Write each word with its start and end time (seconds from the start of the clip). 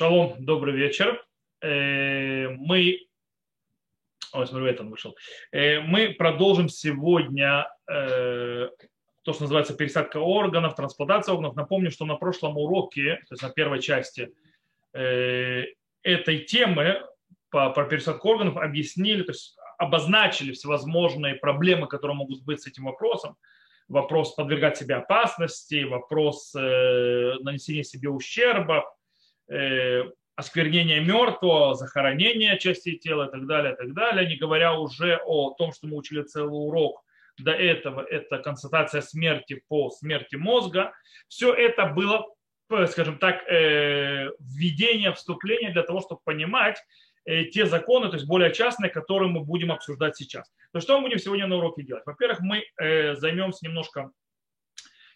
Шалом, 0.00 0.34
добрый 0.38 0.74
вечер. 0.74 1.22
Э, 1.60 2.48
мы, 2.48 3.00
ой, 4.32 4.46
смотрю, 4.46 4.66
это 4.66 4.82
он 4.82 4.88
вышел. 4.88 5.14
Э, 5.52 5.80
мы 5.80 6.14
продолжим 6.14 6.70
сегодня 6.70 7.68
э, 7.86 8.70
то, 9.20 9.32
что 9.34 9.42
называется 9.42 9.74
пересадка 9.74 10.16
органов, 10.16 10.74
трансплантация 10.74 11.34
органов. 11.34 11.54
Напомню, 11.54 11.90
что 11.90 12.06
на 12.06 12.14
прошлом 12.14 12.56
уроке, 12.56 13.16
то 13.28 13.34
есть 13.34 13.42
на 13.42 13.50
первой 13.50 13.82
части 13.82 14.32
этой 14.94 16.38
темы 16.46 17.02
про 17.50 17.84
пересадку 17.84 18.30
органов 18.30 18.56
объяснили, 18.56 19.22
то 19.22 19.32
есть 19.32 19.54
обозначили 19.76 20.52
всевозможные 20.52 21.34
проблемы, 21.34 21.88
которые 21.88 22.16
могут 22.16 22.42
быть 22.44 22.62
с 22.62 22.66
этим 22.66 22.84
вопросом. 22.84 23.36
Вопрос 23.86 24.34
подвергать 24.34 24.78
себе 24.78 24.94
опасности, 24.94 25.84
вопрос 25.84 26.54
нанесения 26.54 27.82
себе 27.82 28.08
ущерба, 28.08 28.86
осквернение 30.40 31.00
мертвого, 31.00 31.74
захоронение 31.74 32.58
частей 32.58 32.98
тела 32.98 33.28
и 33.28 33.30
так 33.30 33.46
далее, 33.46 33.74
и 33.74 33.76
так 33.76 33.92
далее, 33.92 34.28
не 34.28 34.36
говоря 34.36 34.74
уже 34.74 35.20
о 35.24 35.50
том, 35.50 35.72
что 35.72 35.86
мы 35.86 35.96
учили 35.96 36.22
целый 36.22 36.66
урок 36.66 37.02
до 37.38 37.52
этого, 37.52 38.00
это 38.02 38.38
констатация 38.38 39.00
смерти 39.00 39.62
по 39.68 39.90
смерти 39.90 40.36
мозга. 40.36 40.92
Все 41.28 41.52
это 41.52 41.86
было, 41.86 42.26
скажем 42.88 43.18
так, 43.18 43.42
э, 43.48 44.30
введение, 44.38 45.12
вступление 45.12 45.72
для 45.72 45.82
того, 45.82 46.00
чтобы 46.00 46.20
понимать 46.24 46.78
э, 47.24 47.44
те 47.44 47.66
законы, 47.66 48.08
то 48.08 48.14
есть 48.14 48.26
более 48.26 48.52
частные, 48.52 48.90
которые 48.90 49.30
мы 49.30 49.40
будем 49.40 49.72
обсуждать 49.72 50.16
сейчас. 50.16 50.50
То 50.72 50.80
что 50.80 50.96
мы 50.96 51.08
будем 51.08 51.18
сегодня 51.18 51.46
на 51.46 51.56
уроке 51.56 51.82
делать? 51.82 52.04
Во-первых, 52.06 52.40
мы 52.40 52.64
э, 52.78 53.14
займемся 53.16 53.66
немножко 53.66 54.10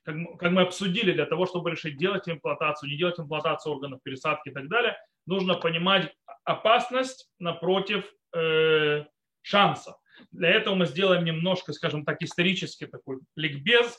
как, 0.05 0.17
как 0.39 0.53
мы 0.53 0.63
обсудили, 0.63 1.13
для 1.13 1.27
того, 1.27 1.47
чтобы 1.47 1.71
решить, 1.71 1.97
делать 1.97 2.29
имплантацию, 2.29 2.91
не 2.91 2.97
делать 2.97 3.19
имплантацию 3.19 3.73
органов, 3.73 4.01
пересадки 4.03 4.51
и 4.51 4.53
так 4.53 4.69
далее, 4.69 4.97
нужно 5.27 5.55
понимать 5.55 6.15
опасность 6.45 7.31
напротив 7.39 8.05
э, 8.34 9.05
шанса. 9.43 9.97
Для 10.31 10.51
этого 10.51 10.75
мы 10.75 10.87
сделаем 10.87 11.25
немножко, 11.25 11.73
скажем 11.73 12.05
так, 12.05 12.23
исторический 12.23 12.87
такой 12.87 13.19
ликбез 13.34 13.98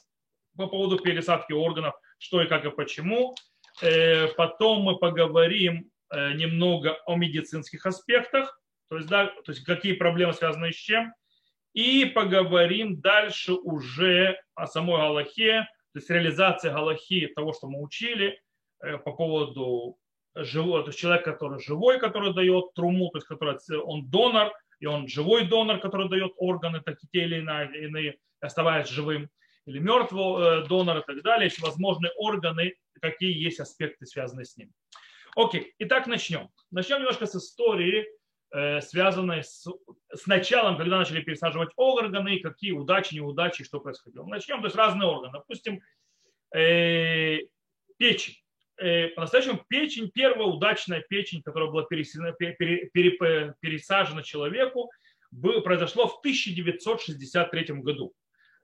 по 0.56 0.68
поводу 0.68 1.00
пересадки 1.00 1.54
органов, 1.54 1.96
что 2.18 2.42
и 2.42 2.48
как 2.48 2.66
и 2.66 2.72
почему. 2.72 3.36
Э, 3.82 4.28
потом 4.28 4.84
мы 4.84 4.98
поговорим 4.98 5.90
э, 6.12 6.34
немного 6.34 6.98
о 7.06 7.16
медицинских 7.16 7.86
аспектах, 7.86 8.62
то 8.90 8.98
есть, 8.98 9.10
да, 9.10 9.28
то 9.28 9.52
есть 9.52 9.64
какие 9.64 9.94
проблемы 9.94 10.34
связаны 10.34 10.72
с 10.72 10.76
чем. 10.76 11.14
И 11.74 12.06
поговорим 12.06 13.02
дальше 13.02 13.52
уже 13.52 14.40
о 14.54 14.66
самой 14.66 14.98
Галахе, 14.98 15.68
то 15.96 16.00
есть 16.00 16.10
реализация 16.10 16.74
галахи 16.74 17.28
того, 17.28 17.54
что 17.54 17.68
мы 17.68 17.82
учили 17.82 18.38
э, 18.82 18.98
по 18.98 19.14
поводу 19.14 19.98
живого, 20.36 20.84
то 20.84 20.90
есть 20.90 21.00
человек, 21.00 21.24
который 21.24 21.62
живой, 21.62 22.02
который 22.02 22.34
дает 22.34 22.74
труму, 22.74 23.10
то 23.12 23.20
есть 23.20 23.28
который 23.28 23.58
он 23.80 24.10
донор, 24.10 24.52
и 24.82 24.88
он 24.88 25.08
живой 25.08 25.48
донор, 25.48 25.80
который 25.80 26.10
дает 26.10 26.34
органы, 26.36 26.82
такие 26.82 27.08
те 27.14 27.24
или 27.24 27.38
иные, 27.38 28.18
оставаясь 28.42 28.90
живым, 28.90 29.30
или 29.66 29.80
мертвый 29.80 30.64
э, 30.64 30.68
донор 30.68 30.98
и 30.98 31.04
так 31.08 31.24
далее, 31.24 31.46
есть 31.46 31.62
возможные 31.62 32.12
органы, 32.18 32.76
какие 33.02 33.32
есть 33.32 33.62
аспекты, 33.62 34.06
связанные 34.06 34.44
с 34.44 34.58
ним. 34.58 34.74
Окей, 35.38 35.76
итак, 35.80 36.08
начнем. 36.08 36.50
Начнем 36.72 36.98
немножко 36.98 37.26
с 37.26 37.38
истории, 37.38 38.06
связанной 38.82 39.44
с, 39.44 39.68
с 40.14 40.28
началом, 40.28 40.78
когда 40.78 41.00
начали 41.00 41.22
пересаживать 41.22 41.72
органы, 41.76 42.40
какие 42.40 42.72
удачи, 42.72 43.16
неудачи, 43.16 43.64
что 43.64 43.80
происходило. 43.80 44.26
Начнем, 44.26 44.62
то 44.62 44.68
есть 44.68 44.76
разные 44.76 45.10
органы. 45.10 45.34
Допустим, 45.34 45.82
э, 46.56 47.40
печень. 47.98 48.36
Э, 48.78 49.10
по-настоящему 49.10 49.64
печень, 49.68 50.10
первая 50.10 50.48
удачная 50.48 51.02
печень, 51.02 51.42
которая 51.42 51.70
была 51.70 51.84
пересажена, 51.84 52.32
пере, 52.34 52.90
пере, 52.94 53.56
пересажена 53.60 54.24
человеку, 54.24 54.90
было, 55.32 55.62
произошло 55.62 56.08
в 56.08 56.20
1963 56.20 57.82
году. 57.82 58.14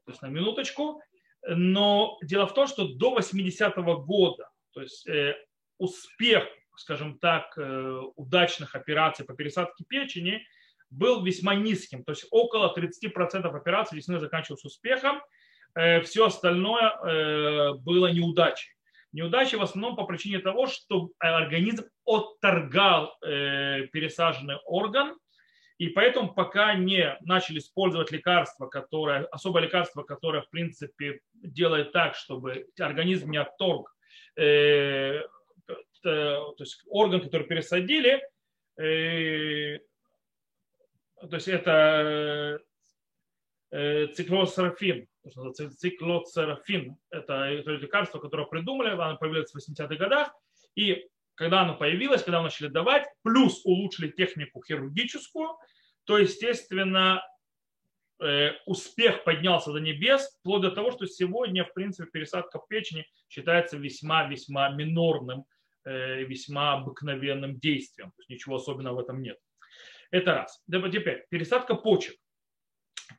То 0.05 0.11
есть 0.11 0.21
на 0.21 0.27
минуточку. 0.27 1.01
Но 1.47 2.19
дело 2.21 2.45
в 2.45 2.53
том, 2.53 2.67
что 2.67 2.87
до 2.87 3.17
80-го 3.17 3.97
года, 4.03 4.49
то 4.73 4.81
есть 4.81 5.07
э, 5.07 5.35
успех, 5.79 6.47
скажем 6.75 7.17
так, 7.19 7.57
э, 7.57 8.01
удачных 8.15 8.75
операций 8.75 9.25
по 9.25 9.33
пересадке 9.33 9.83
печени 9.87 10.45
был 10.89 11.23
весьма 11.23 11.55
низким. 11.55 12.03
То 12.03 12.11
есть 12.11 12.25
около 12.31 12.73
30% 12.73 13.55
операций 13.55 13.95
действительно 13.95 14.19
заканчивалось 14.19 14.65
успехом. 14.65 15.21
Э, 15.75 16.01
все 16.01 16.25
остальное 16.25 16.91
э, 16.91 17.73
было 17.75 18.07
неудачей. 18.07 18.71
Неудачи 19.13 19.55
в 19.55 19.61
основном 19.61 19.95
по 19.97 20.05
причине 20.05 20.39
того, 20.39 20.67
что 20.67 21.09
организм 21.19 21.83
отторгал 22.05 23.17
пересаженный 23.19 24.55
орган, 24.63 25.17
и 25.77 25.89
поэтому 25.89 26.33
пока 26.33 26.75
не 26.75 27.17
начали 27.19 27.57
использовать 27.57 28.09
лекарства, 28.11 28.67
которое, 28.67 29.25
особое 29.25 29.63
лекарство, 29.63 30.03
которое 30.03 30.43
в 30.43 30.49
принципе 30.49 31.19
делает 31.33 31.91
так, 31.91 32.15
чтобы 32.15 32.67
организм 32.79 33.31
не 33.31 33.37
отторг, 33.37 33.93
то 36.03 36.55
есть 36.59 36.81
орган, 36.87 37.21
который 37.21 37.47
пересадили, 37.47 38.21
то 38.75 39.79
есть 41.31 41.47
это 41.47 42.59
циклосерафин, 43.71 45.07
циклоцерафин. 45.77 46.97
Это, 47.09 47.33
это 47.33 47.71
лекарство, 47.71 48.19
которое 48.19 48.47
придумали, 48.47 48.89
оно 48.89 49.17
появилось 49.17 49.51
в 49.51 49.57
80-х 49.57 49.95
годах. 49.95 50.33
И 50.75 51.07
когда 51.35 51.61
оно 51.61 51.75
появилось, 51.75 52.23
когда 52.23 52.41
начали 52.41 52.67
давать, 52.67 53.07
плюс 53.23 53.61
улучшили 53.65 54.09
технику 54.09 54.61
хирургическую, 54.63 55.57
то, 56.05 56.17
естественно, 56.17 57.23
э, 58.19 58.51
успех 58.65 59.23
поднялся 59.23 59.71
до 59.71 59.79
небес, 59.79 60.37
вплоть 60.39 60.61
до 60.61 60.71
того, 60.71 60.91
что 60.91 61.05
сегодня, 61.05 61.63
в 61.63 61.73
принципе, 61.73 62.09
пересадка 62.09 62.59
печени 62.67 63.05
считается 63.29 63.77
весьма-весьма 63.77 64.69
минорным, 64.69 65.41
э, 65.41 65.43
весьма 65.85 66.73
обыкновенным 66.73 67.59
действием. 67.59 68.11
То 68.11 68.19
есть 68.19 68.29
ничего 68.29 68.55
особенного 68.57 68.95
в 68.95 68.99
этом 68.99 69.21
нет. 69.21 69.37
Это 70.11 70.33
раз. 70.33 70.63
Теперь, 70.69 71.25
пересадка 71.29 71.75
почек. 71.75 72.15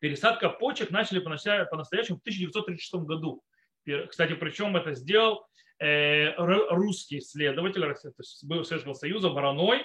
Пересадка 0.01 0.49
почек 0.49 0.91
начали 0.91 1.19
по-настоящему 1.21 2.19
в 2.19 2.21
1936 2.21 2.95
году. 3.05 3.43
Кстати, 4.09 4.35
причем 4.35 4.77
это 4.77 4.95
сделал 4.95 5.47
э, 5.79 6.35
русский 6.37 7.19
исследователь 7.19 7.85
бывшего 8.45 8.65
Советского 8.65 8.95
Союза 8.95 9.29
Вороной. 9.31 9.83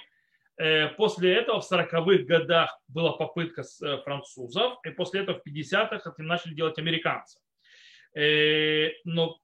Э, 0.56 0.88
после 0.88 1.34
этого 1.34 1.60
в 1.60 1.70
40-х 1.70 2.24
годах 2.24 2.78
была 2.88 3.12
попытка 3.12 3.62
с 3.62 3.82
э, 3.82 4.00
французов, 4.02 4.78
и 4.84 4.90
после 4.90 5.22
этого 5.22 5.40
в 5.40 5.46
50-х 5.46 5.96
это 5.96 6.22
начали 6.22 6.54
делать 6.54 6.78
американцы. 6.78 7.40
Но, 9.04 9.38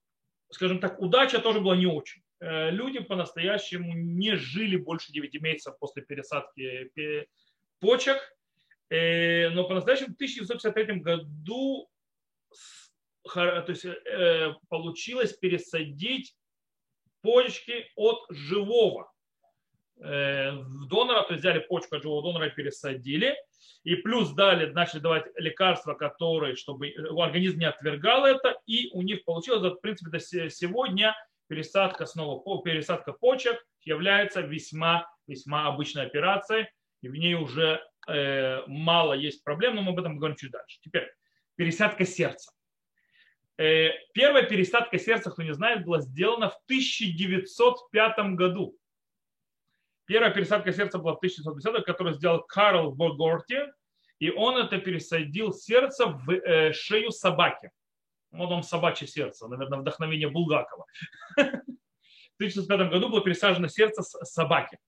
скажем 0.51 0.81
так, 0.81 0.99
удача 0.99 1.39
тоже 1.39 1.61
была 1.61 1.77
не 1.77 1.87
очень. 1.87 2.24
Люди 2.47 3.01
по-настоящему 3.01 3.95
не 3.95 4.37
жили 4.37 4.77
больше 4.77 5.13
9 5.13 5.41
месяцев 5.41 5.79
после 5.79 6.03
пересадки 6.03 6.91
почек, 7.81 8.19
Э, 8.91 9.51
но 9.51 9.65
по-настоящему 9.65 10.13
в 10.13 10.17
1953 10.17 11.01
году 11.01 11.89
то 13.33 13.65
есть, 13.69 13.87
э, 13.87 14.53
получилось 14.69 15.33
пересадить 15.33 16.37
почки 17.23 17.91
от 17.97 18.19
живого. 18.29 19.11
Э, 19.99 20.53
донора, 20.89 21.23
то 21.23 21.33
есть 21.33 21.41
взяли 21.41 21.61
почку 21.61 21.97
от 21.97 22.03
живого 22.03 22.23
донора 22.23 22.49
и 22.49 22.55
пересадили, 22.55 23.35
и 23.83 23.97
плюс 23.97 24.31
дали, 24.33 24.67
начали 24.67 25.01
давать 25.01 25.25
лекарства, 25.37 25.95
которые, 25.95 26.55
чтобы 26.55 26.91
организм 27.19 27.61
не 27.61 27.69
отвергал 27.69 28.27
это, 28.27 28.61
и 28.67 28.91
у 28.93 29.01
них 29.03 29.25
получилось, 29.25 29.63
в 29.63 29.81
принципе, 29.81 30.11
до 30.11 30.21
сегодня 30.21 31.17
пересадка 31.49 32.07
снова, 32.07 32.63
пересадка 32.63 33.13
почек 33.13 33.57
является 33.83 34.41
весьма, 34.41 35.07
весьма 35.27 35.67
обычной 35.67 36.07
операцией, 36.07 36.67
и 37.03 37.09
в 37.09 37.15
ней 37.15 37.35
уже 37.35 37.81
Э, 38.07 38.63
мало 38.67 39.15
есть 39.15 39.45
проблем, 39.45 39.77
но 39.77 39.83
мы 39.83 39.93
об 39.93 39.99
этом 39.99 40.15
поговорим 40.15 40.37
чуть 40.37 40.51
дальше. 40.51 40.79
Теперь 40.83 41.11
пересадка 41.57 42.05
сердца. 42.05 42.53
Э, 43.57 43.91
первая 44.13 44.45
пересадка 44.45 44.99
сердца, 44.99 45.31
кто 45.31 45.43
не 45.43 45.55
знает, 45.55 45.85
была 45.85 46.01
сделана 46.01 46.51
в 46.51 46.57
1905 46.67 48.35
году. 48.35 48.77
Первая 50.07 50.33
пересадка 50.33 50.73
сердца 50.73 50.99
была 50.99 51.15
в 51.15 51.19
1910 51.19 51.85
которую 51.85 52.15
сделал 52.15 52.43
Карл 52.43 52.93
Богорти, 52.93 53.61
и 54.19 54.31
он 54.31 54.59
это 54.59 54.79
пересадил 54.79 55.53
сердце 55.53 56.07
в 56.07 56.31
э, 56.31 56.73
шею 56.73 57.11
собаки. 57.11 57.71
Вот 58.35 58.51
он 58.51 58.63
собачье 58.63 59.07
сердце, 59.07 59.49
наверное, 59.49 59.79
вдохновение 59.79 60.29
Булгакова. 60.29 60.87
В 61.37 62.37
1905 62.37 62.91
году 62.91 63.09
было 63.09 63.23
пересажено 63.23 63.69
сердце 63.69 64.03
собаки 64.03 64.79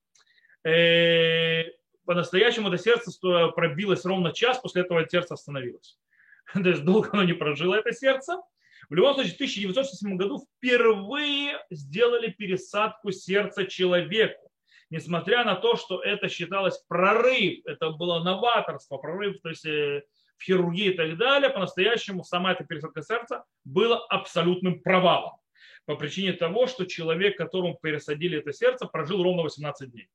по-настоящему 2.07 2.69
это 2.69 2.79
сердце 2.79 3.11
пробилось 3.55 4.05
ровно 4.05 4.33
час, 4.33 4.59
после 4.59 4.83
этого 4.83 5.07
сердце 5.07 5.35
остановилось. 5.35 5.99
То 6.55 6.69
есть 6.69 6.85
долго 6.85 7.11
оно 7.13 7.25
не 7.25 7.35
прожило, 7.35 7.75
это 7.75 7.93
сердце. 7.93 8.41
В 8.89 8.95
любом 8.95 9.15
случае, 9.15 9.33
в 9.33 9.37
1967 9.37 10.17
году 10.17 10.47
впервые 10.47 11.59
сделали 11.71 12.29
пересадку 12.29 13.11
сердца 13.11 13.67
человеку. 13.67 14.51
несмотря 14.89 15.45
на 15.45 15.57
то, 15.57 15.75
что 15.75 16.01
это 16.01 16.29
считалось 16.29 16.79
прорыв, 16.87 17.59
это 17.65 17.91
было 17.91 18.23
новаторство, 18.23 18.99
прорыв, 18.99 19.41
то 19.43 19.49
есть 19.49 19.67
э, 19.67 20.05
в 20.39 20.45
хирургии 20.45 20.93
и 20.93 20.97
так 20.97 21.17
далее, 21.17 21.51
по-настоящему 21.51 22.25
сама 22.25 22.53
эта 22.53 22.65
пересадка 22.65 23.03
сердца 23.03 23.45
была 23.65 24.05
абсолютным 24.09 24.81
провалом 24.81 25.39
по 25.87 25.95
причине 25.95 26.33
того, 26.33 26.67
что 26.67 26.85
человек, 26.85 27.39
которому 27.39 27.79
пересадили 27.81 28.39
это 28.39 28.53
сердце, 28.53 28.87
прожил 28.87 29.23
ровно 29.23 29.43
18 29.43 29.91
дней. 29.91 30.09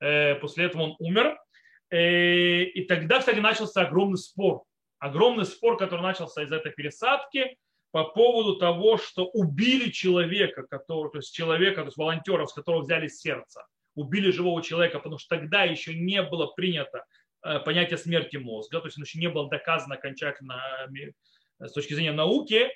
Э, 0.00 0.34
после 0.34 0.66
этого 0.66 0.82
он 0.82 0.96
умер. 0.98 1.38
Э, 1.90 2.62
и 2.62 2.84
тогда, 2.84 3.20
кстати, 3.20 3.38
начался 3.38 3.82
огромный 3.82 4.18
спор. 4.18 4.64
Огромный 4.98 5.44
спор, 5.44 5.76
который 5.76 6.02
начался 6.02 6.42
из 6.42 6.52
этой 6.52 6.72
пересадки 6.72 7.56
по 7.92 8.04
поводу 8.04 8.56
того, 8.56 8.96
что 8.98 9.26
убили 9.26 9.90
человека, 9.90 10.64
который, 10.64 11.12
то 11.12 11.18
есть 11.18 11.32
человека, 11.32 11.82
то 11.82 11.86
есть 11.86 11.96
волонтеров, 11.96 12.50
с 12.50 12.52
которого 12.52 12.82
взяли 12.82 13.06
сердце. 13.06 13.64
Убили 13.94 14.32
живого 14.32 14.60
человека, 14.62 14.98
потому 14.98 15.18
что 15.18 15.36
тогда 15.36 15.62
еще 15.62 15.94
не 15.94 16.20
было 16.22 16.46
принято 16.46 17.04
понятие 17.64 17.98
смерти 17.98 18.36
мозга, 18.36 18.80
то 18.80 18.86
есть 18.86 18.96
еще 18.96 19.18
не 19.18 19.28
было 19.28 19.48
доказано 19.48 19.96
окончательно 19.96 20.60
с 21.58 21.72
точки 21.72 21.94
зрения 21.94 22.12
науки, 22.12 22.68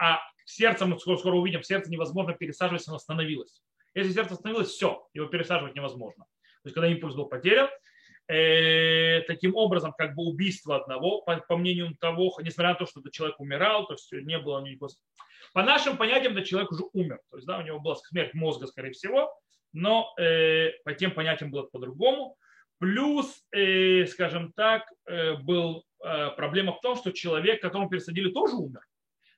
а 0.00 0.20
сердце 0.44 0.86
мы 0.86 0.98
скоро, 0.98 1.16
скоро 1.16 1.36
увидим, 1.36 1.62
сердце 1.62 1.90
невозможно 1.90 2.34
пересаживать, 2.34 2.86
оно 2.86 2.96
остановилось. 2.96 3.62
Если 3.94 4.12
сердце 4.12 4.34
остановилось, 4.34 4.68
все, 4.68 5.06
его 5.12 5.26
пересаживать 5.26 5.74
невозможно. 5.74 6.24
То 6.62 6.68
есть, 6.68 6.74
когда 6.74 6.88
импульс 6.88 7.14
был 7.14 7.26
потерян, 7.26 7.68
э, 8.28 9.22
таким 9.26 9.54
образом, 9.54 9.92
как 9.96 10.14
бы 10.14 10.24
убийство 10.24 10.76
одного, 10.76 11.22
по, 11.22 11.36
по 11.36 11.56
мнению 11.56 11.94
того, 12.00 12.38
несмотря 12.42 12.70
на 12.70 12.78
то, 12.78 12.86
что 12.86 13.00
этот 13.00 13.12
человек 13.12 13.38
умирал, 13.40 13.86
то 13.86 13.94
есть 13.94 14.10
не 14.12 14.38
было 14.38 14.60
никакого... 14.62 14.92
По 15.52 15.62
нашим 15.62 15.96
понятиям, 15.96 16.32
этот 16.32 16.46
человек 16.46 16.70
уже 16.72 16.84
умер. 16.92 17.20
То 17.30 17.36
есть, 17.36 17.46
да, 17.46 17.58
у 17.58 17.62
него 17.62 17.80
была 17.80 17.96
смерть 17.96 18.32
мозга, 18.32 18.66
скорее 18.66 18.92
всего, 18.92 19.34
но 19.72 20.14
э, 20.18 20.70
по 20.84 20.94
тем 20.94 21.10
понятиям 21.10 21.50
было 21.50 21.64
по-другому. 21.64 22.36
Плюс, 22.82 23.44
э, 23.52 24.06
скажем 24.06 24.52
так, 24.54 24.82
э, 25.06 25.34
был 25.34 25.84
э, 26.04 26.30
проблема 26.30 26.72
в 26.72 26.80
том, 26.80 26.96
что 26.96 27.12
человек, 27.12 27.62
которому 27.62 27.88
пересадили, 27.88 28.32
тоже 28.32 28.56
умер. 28.56 28.80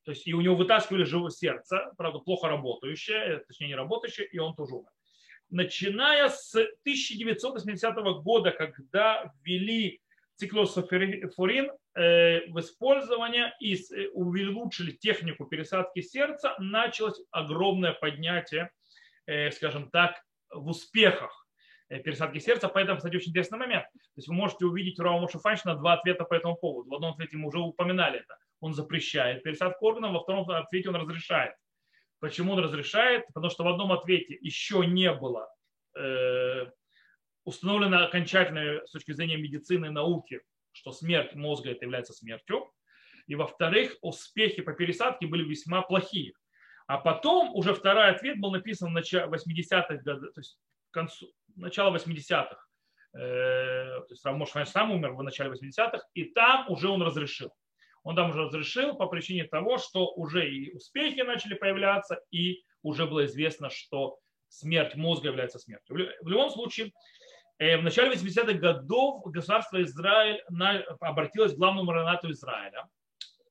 То 0.06 0.12
есть 0.12 0.26
и 0.26 0.32
у 0.32 0.41
него 0.41 0.56
вытаскивали 0.56 1.05
живое 1.05 1.29
сердце, 1.29 1.93
правда, 1.99 2.20
плохо 2.20 2.49
работающее, 2.49 3.19
э, 3.19 3.38
точнее 3.46 3.67
не 3.67 3.75
работающее, 3.75 4.26
и 4.26 4.38
он 4.38 4.55
тоже 4.55 4.76
умер. 4.76 4.88
Начиная 5.50 6.31
с 6.31 6.55
1980 6.55 8.23
года, 8.23 8.50
когда 8.50 9.31
ввели 9.43 10.00
циклософорин 10.37 11.70
э, 11.96 12.46
в 12.46 12.61
использование 12.61 13.52
и 13.61 13.75
э, 13.75 14.08
улучшили 14.14 14.93
технику 14.93 15.44
пересадки 15.44 16.00
сердца, 16.00 16.55
началось 16.58 17.20
огромное 17.31 17.93
поднятие, 17.93 18.70
скажем 19.52 19.91
так, 19.91 20.23
в 20.50 20.69
успехах 20.69 21.44
пересадки 21.88 22.38
сердца. 22.38 22.69
Поэтому, 22.69 22.98
кстати, 22.98 23.16
очень 23.16 23.31
интересный 23.31 23.58
момент. 23.58 23.84
То 23.92 24.16
есть 24.16 24.28
вы 24.28 24.34
можете 24.34 24.66
увидеть 24.66 24.98
у 24.98 25.02
Раума 25.02 25.28
Шуфанчина 25.28 25.76
два 25.76 25.94
ответа 25.94 26.25
по 26.25 26.34
этому 26.34 26.56
поводу. 26.56 26.90
В 26.90 26.94
одном 26.94 27.12
ответе 27.12 27.36
мы 27.36 27.48
уже 27.48 27.58
упоминали 27.58 28.20
это 28.20 28.36
он 28.64 28.72
запрещает 28.72 29.42
пересадку 29.42 29.86
органов, 29.86 30.12
во 30.12 30.20
втором 30.20 30.48
ответе 30.50 30.88
он 30.88 30.96
разрешает. 30.96 31.54
Почему 32.19 32.54
он 32.54 32.60
разрешает? 32.60 33.26
Потому 33.26 33.50
что 33.50 33.62
в 33.62 33.69
одном 33.69 33.92
ответе 33.92 34.38
еще 34.40 34.86
не 34.86 35.12
было 35.12 35.48
э, 35.94 36.70
установлено 37.44 38.04
окончательно 38.04 38.86
с 38.86 38.90
точки 38.90 39.12
зрения 39.12 39.36
медицины 39.36 39.86
и 39.86 39.90
науки, 39.90 40.40
что 40.72 40.92
смерть 40.92 41.34
мозга 41.34 41.72
это 41.72 41.84
является 41.84 42.14
смертью. 42.14 42.72
И 43.26 43.34
во-вторых, 43.34 43.96
успехи 44.00 44.62
по 44.62 44.72
пересадке 44.72 45.26
были 45.26 45.44
весьма 45.44 45.82
плохие. 45.82 46.32
А 46.86 46.96
потом 46.96 47.54
уже 47.54 47.75
второй 47.75 48.08
ответ 48.08 48.40
был 48.40 48.50
написан 48.50 48.90
в 48.90 48.92
начале 48.92 49.26
80-х 49.26 49.96
годов, 49.96 50.32
то 50.32 50.40
есть 50.40 50.58
концу, 50.94 51.32
начало 51.56 51.94
80-х. 51.94 52.56
Э, 53.14 54.00
то 54.00 54.06
есть 54.11 54.25
Рамош 54.25 54.50
сам 54.67 54.93
умер 54.93 55.12
в 55.12 55.23
начале 55.23 55.50
80-х, 55.50 56.00
и 56.14 56.25
там 56.25 56.70
уже 56.70 56.88
он 56.88 57.02
разрешил 57.02 57.52
он 58.05 58.14
там 58.14 58.31
уже 58.31 58.44
разрешил 58.44 58.94
по 58.94 59.06
причине 59.06 59.44
того, 59.44 59.79
что 59.79 60.12
уже 60.12 60.49
и 60.49 60.73
успехи 60.73 61.20
начали 61.23 61.55
появляться, 61.55 62.20
и 62.31 62.62
уже 62.82 63.06
было 63.06 63.25
известно, 63.25 63.70
что 63.70 64.19
смерть 64.49 64.94
мозга 64.94 65.29
является 65.29 65.58
смертью. 65.58 65.96
В 66.20 66.29
любом 66.29 66.50
случае, 66.50 66.93
э, 67.58 67.79
в 67.79 67.82
начале 67.82 68.12
80-х 68.12 68.52
годов 68.52 69.25
государство 69.25 69.82
Израиль 69.82 70.44
обратилось 71.00 71.55
к 71.55 71.56
главному 71.56 71.91
ранату 71.91 72.31
Израиля 72.31 72.87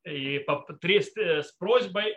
и 0.06 0.38
э, 0.38 1.42
с 1.42 1.51
просьбой 1.54 2.16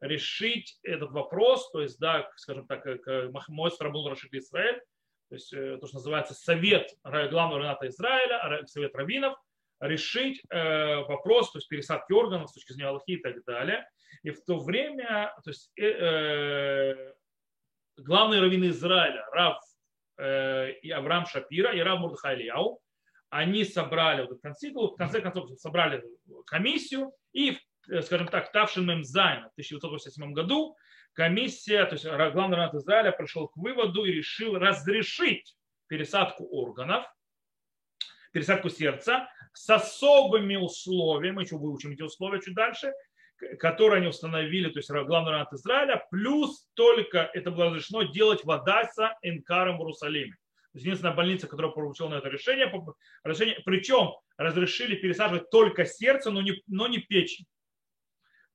решить 0.00 0.78
этот 0.82 1.10
вопрос, 1.12 1.70
то 1.70 1.80
есть, 1.80 1.98
да, 1.98 2.28
скажем 2.36 2.66
так, 2.66 2.82
к 2.82 3.30
Махмуд 3.32 3.72
Страбул 3.72 4.08
Рашид 4.08 4.34
Израиль, 4.34 4.80
то 5.28 5.34
есть 5.34 5.50
то, 5.50 5.86
что 5.86 5.96
называется 5.96 6.34
Совет 6.34 6.90
главного 7.02 7.60
Раната 7.60 7.88
Израиля, 7.88 8.64
Совет 8.66 8.94
раввинов, 8.94 9.36
решить 9.80 10.42
э, 10.50 10.96
вопрос, 11.04 11.52
то 11.52 11.58
есть 11.58 11.68
пересадки 11.68 12.12
органов 12.12 12.50
с 12.50 12.54
точки 12.54 12.72
зрения 12.72 12.88
Аллахи 12.88 13.12
и 13.12 13.20
так 13.20 13.44
далее. 13.44 13.88
И 14.22 14.30
в 14.30 14.42
то 14.44 14.58
время, 14.58 15.34
то 15.44 15.50
есть 15.50 15.70
э, 15.76 15.84
э, 15.84 17.12
главные 17.96 18.40
раввины 18.40 18.66
Израиля, 18.66 19.26
Рав 19.32 19.60
э, 20.18 20.72
и 20.82 20.90
Авраам 20.90 21.26
Шапира 21.26 21.72
и 21.72 21.80
Рав 21.80 22.00
Мурдхай 22.00 22.50
они 23.28 23.64
собрали 23.64 24.22
вот 24.22 24.30
этот 24.30 24.42
концикл, 24.42 24.86
в 24.86 24.96
конце 24.96 25.20
концов 25.20 25.50
собрали 25.58 26.02
комиссию 26.46 27.12
и, 27.32 27.50
э, 27.50 27.56
скажем 28.02 28.28
так, 28.28 28.52
Тавшин 28.52 28.86
Мемзайн 28.86 29.44
в 29.44 29.52
1987 29.52 30.32
году 30.32 30.76
комиссия, 31.12 31.84
то 31.86 31.94
есть 31.94 32.04
главный 32.04 32.56
раввин 32.56 32.78
Израиля 32.78 33.12
пришел 33.12 33.48
к 33.48 33.56
выводу 33.56 34.04
и 34.04 34.12
решил 34.12 34.58
разрешить 34.58 35.56
пересадку 35.86 36.46
органов, 36.50 37.04
пересадку 38.32 38.68
сердца 38.68 39.28
с 39.52 39.70
особыми 39.70 40.56
условиями, 40.56 41.36
мы 41.36 41.42
еще 41.42 41.56
выучим 41.56 41.92
эти 41.92 42.02
условия 42.02 42.40
чуть 42.40 42.54
дальше, 42.54 42.92
которые 43.58 43.98
они 43.98 44.08
установили, 44.08 44.70
то 44.70 44.78
есть 44.78 44.90
главный 44.90 45.32
ранат 45.32 45.52
Израиля, 45.52 46.04
плюс 46.10 46.68
только 46.74 47.30
это 47.32 47.50
было 47.50 47.66
разрешено 47.66 48.02
делать 48.02 48.44
в 48.44 48.50
Адаса 48.50 49.16
Энкаром 49.22 49.78
в 49.78 49.80
Иерусалиме. 49.80 50.32
То 50.32 50.78
есть 50.78 50.84
единственная 50.84 51.14
больница, 51.14 51.46
которая 51.46 51.72
получила 51.72 52.08
на 52.08 52.16
это 52.16 52.28
решение, 52.28 52.70
решение 53.24 53.58
причем 53.64 54.12
разрешили 54.36 54.96
пересаживать 54.96 55.48
только 55.50 55.86
сердце, 55.86 56.30
но 56.30 56.42
не, 56.42 56.62
но 56.66 56.86
не 56.86 56.98
печень. 56.98 57.46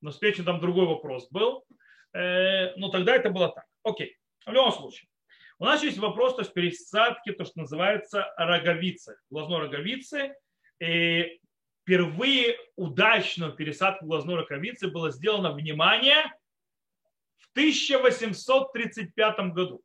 Но 0.02 0.12
с 0.12 0.18
печенью 0.18 0.46
там 0.46 0.60
другой 0.60 0.86
вопрос 0.86 1.30
был. 1.30 1.66
Э, 2.14 2.76
но 2.76 2.90
тогда 2.90 3.16
это 3.16 3.30
было 3.30 3.50
так. 3.50 3.66
Окей. 3.84 4.18
В 4.46 4.52
любом 4.52 4.72
случае. 4.72 5.08
У 5.60 5.66
нас 5.66 5.84
есть 5.84 6.00
вопрос, 6.00 6.36
то 6.36 6.42
есть 6.42 6.54
пересадки, 6.54 7.32
то, 7.32 7.46
что 7.46 7.60
называется 7.60 8.34
роговицы, 8.36 9.18
глазной 9.30 9.60
роговицы. 9.60 10.36
И 10.80 11.40
впервые 11.84 12.58
удачную 12.76 13.54
пересадку 13.54 14.06
глазной 14.06 14.36
роговицы 14.38 14.90
было 14.90 15.12
сделано, 15.12 15.52
внимание, 15.52 16.24
в 17.38 17.52
1835 17.52 19.40
году. 19.54 19.84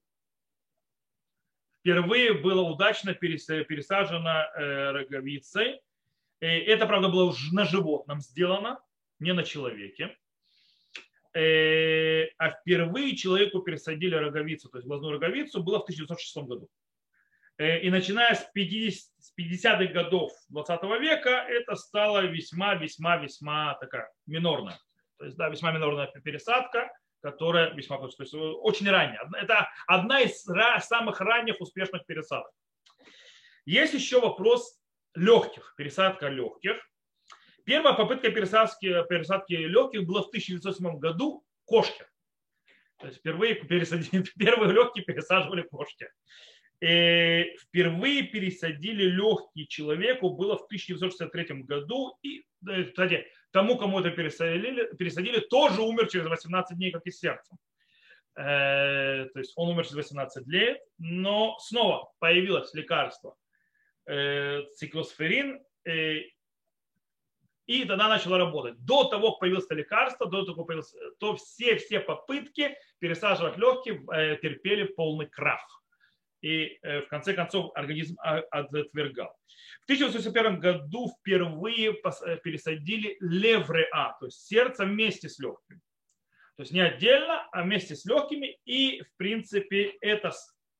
Впервые 1.81 2.33
было 2.35 2.63
удачно 2.63 3.15
пересажено 3.15 4.31
э, 4.31 4.91
роговицей. 4.93 5.81
И 6.41 6.47
это, 6.47 6.87
правда, 6.87 7.09
было 7.09 7.35
на 7.53 7.65
животном 7.65 8.21
сделано, 8.21 8.81
не 9.19 9.33
на 9.33 9.43
человеке. 9.43 10.17
Э, 11.35 12.29
а 12.39 12.51
впервые 12.51 13.15
человеку 13.15 13.61
пересадили 13.61 14.15
роговицу, 14.15 14.71
то 14.71 14.79
есть 14.79 14.89
глазную 14.89 15.13
роговицу, 15.13 15.63
было 15.63 15.81
в 15.81 15.83
1906 15.83 16.37
году. 16.49 16.69
Э, 17.59 17.81
и 17.81 17.91
начиная 17.91 18.35
с 18.35 18.51
50-х 18.57 19.93
годов 19.93 20.33
20 20.49 20.83
века 21.01 21.31
это 21.31 21.75
стало 21.75 22.27
весьма-весьма-весьма 22.27 23.77
такая 23.81 24.11
минорная. 24.27 24.79
То 25.19 25.27
есть, 25.27 25.37
да, 25.37 25.49
весьма 25.49 25.73
минорная 25.73 26.07
пересадка, 26.07 26.91
которая 27.21 27.75
весьма, 27.75 27.99
то 27.99 28.07
есть 28.07 28.35
очень 28.35 28.89
ранняя. 28.89 29.29
Это 29.37 29.69
одна 29.87 30.21
из 30.21 30.43
самых 30.87 31.21
ранних 31.21 31.61
успешных 31.61 32.07
пересадок. 32.07 32.53
Есть 33.65 33.95
еще 33.95 34.21
вопрос 34.21 34.81
легких, 35.15 35.75
пересадка 35.77 36.29
легких. 36.29 36.77
Первая 37.67 37.95
попытка 37.95 38.31
пересадки, 38.31 38.87
пересадки 39.09 39.55
легких 39.55 40.07
была 40.07 40.23
в 40.23 40.29
1907 40.29 40.99
году 40.99 41.45
кошки. 41.65 42.07
То 43.01 43.09
есть 43.09 43.19
впервые 43.19 43.57
пересадили, 43.57 44.25
первые 44.39 44.73
легкие 44.73 45.05
пересаживали 45.05 45.63
кошки. 45.63 46.09
И 46.81 47.57
впервые 47.61 48.23
пересадили 48.23 49.05
легкие 49.05 49.67
человеку 49.67 50.31
было 50.31 50.57
в 50.57 50.67
1963 50.67 51.63
году. 51.63 52.17
И, 52.23 52.45
кстати, 52.89 53.27
тому, 53.51 53.77
кому 53.79 53.99
это 53.99 54.11
пересадили, 54.11 54.95
пересадили, 54.97 55.41
тоже 55.41 55.83
умер 55.83 56.09
через 56.09 56.29
18 56.29 56.77
дней, 56.77 56.93
как 56.93 57.05
и 57.05 57.11
сердцем. 57.11 57.59
Э, 58.37 59.25
то 59.33 59.39
есть 59.41 59.55
он 59.57 59.71
умер 59.71 59.87
через 59.87 59.97
18 59.97 60.47
лет, 60.47 60.81
но 60.99 61.59
снова 61.59 62.13
появилось 62.21 62.73
лекарство 62.75 63.35
э, 64.07 64.63
циклосферин, 64.75 65.61
э, 65.85 66.21
и 67.67 67.85
тогда 67.85 68.09
начало 68.09 68.39
работать. 68.39 68.79
До 68.85 69.05
того, 69.05 69.33
как 69.33 69.41
появилось 69.41 69.67
лекарство, 69.71 70.27
до 70.31 70.45
того, 70.45 70.59
как 70.59 70.67
появилось, 70.67 70.95
то 71.19 71.37
все, 71.37 71.77
все 71.77 72.01
попытки 72.01 72.77
пересаживать 72.99 73.57
легкие 73.57 74.05
э, 74.13 74.37
терпели 74.37 74.85
полный 74.85 75.27
крах. 75.27 75.83
и 76.43 76.79
в 76.83 77.07
конце 77.09 77.35
концов 77.35 77.73
организм 77.75 78.17
отвергал. 78.51 79.37
В 79.81 79.85
1801 79.85 80.61
году 80.61 81.09
впервые 81.09 81.93
пересадили 82.45 83.17
левреа, 83.21 84.17
то 84.21 84.27
есть 84.27 84.47
сердце 84.47 84.85
вместе 84.85 85.29
с 85.29 85.39
легкими. 85.39 85.81
То 86.57 86.63
есть 86.63 86.73
не 86.73 86.81
отдельно, 86.81 87.47
а 87.53 87.63
вместе 87.63 87.95
с 87.95 88.05
легкими. 88.07 88.59
И, 88.65 89.03
в 89.03 89.17
принципе, 89.17 89.97
это 90.01 90.33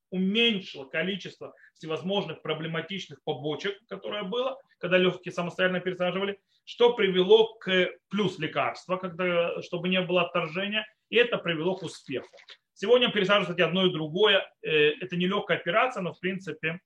уменьшило 0.09 0.85
количество 0.85 1.53
всевозможных 1.75 2.41
проблематичных 2.41 3.21
побочек, 3.23 3.77
которое 3.87 4.23
было, 4.23 4.59
когда 4.79 4.97
легкие 4.97 5.31
самостоятельно 5.31 5.79
пересаживали, 5.79 6.39
что 6.67 6.93
привело 6.93 7.53
к 7.59 7.89
плюс 8.09 8.37
лекарства, 8.39 8.97
когда, 8.97 9.61
чтобы 9.61 9.87
не 9.87 10.01
было 10.01 10.23
отторжения, 10.23 10.85
и 11.09 11.15
это 11.15 11.37
привело 11.37 11.77
к 11.77 11.83
успеху. 11.83 12.27
Сегодня 12.73 13.09
пересаживать 13.09 13.47
кстати, 13.47 13.65
одно 13.65 13.85
и 13.85 13.91
другое. 13.93 14.45
Э, 14.61 14.89
это 14.99 15.15
не 15.15 15.27
легкая 15.27 15.59
операция, 15.59 16.01
но 16.01 16.11
в 16.11 16.19
принципе 16.19 16.81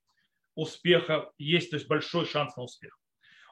успеха 0.54 1.32
есть, 1.40 1.72
то 1.72 1.78
есть 1.78 1.88
большой 1.88 2.28
шанс 2.28 2.56
на 2.58 2.64
успех. 2.64 3.00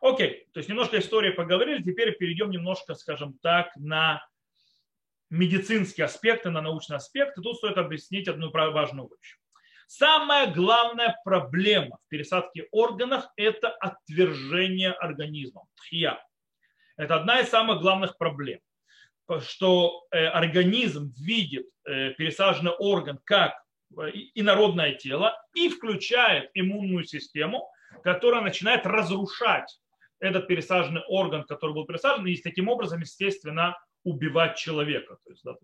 Окей, 0.02 0.48
то 0.54 0.60
есть 0.60 0.70
немножко 0.70 1.00
истории 1.00 1.32
поговорили, 1.32 1.82
теперь 1.82 2.16
перейдем 2.16 2.52
немножко, 2.52 2.94
скажем 2.94 3.34
так, 3.42 3.76
на 3.76 4.24
медицинские 5.32 6.06
аспекты, 6.06 6.52
на 6.52 6.62
научные 6.62 6.98
аспекты. 6.98 7.42
Тут 7.42 7.58
стоит 7.58 7.78
объяснить 7.78 8.28
одну 8.28 8.52
важную 8.52 9.10
вещь. 9.10 9.36
Самая 9.92 10.54
главная 10.54 11.20
проблема 11.24 11.98
в 11.98 12.10
пересадке 12.10 12.68
органов– 12.72 13.26
это 13.36 13.70
отвержение 13.70 14.92
организма, 14.92 15.64
тхия. 15.78 16.24
Это 16.96 17.16
одна 17.16 17.40
из 17.40 17.50
самых 17.50 17.82
главных 17.82 18.16
проблем, 18.20 18.60
что 19.40 20.06
э, 20.12 20.28
организм 20.28 21.12
видит 21.18 21.66
э, 21.86 22.12
пересаженный 22.12 22.74
орган 22.74 23.20
как 23.24 23.56
э, 23.98 24.12
инородное 24.36 24.94
тело 24.94 25.36
и 25.56 25.70
включает 25.70 26.52
иммунную 26.54 27.04
систему, 27.04 27.68
которая 28.04 28.44
начинает 28.44 28.86
разрушать 28.86 29.82
этот 30.20 30.46
пересаженный 30.48 31.02
орган, 31.08 31.46
который 31.46 31.74
был 31.74 31.88
пересажен, 31.88 32.28
и 32.28 32.38
таким 32.38 32.70
образом, 32.70 33.00
естественно, 33.00 33.76
убивать 34.04 34.56
человека. 34.56 35.18
То 35.26 35.32
есть, 35.32 35.44
да, 35.44 35.56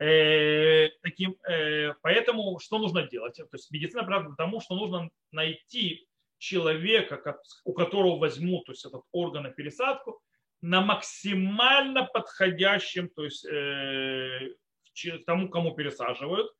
таким, 0.00 1.36
э, 1.46 1.92
поэтому 2.00 2.58
что 2.58 2.78
нужно 2.78 3.02
делать? 3.06 3.36
То 3.36 3.48
есть 3.52 3.70
медицина 3.70 4.02
правда 4.04 4.34
тому, 4.36 4.60
что 4.60 4.74
нужно 4.74 5.10
найти 5.30 6.06
человека, 6.38 7.38
у 7.64 7.74
которого 7.74 8.18
возьмут 8.18 8.64
то 8.64 8.72
есть, 8.72 8.86
этот 8.86 9.02
орган 9.12 9.42
на 9.42 9.50
пересадку, 9.50 10.22
на 10.62 10.80
максимально 10.80 12.04
подходящем, 12.06 13.10
то 13.10 13.24
есть 13.24 13.44
э, 13.44 14.54
тому, 15.26 15.50
кому 15.50 15.74
пересаживают, 15.74 16.50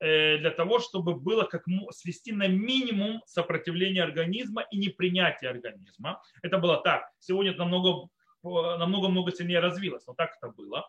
э, 0.00 0.38
для 0.38 0.50
того, 0.50 0.78
чтобы 0.78 1.16
было 1.16 1.44
как 1.44 1.64
свести 1.90 2.32
на 2.32 2.48
минимум 2.48 3.22
сопротивление 3.26 4.04
организма 4.04 4.62
и 4.70 4.78
непринятие 4.78 5.50
организма. 5.50 6.22
Это 6.42 6.56
было 6.56 6.80
так. 6.82 7.10
Сегодня 7.18 7.52
это 7.52 7.60
намного 7.60 8.08
намного-много 8.42 9.32
сильнее 9.32 9.58
развилось, 9.60 10.06
но 10.06 10.14
так 10.14 10.30
это 10.40 10.52
было. 10.52 10.88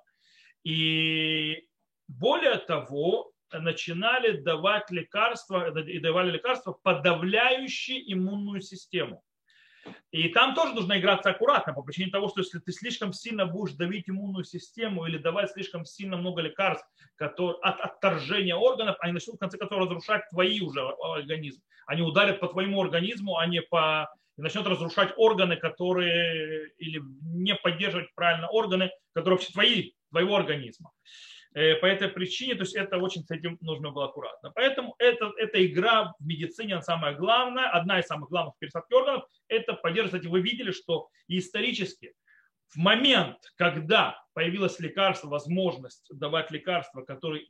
И 0.64 1.68
более 2.08 2.58
того, 2.58 3.32
начинали 3.52 4.38
давать 4.38 4.92
лекарства 4.92 5.80
и 5.80 6.00
давали 6.00 6.32
лекарства, 6.32 6.74
подавляющие 6.74 8.14
иммунную 8.14 8.62
систему. 8.62 9.24
И 10.12 10.28
там 10.30 10.54
тоже 10.54 10.74
нужно 10.74 11.00
играться 11.00 11.30
аккуратно 11.30 11.74
по 11.74 11.82
причине 11.82 12.12
того, 12.12 12.28
что 12.28 12.42
если 12.42 12.60
ты 12.60 12.74
слишком 12.74 13.14
сильно 13.14 13.46
будешь 13.46 13.76
давить 13.76 14.10
иммунную 14.10 14.44
систему 14.44 15.06
или 15.06 15.18
давать 15.18 15.52
слишком 15.52 15.86
сильно 15.86 16.18
много 16.18 16.42
лекарств 16.42 16.86
которые, 17.16 17.58
от 17.62 17.80
отторжения 17.80 18.56
органов, 18.56 18.98
они 19.00 19.14
начнут 19.14 19.38
в 19.38 19.40
конце 19.40 19.58
концов 19.58 19.80
разрушать 19.80 20.30
твои 20.30 20.62
уже 20.62 20.82
организм. 20.82 21.62
Они 21.86 22.02
ударят 22.02 22.40
по 22.40 22.48
твоему 22.48 22.82
организму, 22.82 23.38
а 23.38 23.48
не 23.48 23.62
по 23.62 24.14
и 24.38 24.42
начнет 24.42 24.68
разрушать 24.68 25.14
органы, 25.18 25.56
которые 25.56 26.70
или 26.78 27.02
не 27.24 27.56
поддерживать 27.56 28.14
правильно 28.14 28.48
органы, 28.50 28.92
которые 29.14 29.38
вообще 29.38 29.52
твои, 29.52 29.92
твоего 30.12 30.36
организма. 30.36 30.92
Э, 31.58 31.74
по 31.78 31.88
этой 31.88 32.08
причине, 32.08 32.54
то 32.54 32.62
есть 32.62 32.76
это 32.76 33.00
очень 33.00 33.24
с 33.24 33.32
этим 33.32 33.58
нужно 33.62 33.90
было 33.90 34.06
аккуратно. 34.06 34.52
Поэтому 34.52 34.94
это, 35.00 35.32
эта 35.38 35.66
игра 35.66 36.14
в 36.20 36.24
медицине, 36.24 36.74
она 36.74 36.84
самая 36.84 37.16
главная, 37.16 37.68
одна 37.72 38.00
из 38.00 38.06
самых 38.06 38.30
главных 38.30 38.54
пересадки 38.60 38.94
органов, 38.94 39.24
это 39.48 39.74
поддерживать. 39.74 40.22
Кстати, 40.22 40.32
вы 40.32 40.42
видели, 40.42 40.70
что 40.70 41.10
исторически 41.28 42.14
в 42.68 42.76
момент, 42.76 43.38
когда 43.56 44.24
появилось 44.34 44.80
лекарство, 44.80 45.30
возможность 45.30 46.08
давать 46.14 46.52
лекарства, 46.52 47.02
которые 47.02 47.48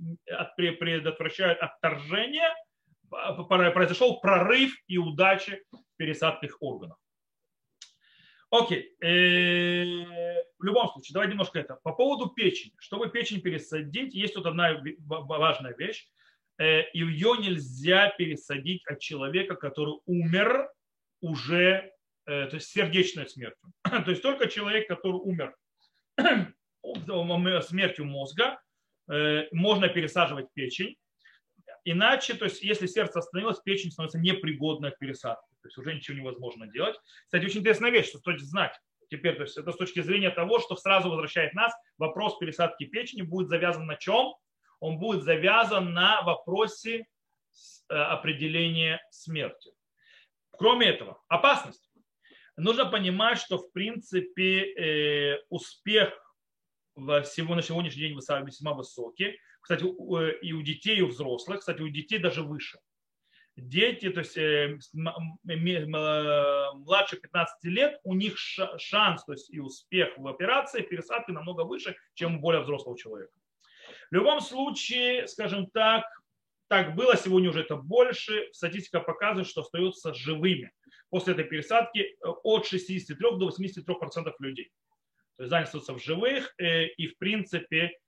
предотвращают 0.71 1.59
отторжение, 1.59 2.53
произошел 3.09 4.21
прорыв 4.21 4.71
и 4.87 4.97
удачи 4.97 5.61
в 5.73 5.97
органов. 6.61 6.97
Окей. 8.49 8.95
Э, 9.01 10.41
в 10.57 10.63
любом 10.63 10.87
случае, 10.89 11.13
давайте 11.13 11.31
немножко 11.31 11.59
это. 11.59 11.75
По 11.83 11.91
поводу 11.91 12.29
печени. 12.29 12.73
Чтобы 12.79 13.09
печень 13.09 13.41
пересадить, 13.41 14.13
есть 14.13 14.33
тут 14.35 14.45
одна 14.45 14.81
важная 15.05 15.75
вещь. 15.75 16.07
Э, 16.57 16.83
Ее 16.93 17.35
нельзя 17.39 18.09
пересадить 18.17 18.85
от 18.87 18.99
человека, 18.99 19.55
который 19.55 19.95
умер 20.05 20.69
уже, 21.21 21.91
э, 22.25 22.47
то 22.47 22.55
есть 22.55 22.69
сердечной 22.69 23.27
смертью. 23.27 23.73
То 23.83 24.11
есть 24.11 24.21
только 24.21 24.47
человек, 24.47 24.87
который 24.87 25.19
умер 25.19 25.55
смертью 27.63 28.05
мозга, 28.05 28.59
можно 29.51 29.87
пересаживать 29.87 30.47
печень. 30.53 30.97
Иначе, 31.85 32.33
то 32.33 32.43
есть 32.43 32.61
если 32.61 32.87
сердце 32.87 33.19
остановилось, 33.19 33.61
печень 33.61 33.91
становится 33.91 34.19
непригодной 34.19 34.91
к 34.91 34.97
пересадке. 34.97 35.46
То 35.61 35.67
есть 35.67 35.77
уже 35.77 35.93
ничего 35.93 36.17
невозможно 36.17 36.67
делать. 36.67 36.95
Кстати, 37.25 37.45
очень 37.45 37.59
интересная 37.61 37.91
вещь, 37.91 38.09
что 38.09 38.19
стоит 38.19 38.41
знать 38.41 38.79
теперь, 39.09 39.35
то 39.35 39.43
есть 39.43 39.57
это 39.57 39.71
с 39.71 39.77
точки 39.77 40.01
зрения 40.01 40.29
того, 40.29 40.59
что 40.59 40.75
сразу 40.75 41.09
возвращает 41.09 41.53
нас, 41.53 41.73
вопрос 41.97 42.37
пересадки 42.37 42.85
печени 42.85 43.21
будет 43.21 43.49
завязан 43.49 43.85
на 43.85 43.95
чем? 43.95 44.35
Он 44.79 44.99
будет 44.99 45.23
завязан 45.23 45.93
на 45.93 46.21
вопросе 46.21 47.05
э, 47.89 47.93
определения 47.93 49.01
смерти. 49.09 49.71
Кроме 50.51 50.87
этого, 50.87 51.21
опасность. 51.27 51.89
Нужно 52.55 52.85
понимать, 52.85 53.39
что 53.39 53.57
в 53.57 53.71
принципе 53.71 54.73
э, 54.73 55.43
успех 55.49 56.13
всего 56.95 57.53
на 57.53 57.61
сегодняшний 57.61 58.01
день 58.01 58.17
весьма 58.17 58.73
высокий. 58.73 59.39
Кстати, 59.61 59.83
э, 59.83 60.39
и 60.41 60.53
у 60.53 60.61
детей, 60.61 60.97
и 60.97 61.01
у 61.01 61.07
взрослых, 61.07 61.59
кстати, 61.59 61.81
у 61.81 61.89
детей 61.89 62.19
даже 62.19 62.43
выше. 62.43 62.79
Дети, 63.57 64.09
то 64.11 64.19
есть 64.19 64.37
э, 64.37 64.77
младше 65.43 67.17
15 67.17 67.63
лет, 67.63 67.99
у 68.03 68.13
них 68.13 68.37
шанс 68.37 69.25
то 69.25 69.31
есть 69.31 69.51
и 69.51 69.59
успех 69.59 70.15
в 70.15 70.27
операции, 70.27 70.83
пересадки 70.83 71.31
намного 71.31 71.63
выше, 71.63 71.95
чем 72.13 72.37
у 72.37 72.39
более 72.39 72.61
взрослого 72.61 72.95
человека. 72.95 73.33
В 74.11 74.13
любом 74.13 74.41
случае, 74.41 75.27
скажем 75.27 75.71
так, 75.71 76.05
так 76.67 76.93
было, 76.95 77.17
сегодня 77.17 77.49
уже 77.49 77.61
это 77.61 77.77
больше. 77.77 78.47
Статистика 78.51 78.99
показывает, 78.99 79.47
что 79.47 79.61
остаются 79.61 80.13
живыми 80.13 80.71
после 81.09 81.33
этой 81.33 81.45
пересадки 81.45 81.99
э, 81.99 82.27
от 82.43 82.67
63 82.67 83.17
до 83.37 83.49
83% 83.49 84.33
людей. 84.37 84.71
То 85.37 85.43
есть 85.43 85.53
остаются 85.53 85.93
в 85.93 86.03
живых 86.03 86.53
и, 86.59 87.07
в 87.07 87.17
принципе, 87.17 87.91
Э, 87.91 88.06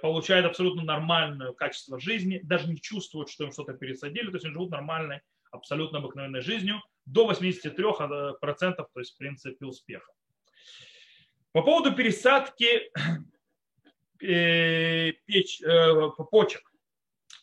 получают 0.00 0.46
абсолютно 0.46 0.82
нормальное 0.82 1.52
качество 1.52 2.00
жизни, 2.00 2.40
даже 2.42 2.66
не 2.66 2.80
чувствуют, 2.80 3.28
что 3.28 3.44
им 3.44 3.52
что-то 3.52 3.74
пересадили, 3.74 4.30
то 4.30 4.36
есть 4.36 4.46
они 4.46 4.54
живут 4.54 4.70
нормальной, 4.70 5.20
абсолютно 5.50 5.98
обыкновенной 5.98 6.40
жизнью 6.40 6.82
до 7.04 7.30
83%, 7.30 8.38
то 8.40 8.88
есть 8.96 9.14
в 9.14 9.18
принципе 9.18 9.66
успеха. 9.66 10.10
По 11.52 11.62
поводу 11.62 11.94
пересадки 11.94 12.90
э, 14.22 15.12
печ, 15.26 15.60
э, 15.62 16.10
почек. 16.30 16.62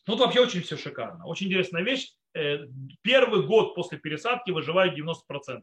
Тут 0.05 0.19
вообще 0.19 0.41
очень 0.41 0.61
все 0.63 0.77
шикарно. 0.77 1.25
Очень 1.27 1.47
интересная 1.47 1.83
вещь. 1.83 2.13
Первый 3.03 3.45
год 3.45 3.75
после 3.75 3.99
пересадки 3.99 4.51
выживают 4.51 4.97
90%. 4.97 5.61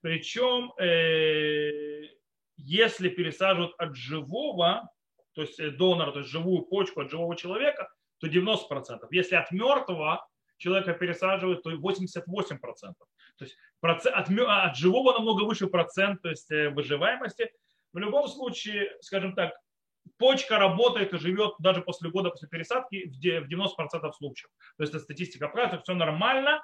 Причем 0.00 0.72
если 2.64 3.10
пересаживают 3.10 3.74
от 3.78 3.94
живого, 3.94 4.88
то 5.34 5.42
есть 5.42 5.60
э, 5.60 5.70
донора, 5.70 6.12
то 6.12 6.20
есть 6.20 6.30
живую 6.30 6.62
почку 6.62 7.02
от 7.02 7.10
живого 7.10 7.36
человека, 7.36 7.88
то 8.18 8.26
90%. 8.26 8.56
Если 9.10 9.34
от 9.34 9.50
мертвого 9.50 10.26
человека 10.56 10.94
пересаживают, 10.94 11.62
то 11.62 11.72
88%. 11.72 12.22
То 13.36 13.44
есть 13.44 13.56
от, 13.82 14.06
от 14.06 14.76
живого 14.76 15.12
намного 15.12 15.42
выше 15.44 15.66
процент 15.66 16.22
то 16.22 16.30
есть 16.30 16.50
э, 16.50 16.70
выживаемости. 16.70 17.50
В 17.92 17.98
любом 17.98 18.28
случае, 18.28 18.96
скажем 19.00 19.34
так, 19.34 19.52
почка 20.16 20.58
работает 20.58 21.12
и 21.12 21.18
живет 21.18 21.54
даже 21.58 21.82
после 21.82 22.10
года 22.10 22.30
после 22.30 22.48
пересадки 22.48 23.08
в 23.08 23.48
90% 23.48 24.12
случаев. 24.12 24.50
То 24.78 24.84
есть 24.84 24.94
это 24.94 25.02
статистика 25.02 25.48
правда, 25.48 25.80
все 25.82 25.94
нормально. 25.94 26.62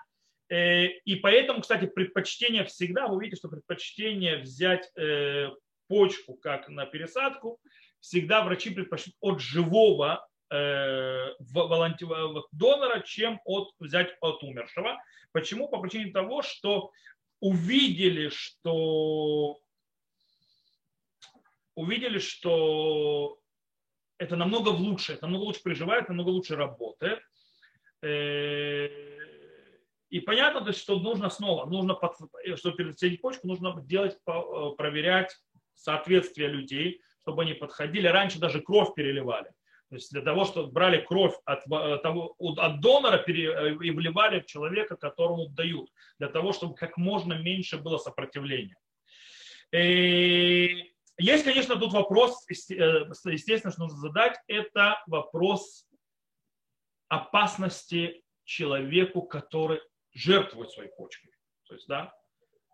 Э, 0.49 0.87
и 0.87 1.17
поэтому, 1.17 1.61
кстати, 1.61 1.85
предпочтение 1.85 2.65
всегда, 2.65 3.07
вы 3.07 3.23
видите, 3.23 3.39
что 3.39 3.49
предпочтение 3.49 4.39
взять 4.39 4.91
почку 5.91 6.35
как 6.35 6.69
на 6.69 6.87
пересадку, 6.87 7.61
всегда 7.99 8.45
врачи 8.45 8.71
предпочтут 8.71 9.15
от 9.21 9.41
живого 9.41 10.25
э, 10.53 11.35
донора, 12.53 13.01
чем 13.01 13.41
от, 13.45 13.73
взять 13.81 14.17
от 14.21 14.43
умершего. 14.45 15.03
Почему? 15.33 15.69
По 15.69 15.81
причине 15.81 16.13
того, 16.13 16.43
что 16.43 16.93
увидели, 17.41 18.29
что 18.29 19.59
увидели, 21.75 22.21
что 22.21 23.41
это 24.19 24.37
намного 24.37 24.69
лучше, 24.69 25.15
это 25.15 25.23
намного 25.23 25.45
лучше 25.45 25.63
приживает, 25.65 26.09
намного 26.09 26.29
лучше 26.29 26.55
работает. 26.55 27.21
Э, 28.03 28.89
и 30.11 30.21
понятно, 30.21 30.61
то 30.61 30.69
есть, 30.69 30.81
что 30.81 30.99
нужно 30.99 31.31
снова, 31.31 31.67
нужно, 31.67 31.99
чтобы 32.57 32.77
пересадить 32.77 33.21
почку, 33.21 33.47
нужно 33.47 33.81
делать, 33.83 34.19
э, 34.27 34.71
проверять 34.77 35.37
соответствие 35.83 36.49
людей, 36.49 37.01
чтобы 37.23 37.43
они 37.43 37.55
подходили. 37.55 38.07
Раньше 38.07 38.39
даже 38.39 38.61
кровь 38.61 38.95
переливали. 38.95 39.51
То 39.89 39.97
есть 39.97 40.13
для 40.13 40.23
того, 40.23 40.45
чтобы 40.45 40.71
брали 40.71 41.01
кровь 41.05 41.35
от, 41.45 41.67
э, 41.67 41.99
того, 41.99 42.37
от 42.39 42.81
донора 42.81 43.17
и 43.27 43.91
вливали 43.91 44.41
в 44.41 44.47
человека, 44.47 44.97
которому 44.97 45.49
дают, 45.49 45.91
для 46.19 46.29
того, 46.29 46.53
чтобы 46.53 46.77
как 46.77 46.97
можно 46.97 47.35
меньше 47.35 47.77
было 47.77 47.99
сопротивления. 47.99 48.77
И 49.73 50.93
есть, 51.19 51.45
конечно, 51.45 51.77
тут 51.77 51.93
вопрос, 51.93 52.47
э, 52.49 52.55
естественно, 53.25 53.73
что 53.73 53.83
нужно 53.83 53.99
задать, 53.99 54.39
это 54.47 55.03
вопрос 55.09 55.87
опасности 57.09 58.23
человеку, 58.45 59.23
который 59.23 59.81
жертвует 60.13 60.71
своей 60.71 60.91
почкой. 60.91 61.33
То 61.67 61.75
есть, 61.75 61.89
да, 61.89 62.15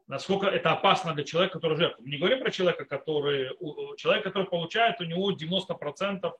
насколько 0.06 0.46
это 0.46 0.72
опасно 0.72 1.14
для 1.14 1.24
человека, 1.24 1.54
который 1.54 1.76
жертвует. 1.76 2.04
Мы 2.04 2.10
не 2.10 2.18
говорим 2.18 2.40
про 2.40 2.50
человека, 2.50 2.84
который, 2.84 3.50
человек, 3.96 4.24
который 4.24 4.46
получает, 4.46 5.00
у 5.00 5.04
него 5.04 5.32
90% 5.32 6.32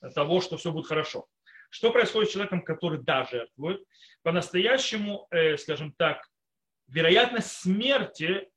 э, 0.00 0.10
того, 0.14 0.40
что 0.40 0.56
все 0.56 0.72
будет 0.72 0.86
хорошо. 0.86 1.26
Что 1.70 1.92
происходит 1.92 2.30
с 2.30 2.32
человеком, 2.32 2.62
который 2.62 3.00
да, 3.00 3.24
жертвует? 3.24 3.84
По-настоящему, 4.22 5.26
э, 5.30 5.56
скажем 5.58 5.92
так, 5.92 6.26
вероятность 6.86 7.52
смерти 7.52 8.48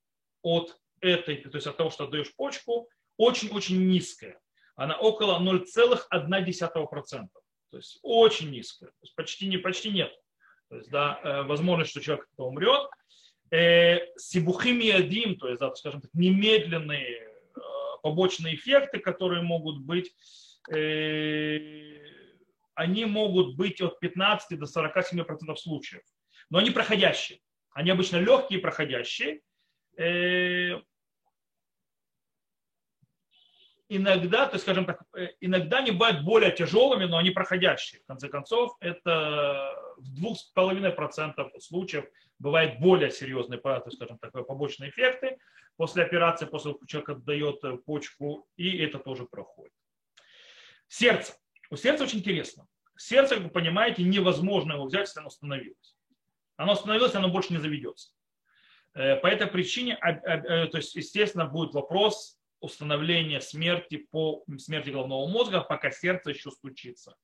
от 0.41 0.77
этой, 1.01 1.37
то 1.37 1.55
есть 1.55 1.67
от 1.67 1.77
того, 1.77 1.89
что 1.89 2.05
отдаешь 2.05 2.33
почку, 2.35 2.89
очень-очень 3.17 3.87
низкая. 3.87 4.39
Она 4.75 4.97
около 4.97 5.39
0,1%. 5.39 7.27
То 7.71 7.77
есть 7.77 7.99
очень 8.01 8.51
низкая. 8.51 8.89
То 8.89 8.97
есть 9.03 9.15
почти, 9.15 9.47
не, 9.47 9.57
почти 9.57 9.91
нет. 9.91 10.13
То 10.69 10.77
есть, 10.77 10.89
да, 10.89 11.19
э, 11.23 11.43
возможность, 11.43 11.91
что 11.91 12.01
человек 12.01 12.27
умрет. 12.37 12.89
Э, 13.51 13.99
сибухим 14.17 14.79
ядим, 14.79 15.35
то 15.37 15.49
есть, 15.49 15.61
скажем 15.77 16.01
так, 16.01 16.11
немедленные 16.13 17.27
э, 17.27 17.29
побочные 18.01 18.55
эффекты, 18.55 18.99
которые 18.99 19.41
могут 19.41 19.81
быть, 19.81 20.15
они 22.75 23.05
могут 23.05 23.55
быть 23.55 23.81
от 23.81 23.99
15 23.99 24.59
до 24.59 24.65
47% 24.65 25.55
случаев. 25.55 26.03
Но 26.51 26.59
они 26.59 26.69
проходящие. 26.69 27.39
Они 27.71 27.89
обычно 27.89 28.17
легкие 28.17 28.59
и 28.59 28.61
проходящие 28.61 29.41
иногда, 33.91 34.45
то 34.45 34.53
есть, 34.53 34.63
скажем 34.63 34.85
так, 34.85 35.03
э, 35.15 35.27
иногда 35.41 35.79
они 35.79 35.91
бывают 35.91 36.23
более 36.23 36.51
тяжелыми, 36.51 37.05
но 37.05 37.17
они 37.17 37.29
проходящие. 37.31 38.01
В 38.01 38.05
конце 38.05 38.29
концов, 38.29 38.77
это 38.79 39.75
в 39.97 40.13
двух 40.15 40.39
с 40.39 40.43
половиной 40.43 40.91
процентов 40.91 41.51
случаев 41.59 42.05
бывают 42.41 42.79
более 42.79 43.11
серьезные, 43.11 43.61
скажем 43.91 44.17
так, 44.17 44.31
побочные 44.47 44.89
эффекты 44.89 45.37
после 45.77 46.03
операции, 46.03 46.45
после 46.45 46.71
того, 46.71 46.79
как 46.79 46.89
человек 46.89 47.09
отдает 47.09 47.63
э, 47.63 47.77
почку, 47.77 48.47
и 48.57 48.77
это 48.79 48.99
тоже 48.99 49.25
проходит. 49.25 49.73
Сердце. 50.87 51.33
У 51.69 51.75
сердца 51.75 52.03
очень 52.03 52.19
интересно. 52.19 52.67
Сердце, 52.97 53.35
как 53.35 53.45
вы 53.45 53.49
понимаете, 53.49 54.03
невозможно 54.03 54.73
его 54.73 54.85
взять, 54.85 55.07
если 55.07 55.19
оно 55.19 55.27
остановилось. 55.27 55.97
Оно 56.57 56.73
остановилось, 56.73 57.15
оно 57.15 57.29
больше 57.29 57.53
не 57.53 57.59
заведется. 57.59 58.11
Э, 58.93 59.15
по 59.17 59.27
этой 59.27 59.47
причине, 59.47 59.97
то 59.97 60.77
есть, 60.77 60.95
естественно, 60.95 61.45
будет 61.45 61.73
вопрос, 61.73 62.41
установления 62.61 63.41
смерти 63.41 63.97
по 64.11 64.43
смерти 64.59 64.91
головного 64.91 65.27
мозга, 65.27 65.61
пока 65.61 65.91
сердце 65.91 66.29
еще 66.29 66.51
стучится. 66.51 67.15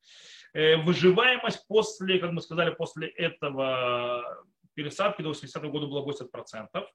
Э, 0.54 0.78
выживаемость 0.78 1.66
после, 1.68 2.20
как 2.20 2.32
мы 2.32 2.42
сказали, 2.42 2.72
после 2.72 3.08
этого 3.08 4.46
пересадки 4.78 5.24
до 5.24 5.32
80-го 5.32 5.70
года 5.70 5.88
была 5.88 6.06
80%. 6.06 6.86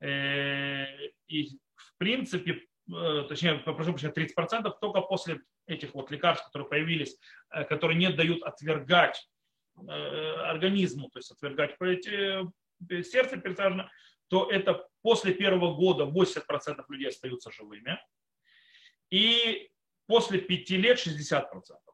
Э, 0.00 0.84
и 1.26 1.58
в 1.74 1.96
принципе, 1.96 2.66
э, 2.92 3.24
точнее, 3.28 3.54
прошу 3.54 3.92
прощения, 3.92 4.12
30% 4.12 4.70
только 4.80 5.00
после 5.00 5.40
этих 5.66 5.94
вот 5.94 6.10
лекарств, 6.10 6.46
которые 6.46 6.68
появились, 6.68 7.18
которые 7.68 7.98
не 7.98 8.10
дают 8.10 8.42
отвергать 8.42 9.28
организму, 9.76 11.08
то 11.10 11.18
есть 11.18 11.30
отвергать 11.30 11.76
сердце 13.06 13.36
пересажено, 13.36 13.88
то 14.28 14.50
это 14.50 14.88
после 15.02 15.34
первого 15.34 15.74
года 15.74 16.04
80% 16.04 16.84
людей 16.88 17.08
остаются 17.08 17.50
живыми. 17.52 17.98
И 19.10 19.70
после 20.06 20.40
пяти 20.40 20.76
лет 20.76 20.98
60%. 20.98 21.44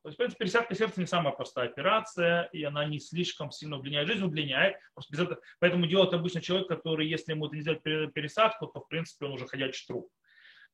То 0.05 0.09
есть, 0.09 0.17
в 0.17 0.19
принципе, 0.19 0.45
пересадка 0.45 0.75
сердца 0.75 1.01
не 1.01 1.07
самая 1.07 1.33
простая 1.33 1.67
операция, 1.67 2.43
и 2.53 2.63
она 2.63 2.85
не 2.85 3.01
слишком 3.01 3.51
сильно 3.51 3.79
удлиняет 3.79 4.07
жизнь, 4.07 4.23
удлиняет. 4.23 4.77
Просто 4.93 5.15
этого, 5.15 5.41
поэтому 5.61 5.87
делает 5.87 6.13
обычно 6.13 6.43
человек, 6.43 6.69
который, 6.69 7.09
если 7.09 7.33
ему 7.33 7.47
это 7.47 7.57
не 7.57 7.63
сделать 7.63 7.83
пересадку, 7.83 8.67
то, 8.67 8.81
в 8.81 8.89
принципе, 8.89 9.25
он 9.25 9.33
уже 9.33 9.47
ходячий 9.47 9.87
труп. 9.87 10.11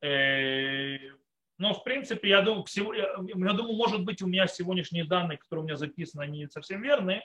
Э, 0.02 0.98
но, 1.58 1.74
в 1.74 1.84
принципе, 1.84 2.28
я 2.28 2.42
думаю, 2.42 2.64
я 2.74 3.52
думаю, 3.52 3.76
может 3.76 4.04
быть, 4.04 4.20
у 4.20 4.26
меня 4.26 4.48
сегодняшние 4.48 5.04
данные, 5.04 5.38
которые 5.38 5.62
у 5.62 5.66
меня 5.66 5.76
записаны, 5.76 6.22
они 6.22 6.40
не 6.40 6.48
совсем 6.48 6.82
верные, 6.82 7.22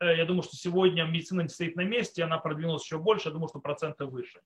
Э, 0.00 0.16
я 0.16 0.24
думаю, 0.24 0.42
что 0.42 0.56
сегодня 0.56 1.04
медицина 1.04 1.42
не 1.42 1.48
стоит 1.48 1.76
на 1.76 1.82
месте, 1.82 2.22
она 2.22 2.38
продвинулась 2.38 2.84
еще 2.84 2.98
больше, 2.98 3.28
я 3.28 3.32
думаю, 3.32 3.48
что 3.48 3.60
проценты 3.60 4.04
выше. 4.04 4.40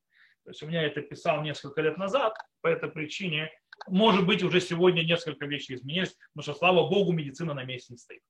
То 0.44 0.50
есть 0.50 0.62
у 0.62 0.66
меня 0.66 0.82
это 0.82 1.00
писал 1.02 1.42
несколько 1.42 1.80
лет 1.82 1.98
назад, 1.98 2.34
по 2.60 2.68
этой 2.68 2.90
причине, 2.90 3.50
может 3.86 4.26
быть, 4.26 4.42
уже 4.42 4.60
сегодня 4.60 5.02
несколько 5.02 5.46
вещей 5.46 5.74
изменились, 5.74 6.16
потому 6.32 6.42
что, 6.42 6.54
слава 6.54 6.88
богу, 6.88 7.12
медицина 7.12 7.54
на 7.54 7.64
месте 7.64 7.92
не 7.92 7.98
стоит. 7.98 8.22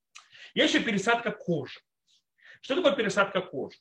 Есть 0.54 0.74
еще 0.74 0.84
пересадка 0.84 1.30
кожи. 1.30 1.80
Что 2.60 2.76
такое 2.76 2.92
пересадка 2.92 3.40
кожи? 3.40 3.76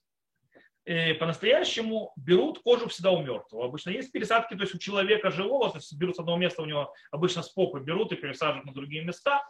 Э, 0.86 1.14
по-настоящему 1.14 2.12
берут 2.16 2.60
кожу 2.64 2.88
всегда 2.90 3.12
у 3.12 3.22
мертвого. 3.22 3.66
Обычно 3.66 3.92
есть 3.92 4.12
пересадки, 4.12 4.56
то 4.56 4.62
есть 4.62 4.74
у 4.74 4.80
человека 4.80 5.30
живого, 5.30 5.70
то 5.70 5.78
есть 5.78 5.94
берут 5.96 6.16
с 6.16 6.20
одного 6.20 6.38
места, 6.38 6.62
у 6.62 6.66
него 6.66 6.94
обычно 7.12 7.44
с 7.44 7.50
попы 7.50 7.80
берут 7.80 8.12
и 8.12 8.16
пересаживают 8.16 8.66
на 8.66 8.74
другие 8.74 9.04
места. 9.04 9.48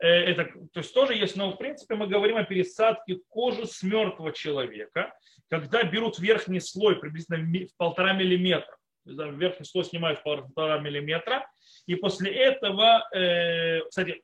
Э, 0.00 0.06
это, 0.06 0.44
то 0.72 0.80
есть 0.80 0.94
тоже 0.94 1.14
есть, 1.14 1.36
но 1.36 1.50
в 1.50 1.56
принципе 1.56 1.94
мы 1.96 2.06
говорим 2.06 2.36
о 2.36 2.44
пересадке 2.44 3.18
кожи 3.28 3.66
с 3.66 3.82
мертвого 3.82 4.32
человека, 4.32 5.12
когда 5.48 5.82
берут 5.82 6.18
верхний 6.18 6.60
слой 6.60 6.96
приблизительно 6.96 7.38
в 7.38 7.76
полтора 7.76 8.12
миллиметра, 8.12 8.76
верхний 9.04 9.64
слой 9.64 9.84
снимают 9.84 10.20
в 10.20 10.22
полтора 10.22 10.78
миллиметра, 10.78 11.50
и 11.86 11.96
после 11.96 12.32
этого, 12.32 13.08
э, 13.12 13.80
кстати, 13.88 14.22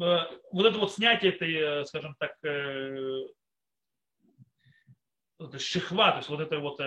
э, 0.00 0.18
вот 0.50 0.66
это 0.66 0.78
вот 0.78 0.92
снятие 0.92 1.32
этой, 1.32 1.86
скажем 1.86 2.16
так, 2.18 2.34
шихва, 5.58 6.12
то 6.12 6.16
есть 6.18 6.28
вот 6.28 6.40
этой 6.40 6.58
вот 6.58 6.78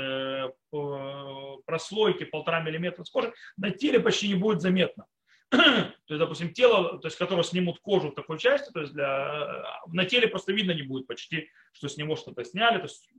прослойки 1.65 2.23
полтора 2.25 2.61
миллиметра 2.61 3.03
с 3.03 3.09
кожи 3.09 3.33
на 3.57 3.69
теле 3.69 3.99
почти 3.99 4.29
не 4.29 4.35
будет 4.35 4.61
заметно. 4.61 5.05
То 5.49 5.93
есть, 6.09 6.19
допустим, 6.19 6.53
тело, 6.53 6.99
то 6.99 7.07
есть, 7.07 7.17
которое 7.17 7.43
снимут 7.43 7.79
кожу 7.79 8.11
в 8.11 8.15
такой 8.15 8.39
части, 8.39 8.71
то 8.71 8.81
есть 8.81 8.93
для, 8.93 9.63
на 9.87 10.05
теле 10.05 10.27
просто 10.27 10.53
видно 10.53 10.71
не 10.71 10.83
будет 10.83 11.07
почти, 11.07 11.49
что 11.71 11.87
с 11.87 11.97
него 11.97 12.15
что-то 12.15 12.43
сняли. 12.43 12.77
То 12.77 12.83
есть, 12.83 13.09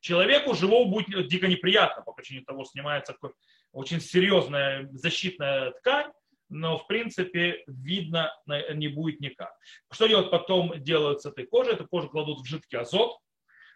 человеку 0.00 0.54
живому 0.54 0.90
будет 0.90 1.28
дико 1.28 1.46
неприятно 1.46 2.02
по 2.02 2.12
причине 2.12 2.42
того, 2.44 2.64
снимается 2.64 3.16
очень 3.72 4.00
серьезная 4.00 4.88
защитная 4.92 5.70
ткань, 5.72 6.12
но 6.48 6.76
в 6.76 6.86
принципе 6.86 7.64
видно 7.66 8.30
не 8.46 8.88
будет 8.88 9.20
никак. 9.20 9.56
Что 9.90 10.06
делать 10.06 10.30
потом 10.30 10.82
делают 10.82 11.22
с 11.22 11.26
этой 11.26 11.46
кожей? 11.46 11.74
Эту 11.74 11.86
кожу 11.88 12.10
кладут 12.10 12.40
в 12.40 12.44
жидкий 12.44 12.78
азот 12.78 13.18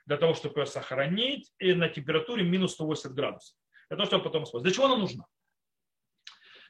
для 0.04 0.18
того, 0.18 0.34
чтобы 0.34 0.60
ее 0.60 0.66
сохранить 0.66 1.50
и 1.58 1.72
на 1.72 1.88
температуре 1.88 2.44
минус 2.44 2.72
180 2.72 3.14
градусов. 3.14 3.56
Для 3.88 3.96
того, 3.96 4.06
чтобы 4.06 4.24
потом 4.24 4.44
использовать. 4.44 4.64
Для 4.64 4.74
чего 4.74 4.86
она 4.86 4.96
нужна? 4.96 5.24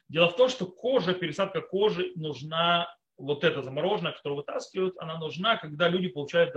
Дело 0.09 0.29
в 0.29 0.35
том, 0.35 0.49
что 0.49 0.65
кожа, 0.65 1.13
пересадка 1.13 1.61
кожи 1.61 2.13
нужна, 2.15 2.93
вот 3.17 3.43
эта 3.43 3.61
замороженная, 3.61 4.13
которую 4.13 4.37
вытаскивают, 4.37 4.95
она 4.99 5.17
нужна, 5.17 5.57
когда 5.57 5.89
люди 5.89 6.07
получают 6.07 6.53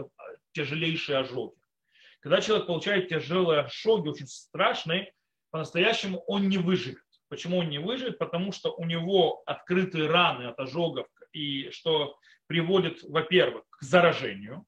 тяжелейшие 0.52 1.18
ожоги. 1.18 1.56
Когда 2.20 2.40
человек 2.40 2.66
получает 2.66 3.08
тяжелые 3.08 3.60
ожоги, 3.60 4.08
очень 4.08 4.26
страшные, 4.26 5.12
по-настоящему 5.50 6.18
он 6.26 6.48
не 6.48 6.58
выживет. 6.58 7.02
Почему 7.28 7.58
он 7.58 7.70
не 7.70 7.78
выживет? 7.78 8.18
Потому 8.18 8.52
что 8.52 8.72
у 8.72 8.84
него 8.84 9.42
открытые 9.46 10.08
раны 10.08 10.44
от 10.44 10.58
ожогов, 10.58 11.06
и 11.32 11.70
что 11.70 12.16
приводит, 12.46 13.02
во-первых, 13.04 13.64
к 13.70 13.82
заражению. 13.82 14.64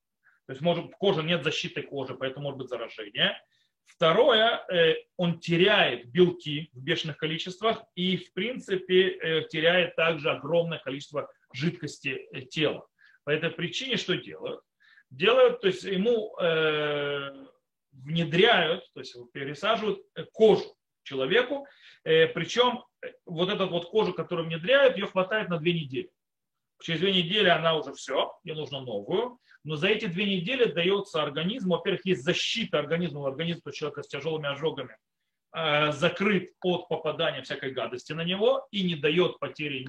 То 0.46 0.52
есть 0.52 0.62
может, 0.62 0.92
кожа 0.98 1.22
нет 1.22 1.44
защиты 1.44 1.82
кожи, 1.82 2.14
поэтому 2.14 2.44
может 2.44 2.58
быть 2.58 2.68
заражение. 2.68 3.36
Второе, 3.86 4.64
э, 4.72 4.94
он 5.16 5.38
теряет 5.38 6.10
белки 6.10 6.70
в 6.72 6.82
бешеных 6.82 7.16
количествах 7.18 7.82
и, 7.94 8.16
в 8.16 8.32
принципе, 8.32 9.10
э, 9.10 9.48
теряет 9.48 9.96
также 9.96 10.30
огромное 10.30 10.78
количество 10.78 11.30
жидкости 11.52 12.26
тела. 12.50 12.86
По 13.24 13.30
этой 13.30 13.50
причине 13.50 13.96
что 13.96 14.16
делают? 14.16 14.62
Делают, 15.10 15.60
то 15.60 15.68
есть 15.68 15.84
ему 15.84 16.36
э, 16.38 17.30
внедряют, 17.92 18.90
то 18.94 19.00
есть 19.00 19.16
пересаживают 19.32 20.00
кожу 20.32 20.74
человеку, 21.02 21.66
э, 22.04 22.26
причем 22.28 22.84
вот 23.26 23.48
эту 23.50 23.68
вот 23.68 23.90
кожу, 23.90 24.14
которую 24.14 24.46
внедряют, 24.46 24.96
ее 24.96 25.06
хватает 25.06 25.48
на 25.48 25.58
две 25.58 25.72
недели. 25.72 26.10
Через 26.80 27.00
две 27.00 27.12
недели 27.12 27.48
она 27.48 27.76
уже 27.76 27.92
все, 27.92 28.32
ей 28.44 28.54
нужно 28.54 28.80
новую. 28.80 29.38
Но 29.64 29.76
за 29.76 29.88
эти 29.88 30.06
две 30.06 30.36
недели 30.36 30.64
дается 30.64 31.22
организму, 31.22 31.76
во-первых, 31.76 32.04
есть 32.04 32.22
защита 32.22 32.78
организма, 32.78 33.26
организм 33.26 33.70
человека 33.70 34.02
с 34.02 34.08
тяжелыми 34.08 34.48
ожогами 34.48 34.96
э, 35.54 35.92
закрыт 35.92 36.52
от 36.62 36.88
попадания 36.88 37.42
всякой 37.42 37.72
гадости 37.72 38.12
на 38.12 38.24
него 38.24 38.66
и 38.70 38.82
не 38.82 38.96
дает 38.96 39.38
потери 39.38 39.86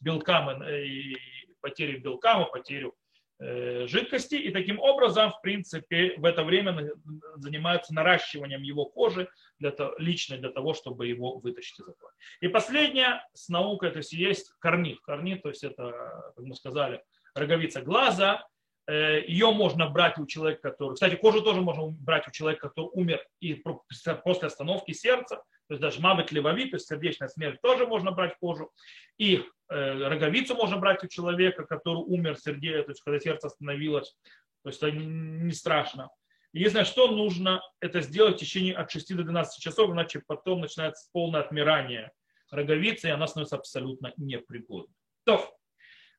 белкам, 0.00 0.62
и 0.62 1.16
потери 1.60 1.98
белкам, 1.98 2.46
и 2.46 2.52
потерю 2.52 2.94
Э, 3.38 3.86
жидкости, 3.86 4.36
и 4.36 4.50
таким 4.50 4.80
образом, 4.80 5.30
в 5.30 5.42
принципе, 5.42 6.14
в 6.16 6.24
это 6.24 6.42
время 6.42 6.90
занимаются 7.34 7.92
наращиванием 7.92 8.62
его 8.62 8.86
кожи 8.86 9.28
для 9.58 9.72
того, 9.72 9.94
лично 9.98 10.38
для 10.38 10.48
того, 10.50 10.72
чтобы 10.72 11.06
его 11.06 11.36
вытащить 11.38 11.78
из 11.78 11.86
этого. 11.86 12.10
И 12.40 12.48
последнее 12.48 13.22
с 13.34 13.50
наукой, 13.50 13.90
то 13.90 13.98
есть 13.98 14.14
есть 14.14 14.54
корнит. 14.58 15.00
Корнит, 15.00 15.42
то 15.42 15.50
есть 15.50 15.64
это, 15.64 16.32
как 16.34 16.46
мы 16.46 16.54
сказали, 16.54 17.02
роговица 17.34 17.82
глаза, 17.82 18.36
э, 18.36 18.55
ее 18.88 19.52
можно 19.52 19.88
брать 19.88 20.18
у 20.18 20.26
человека, 20.26 20.70
который... 20.70 20.94
Кстати, 20.94 21.16
кожу 21.16 21.42
тоже 21.42 21.60
можно 21.60 21.88
брать 21.88 22.28
у 22.28 22.30
человека, 22.30 22.68
который 22.68 22.90
умер 22.92 23.26
и 23.40 23.54
после 23.54 24.48
остановки 24.48 24.92
сердца 24.92 25.42
то 25.68 25.74
есть 25.74 25.82
даже 25.82 26.00
мавит 26.00 26.30
левови, 26.30 26.70
то 26.70 26.76
есть 26.76 26.86
сердечная 26.86 27.28
смерть 27.28 27.60
тоже 27.60 27.86
можно 27.86 28.12
брать 28.12 28.36
кожу. 28.38 28.70
И 29.18 29.44
э, 29.68 30.08
роговицу 30.08 30.54
можно 30.54 30.76
брать 30.76 31.02
у 31.02 31.08
человека, 31.08 31.64
который 31.64 31.98
умер 31.98 32.38
сердце, 32.38 32.84
то 32.84 32.90
есть 32.90 33.02
когда 33.02 33.18
сердце 33.18 33.48
остановилось. 33.48 34.16
То 34.62 34.70
есть 34.70 34.82
это 34.82 34.92
не 34.92 35.52
страшно. 35.52 36.10
Единственное, 36.52 36.84
что 36.84 37.08
нужно 37.08 37.60
это 37.80 38.00
сделать 38.00 38.36
в 38.36 38.38
течение 38.38 38.74
от 38.74 38.90
6 38.90 39.16
до 39.16 39.24
12 39.24 39.60
часов, 39.60 39.90
иначе 39.90 40.22
потом 40.26 40.60
начинается 40.60 41.08
полное 41.12 41.40
отмирание 41.40 42.12
роговицы, 42.50 43.08
и 43.08 43.10
она 43.10 43.26
становится 43.26 43.56
абсолютно 43.56 44.12
непригодной. 44.16 44.94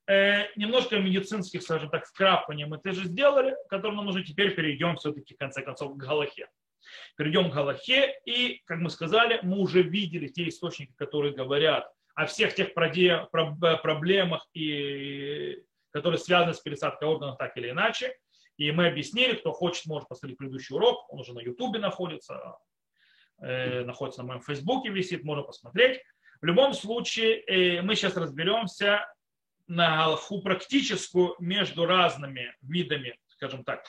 Э, 0.07 0.47
немножко 0.55 0.97
медицинских, 0.99 1.61
скажем 1.61 1.89
так, 1.89 2.05
скрапываний 2.05 2.65
мы 2.65 2.77
тоже 2.77 3.05
сделали, 3.05 3.55
которые 3.69 3.97
нам 3.97 4.05
нужно. 4.05 4.23
Теперь 4.23 4.55
перейдем 4.55 4.95
все-таки, 4.95 5.35
в 5.35 5.37
конце 5.37 5.61
концов, 5.61 5.93
к 5.93 5.97
Галахе. 5.97 6.47
Перейдем 7.17 7.51
к 7.51 7.53
Галахе, 7.53 8.19
и, 8.25 8.61
как 8.65 8.79
мы 8.79 8.89
сказали, 8.89 9.39
мы 9.43 9.57
уже 9.57 9.81
видели 9.81 10.27
те 10.27 10.47
источники, 10.47 10.93
которые 10.97 11.33
говорят 11.33 11.91
о 12.15 12.25
всех 12.25 12.55
тех 12.55 12.73
проблемах, 12.73 14.47
и, 14.53 15.63
которые 15.91 16.17
связаны 16.19 16.53
с 16.53 16.59
пересадкой 16.59 17.07
органов 17.07 17.37
так 17.37 17.55
или 17.57 17.69
иначе. 17.69 18.15
И 18.57 18.71
мы 18.71 18.87
объяснили, 18.87 19.35
кто 19.35 19.51
хочет, 19.51 19.85
может 19.85 20.07
посмотреть 20.07 20.37
предыдущий 20.37 20.75
урок, 20.75 21.11
он 21.13 21.19
уже 21.19 21.33
на 21.33 21.39
Ютубе 21.39 21.79
находится, 21.79 22.57
э, 23.39 23.83
находится 23.83 24.21
на 24.23 24.29
моем 24.29 24.41
Фейсбуке, 24.41 24.89
висит, 24.89 25.23
можно 25.23 25.43
посмотреть. 25.43 26.01
В 26.41 26.45
любом 26.45 26.73
случае, 26.73 27.41
э, 27.41 27.81
мы 27.81 27.95
сейчас 27.95 28.17
разберемся 28.17 29.05
на 29.67 29.97
Галаху 29.97 30.41
практическую 30.41 31.35
между 31.39 31.85
разными 31.85 32.55
видами, 32.61 33.19
скажем 33.27 33.63
так, 33.63 33.85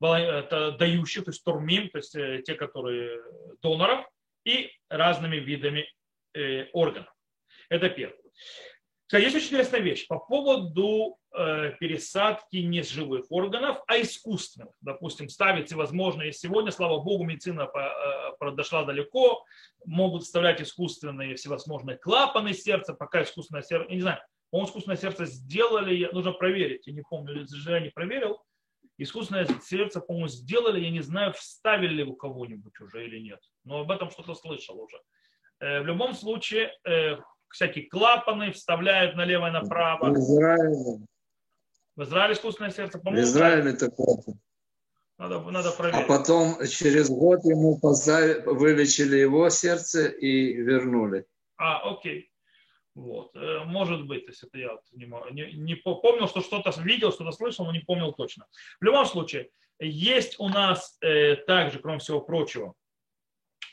дающих, 0.00 1.24
то 1.24 1.30
есть 1.30 1.44
турмим, 1.44 1.88
то 1.90 1.98
есть 1.98 2.14
э, 2.14 2.42
те, 2.44 2.54
которые 2.54 3.22
доноров, 3.62 4.06
и 4.44 4.70
разными 4.88 5.36
видами 5.36 5.88
э, 6.34 6.66
органов. 6.72 7.14
Это 7.68 7.88
первое. 7.88 8.18
Есть 9.12 9.36
очень 9.36 9.46
интересная 9.46 9.80
вещь 9.80 10.08
по 10.08 10.18
поводу 10.18 11.18
э, 11.32 11.72
пересадки 11.78 12.56
не 12.56 12.82
с 12.82 12.90
живых 12.90 13.26
органов, 13.30 13.78
а 13.86 14.00
искусственных. 14.00 14.74
Допустим, 14.80 15.28
ставить 15.28 15.72
возможно, 15.72 16.22
и 16.22 16.32
сегодня, 16.32 16.72
слава 16.72 17.00
богу, 17.00 17.24
медицина 17.24 17.70
дошла 18.40 18.84
далеко, 18.84 19.44
могут 19.86 20.24
вставлять 20.24 20.60
искусственные 20.60 21.36
всевозможные 21.36 21.96
клапаны 21.96 22.52
сердца, 22.52 22.92
пока 22.92 23.22
искусственное 23.22 23.62
сердце, 23.62 23.88
не 23.90 24.00
знаю, 24.00 24.20
по-моему, 24.54 24.68
искусственное 24.68 24.96
сердце 24.96 25.24
сделали, 25.24 26.08
нужно 26.12 26.30
проверить, 26.30 26.86
я 26.86 26.92
не 26.92 27.02
помню, 27.02 27.44
я 27.66 27.80
не 27.80 27.90
проверил, 27.90 28.40
Искусственное 28.96 29.48
сердце, 29.60 30.00
по-моему, 30.00 30.28
сделали, 30.28 30.78
я 30.78 30.90
не 30.90 31.00
знаю, 31.00 31.32
вставили 31.32 31.94
ли 31.94 32.04
у 32.04 32.14
кого-нибудь 32.14 32.78
уже 32.80 33.04
или 33.04 33.18
нет. 33.18 33.40
Но 33.64 33.80
об 33.80 33.90
этом 33.90 34.10
что-то 34.10 34.36
слышал 34.36 34.80
уже. 34.80 34.96
Э, 35.58 35.80
в 35.80 35.86
любом 35.86 36.14
случае, 36.14 36.70
э, 36.84 37.16
всякие 37.48 37.88
клапаны 37.88 38.52
вставляют 38.52 39.16
налево 39.16 39.48
и 39.48 39.50
направо. 39.50 40.10
В 40.10 40.18
Израиле. 40.18 41.06
В 41.96 42.02
Израиле 42.04 42.34
искусственное 42.34 42.70
сердце, 42.70 43.00
по-моему. 43.00 43.26
В 43.26 43.28
Израиле 43.28 43.72
такое. 43.72 44.18
Надо, 45.18 45.40
надо 45.40 45.72
проверить. 45.72 46.04
А 46.04 46.06
потом 46.06 46.64
через 46.68 47.10
год 47.10 47.44
ему 47.44 47.80
поставили, 47.80 48.42
вылечили 48.46 49.16
его 49.16 49.50
сердце 49.50 50.06
и 50.06 50.52
вернули. 50.52 51.26
А, 51.56 51.90
окей. 51.90 52.30
Вот. 52.94 53.34
Э, 53.34 53.64
может 53.64 54.06
быть, 54.06 54.26
то 54.26 54.30
есть 54.30 54.42
это 54.44 54.58
я 54.58 54.78
не, 54.92 55.06
не, 55.32 55.52
не 55.52 55.74
помнил, 55.74 56.28
что 56.28 56.40
что-то 56.40 56.72
видел, 56.80 57.12
что-то 57.12 57.32
слышал, 57.32 57.64
но 57.64 57.72
не 57.72 57.80
помнил 57.80 58.12
точно. 58.12 58.46
В 58.80 58.84
любом 58.84 59.04
случае, 59.06 59.50
есть 59.80 60.38
у 60.38 60.48
нас 60.48 60.96
э, 61.00 61.36
также, 61.36 61.80
кроме 61.80 61.98
всего 61.98 62.20
прочего, 62.20 62.74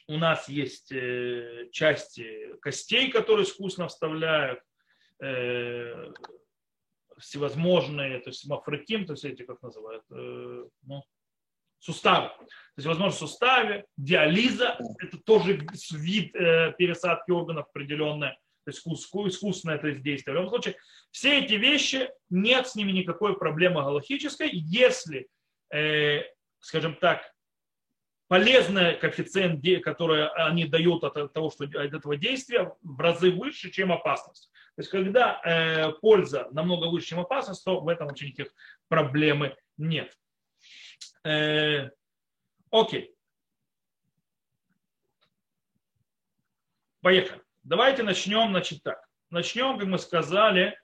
у 0.08 0.18
нас 0.18 0.50
есть 0.50 0.92
э, 0.92 1.70
части 1.72 2.56
костей, 2.62 3.12
которые 3.12 3.46
искусственно 3.46 3.88
вставляют, 3.88 4.60
э, 5.22 6.12
всевозможные, 7.20 8.20
то 8.20 8.30
есть 8.32 8.48
мафреким, 8.48 9.06
то 9.06 9.14
есть 9.14 9.24
эти, 9.24 9.44
как 9.44 9.62
называют, 9.62 10.04
э, 10.10 10.66
ну, 10.82 11.04
суставы. 11.78 12.30
То 12.30 12.78
есть, 12.78 12.88
возможно, 12.88 13.12
в 13.12 13.20
суставе, 13.20 13.86
диализа, 13.98 14.78
это 15.00 15.18
тоже 15.20 15.66
вид 15.92 16.36
э, 16.36 16.74
пересадки 16.78 17.30
органов 17.30 17.68
определенная 17.70 18.38
то 18.64 18.72
есть 18.72 18.86
искусственное 18.86 19.78
то 19.78 19.88
есть 19.88 20.02
действие. 20.02 20.34
В 20.34 20.38
любом 20.38 20.50
случае, 20.50 20.76
все 21.10 21.40
эти 21.40 21.54
вещи, 21.54 22.10
нет 22.30 22.68
с 22.68 22.76
ними 22.76 22.92
никакой 22.92 23.38
проблемы 23.38 23.82
галактической, 23.82 24.50
если, 24.52 25.28
э, 25.74 26.24
скажем 26.60 26.96
так, 26.96 27.32
полезный 28.28 28.96
коэффициент, 28.96 29.62
который 29.84 30.30
они 30.30 30.66
дают 30.66 31.04
от 31.04 31.34
того, 31.34 31.50
что 31.50 31.66
от 31.66 31.76
этого 31.76 32.16
действия, 32.16 32.74
в 32.82 33.00
разы 33.00 33.32
выше, 33.32 33.72
чем 33.72 33.92
опасность. 33.92 34.50
То 34.76 34.82
есть, 34.82 34.90
когда 34.90 35.42
э, 35.44 35.92
польза 36.00 36.48
намного 36.52 36.86
выше, 36.86 37.08
чем 37.08 37.20
опасность, 37.20 37.64
то 37.66 37.82
в 37.82 37.88
этом 37.90 38.08
вообще 38.08 38.28
никаких 38.28 38.54
проблемы 38.88 39.58
нет. 39.78 40.18
Э, 41.26 41.90
окей. 42.70 43.14
Поехали. 47.02 47.41
Давайте 47.64 48.04
начнем, 48.04 48.50
значит, 48.50 48.84
так. 48.84 49.06
Начнем, 49.30 49.78
как 49.78 49.88
мы 49.88 50.00
сказали, 50.00 50.78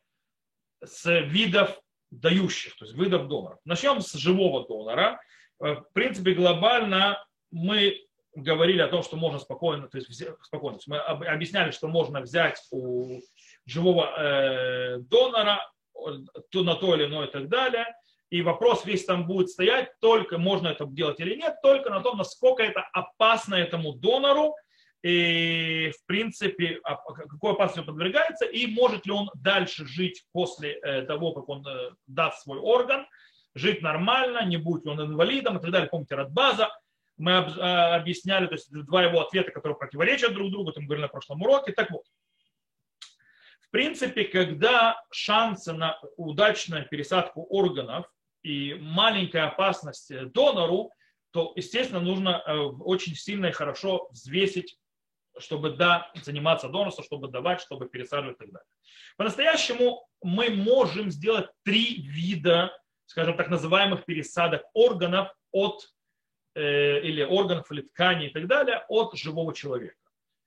с 0.83 1.09
видов 1.21 1.79
дающих, 2.11 2.75
то 2.77 2.85
есть 2.85 2.97
видов 2.97 3.27
доноров. 3.27 3.59
Начнем 3.65 4.01
с 4.01 4.13
живого 4.13 4.67
донора. 4.67 5.19
Э, 5.59 5.75
в 5.75 5.87
принципе, 5.93 6.33
глобально 6.33 7.23
мы 7.51 8.05
говорили 8.35 8.81
о 8.81 8.87
том, 8.87 9.01
что 9.03 9.17
можно 9.17 9.39
спокойно, 9.39 9.87
то 9.87 9.97
есть 9.97 10.23
спокойно, 10.43 10.77
мы 10.85 10.97
объясняли, 10.99 11.71
что 11.71 11.87
можно 11.87 12.21
взять 12.21 12.61
у 12.71 13.19
живого 13.65 14.13
э, 14.15 14.97
донора 14.99 15.59
то 16.51 16.63
на 16.63 16.75
то 16.75 16.95
или 16.95 17.05
иное 17.05 17.27
и 17.27 17.31
так 17.31 17.49
далее. 17.49 17.87
И 18.29 18.41
вопрос 18.41 18.85
весь 18.85 19.05
там 19.05 19.25
будет 19.25 19.49
стоять, 19.49 19.91
только 19.99 20.37
можно 20.37 20.67
это 20.67 20.85
делать 20.85 21.19
или 21.19 21.35
нет, 21.35 21.55
только 21.63 21.89
на 21.89 22.01
том, 22.01 22.17
насколько 22.17 22.61
это 22.61 22.81
опасно 22.93 23.55
этому 23.55 23.93
донору, 23.93 24.55
и, 25.03 25.91
в 25.91 26.05
принципе, 26.05 26.79
а, 26.83 26.95
какой 26.95 27.53
опасности 27.53 27.85
подвергается, 27.85 28.45
и 28.45 28.67
может 28.67 29.05
ли 29.05 29.11
он 29.11 29.29
дальше 29.35 29.85
жить 29.85 30.25
после 30.31 30.73
э, 30.73 31.03
того, 31.03 31.33
как 31.33 31.47
он 31.49 31.65
э, 31.67 31.91
даст 32.07 32.43
свой 32.43 32.59
орган, 32.59 33.05
жить 33.53 33.81
нормально, 33.81 34.45
не 34.45 34.57
будет 34.57 34.85
ли 34.85 34.91
он 34.91 35.01
инвалидом 35.01 35.57
и 35.57 35.61
так 35.61 35.71
далее. 35.71 35.89
Помните, 35.89 36.15
Радбаза, 36.15 36.69
мы 37.17 37.33
а, 37.33 37.95
объясняли, 37.95 38.47
то 38.47 38.53
есть 38.53 38.71
два 38.71 39.03
его 39.03 39.21
ответа, 39.21 39.51
которые 39.51 39.77
противоречат 39.77 40.33
друг 40.33 40.51
другу, 40.51 40.71
мы 40.75 40.85
говорили 40.85 41.05
на 41.05 41.09
прошлом 41.09 41.41
уроке. 41.41 41.71
Так 41.73 41.91
вот, 41.91 42.03
в 43.61 43.69
принципе, 43.69 44.23
когда 44.23 45.01
шансы 45.11 45.73
на 45.73 45.99
удачную 46.15 46.87
пересадку 46.87 47.43
органов 47.49 48.05
и 48.41 48.75
маленькая 48.79 49.47
опасность 49.47 50.11
донору, 50.31 50.91
то, 51.31 51.53
естественно, 51.55 51.99
нужно 51.99 52.41
э, 52.45 52.55
очень 52.55 53.15
сильно 53.15 53.47
и 53.47 53.51
хорошо 53.51 54.07
взвесить 54.11 54.77
чтобы 55.39 55.71
да, 55.71 56.11
заниматься 56.23 56.69
донорством, 56.69 57.05
чтобы 57.05 57.27
давать, 57.27 57.61
чтобы 57.61 57.87
пересаживать 57.87 58.35
и 58.37 58.39
так 58.39 58.51
далее. 58.51 58.67
По-настоящему 59.17 60.07
мы 60.21 60.49
можем 60.49 61.11
сделать 61.11 61.49
три 61.63 62.01
вида, 62.01 62.71
скажем 63.05 63.35
так, 63.37 63.49
называемых 63.49 64.05
пересадок 64.05 64.63
органов 64.73 65.29
от 65.51 65.87
э, 66.55 67.01
или 67.01 67.23
органов 67.23 67.71
или 67.71 67.81
тканей 67.81 68.27
и 68.27 68.33
так 68.33 68.47
далее 68.47 68.85
от 68.89 69.15
живого 69.17 69.53
человека. 69.53 69.95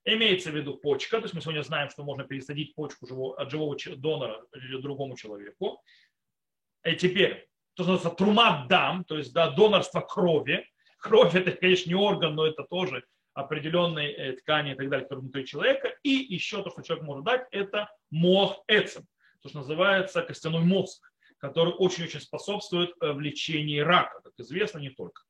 Имеется 0.05 0.51
в 0.51 0.57
виду 0.57 0.77
почка, 0.79 1.19
то 1.19 1.25
есть 1.25 1.35
мы 1.35 1.43
сегодня 1.43 1.63
знаем, 1.63 1.91
что 1.91 2.05
можно 2.05 2.25
пересадить 2.25 2.75
почку 2.75 3.35
от 3.35 3.51
живого 3.51 3.77
донора 3.97 4.43
или 4.55 4.81
другому 4.81 5.17
человеку. 5.17 5.83
И 6.85 6.95
теперь, 6.97 7.49
то, 7.75 7.83
что 7.83 7.93
называется 7.93 8.17
трумат 8.17 8.69
дам, 8.69 9.05
то 9.05 9.19
есть 9.19 9.33
да, 9.33 9.51
донорство 9.51 10.01
крови. 10.01 10.67
Кровь 10.99 11.35
это, 11.35 11.53
конечно, 11.53 11.89
не 11.89 11.95
орган, 11.95 12.35
но 12.35 12.47
это 12.47 12.65
тоже 12.65 13.05
определенной 13.35 14.13
э, 14.13 14.33
ткани 14.37 14.73
и 14.73 14.75
так 14.75 14.89
далее, 14.89 15.05
которые 15.05 15.23
внутри 15.23 15.47
человека. 15.47 15.95
И 16.03 16.11
еще 16.11 16.63
то, 16.63 16.71
что 16.71 16.83
человек 16.83 17.07
может 17.07 17.25
дать, 17.25 17.47
это 17.51 17.91
мох 18.11 18.63
эцем, 18.67 19.07
то, 19.43 19.49
что 19.49 19.59
называется 19.59 20.23
костяной 20.23 20.63
мозг, 20.65 21.11
который 21.39 21.73
очень-очень 21.73 22.21
способствует 22.21 22.91
э, 23.01 23.13
в 23.13 23.21
лечении 23.21 23.79
рака, 23.79 24.21
как 24.23 24.33
известно, 24.39 24.79
не 24.79 24.91
только. 24.91 25.23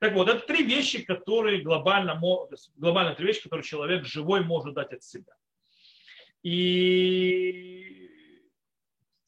Так 0.00 0.14
вот, 0.14 0.28
это 0.28 0.44
три 0.46 0.64
вещи, 0.64 1.02
которые 1.04 1.62
глобально, 1.62 2.20
глобально 2.76 3.14
три 3.14 3.26
вещи, 3.26 3.42
которые 3.42 3.64
человек 3.64 4.04
живой 4.04 4.42
может 4.44 4.74
дать 4.74 4.92
от 4.92 5.02
себя. 5.02 5.32
И 6.42 8.10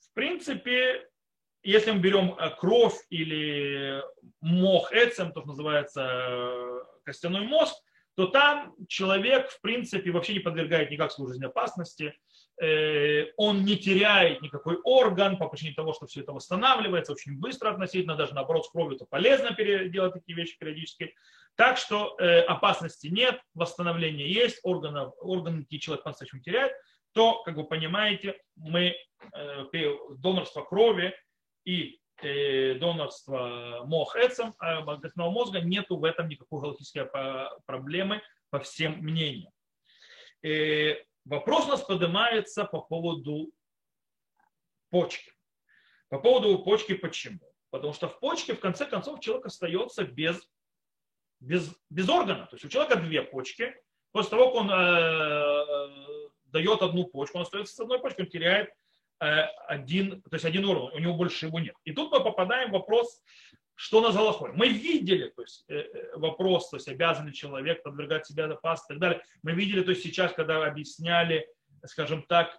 в 0.00 0.12
принципе, 0.14 1.08
если 1.62 1.90
мы 1.92 1.98
берем 2.00 2.34
э, 2.38 2.50
кровь 2.58 2.96
или 3.10 4.02
мох 4.40 4.92
эцем, 4.92 5.32
то, 5.32 5.40
что 5.40 5.50
называется 5.50 6.82
костяной 7.04 7.42
мозг, 7.42 7.76
то 8.16 8.26
там 8.26 8.74
человек, 8.88 9.50
в 9.50 9.60
принципе, 9.60 10.10
вообще 10.10 10.32
не 10.32 10.40
подвергает 10.40 10.90
никак 10.90 11.12
свою 11.12 11.38
опасности, 11.46 12.18
э, 12.60 13.26
он 13.36 13.62
не 13.62 13.76
теряет 13.76 14.40
никакой 14.40 14.78
орган 14.84 15.36
по 15.36 15.48
причине 15.48 15.74
того, 15.74 15.92
что 15.92 16.06
все 16.06 16.22
это 16.22 16.32
восстанавливается 16.32 17.12
очень 17.12 17.38
быстро 17.38 17.70
относительно, 17.70 18.16
даже 18.16 18.34
наоборот, 18.34 18.64
с 18.64 18.70
кровью 18.70 18.96
это 18.96 19.04
полезно 19.04 19.54
делать 19.90 20.14
такие 20.14 20.34
вещи 20.34 20.56
периодически. 20.58 21.14
Так 21.56 21.76
что 21.76 22.16
э, 22.18 22.40
опасности 22.40 23.08
нет, 23.08 23.38
восстановление 23.52 24.32
есть, 24.32 24.60
органов, 24.62 25.12
органы 25.20 25.66
человек 25.78 26.02
по-настоящему 26.02 26.40
теряет, 26.40 26.72
то, 27.12 27.42
как 27.42 27.56
вы 27.56 27.64
понимаете, 27.64 28.38
мы 28.56 28.94
э, 29.34 29.64
донорство 30.16 30.62
крови 30.62 31.14
и 31.66 32.00
донорства 32.22 33.82
мохэцем, 33.86 34.54
а 34.58 34.82
головного 34.82 35.30
мозга, 35.30 35.60
нету 35.60 35.96
в 35.96 36.04
этом 36.04 36.28
никакой 36.28 36.60
галактической 36.60 37.08
проблемы 37.66 38.22
по 38.50 38.60
всем 38.60 38.98
мнениям. 38.98 39.52
И 40.42 40.48
э, 40.48 41.04
вопрос 41.24 41.66
у 41.66 41.68
нас 41.68 41.82
поднимается 41.82 42.64
по 42.64 42.80
поводу 42.80 43.50
почки. 44.90 45.32
По 46.08 46.18
поводу 46.18 46.58
почки 46.60 46.94
почему? 46.94 47.40
Потому 47.70 47.92
что 47.92 48.08
в 48.08 48.20
почке, 48.20 48.54
в 48.54 48.60
конце 48.60 48.86
концов, 48.86 49.20
человек 49.20 49.46
остается 49.46 50.04
без, 50.04 50.48
без, 51.40 51.74
без 51.90 52.08
органа. 52.08 52.46
То 52.46 52.54
есть 52.54 52.64
у 52.64 52.68
человека 52.68 52.96
две 52.96 53.22
почки. 53.22 53.74
После 54.12 54.30
того, 54.30 54.46
как 54.46 54.54
он 54.62 54.70
э, 54.70 56.28
дает 56.44 56.80
одну 56.80 57.04
почку, 57.06 57.38
он 57.38 57.42
остается 57.42 57.74
с 57.74 57.80
одной 57.80 57.98
почкой, 57.98 58.22
он 58.22 58.30
теряет 58.30 58.72
один, 59.18 60.22
то 60.22 60.34
есть 60.34 60.44
один 60.44 60.64
уровень, 60.64 60.96
у 60.96 60.98
него 60.98 61.14
больше 61.14 61.46
его 61.46 61.58
нет. 61.58 61.74
И 61.84 61.92
тут 61.92 62.12
мы 62.12 62.22
попадаем 62.22 62.70
в 62.70 62.72
вопрос, 62.72 63.22
что 63.74 64.00
на 64.00 64.12
Галахой. 64.12 64.52
Мы 64.52 64.68
видели 64.68 65.28
то 65.28 65.42
есть, 65.42 65.64
э, 65.68 65.74
э, 65.74 66.16
вопрос, 66.16 66.70
то 66.70 66.76
есть 66.76 66.88
обязан 66.88 67.30
человек 67.32 67.82
подвергать 67.82 68.26
себя 68.26 68.46
опасности 68.46 68.92
и 68.92 68.94
так 68.94 69.00
далее. 69.00 69.22
Мы 69.42 69.52
видели, 69.52 69.82
то 69.82 69.90
есть 69.90 70.02
сейчас, 70.02 70.32
когда 70.32 70.64
объясняли, 70.64 71.48
скажем 71.84 72.22
так, 72.22 72.58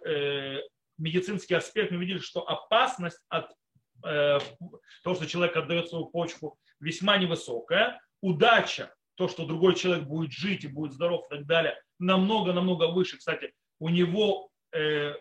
медицинский 0.96 1.54
аспект, 1.54 1.90
мы 1.90 1.98
видели, 1.98 2.18
что 2.18 2.48
опасность 2.48 3.20
от 3.28 3.52
того, 4.00 5.14
что 5.16 5.26
человек 5.26 5.56
отдает 5.56 5.88
свою 5.88 6.06
почку, 6.06 6.56
весьма 6.80 7.18
невысокая. 7.18 8.00
Удача, 8.20 8.94
то, 9.16 9.28
что 9.28 9.44
другой 9.44 9.74
человек 9.74 10.04
будет 10.04 10.32
жить 10.32 10.64
и 10.64 10.68
будет 10.68 10.92
здоров 10.92 11.26
и 11.26 11.36
так 11.36 11.46
далее, 11.46 11.80
намного-намного 11.98 12.88
выше. 12.92 13.18
Кстати, 13.18 13.52
у 13.80 13.88
него 13.88 14.48
Э, 14.72 15.14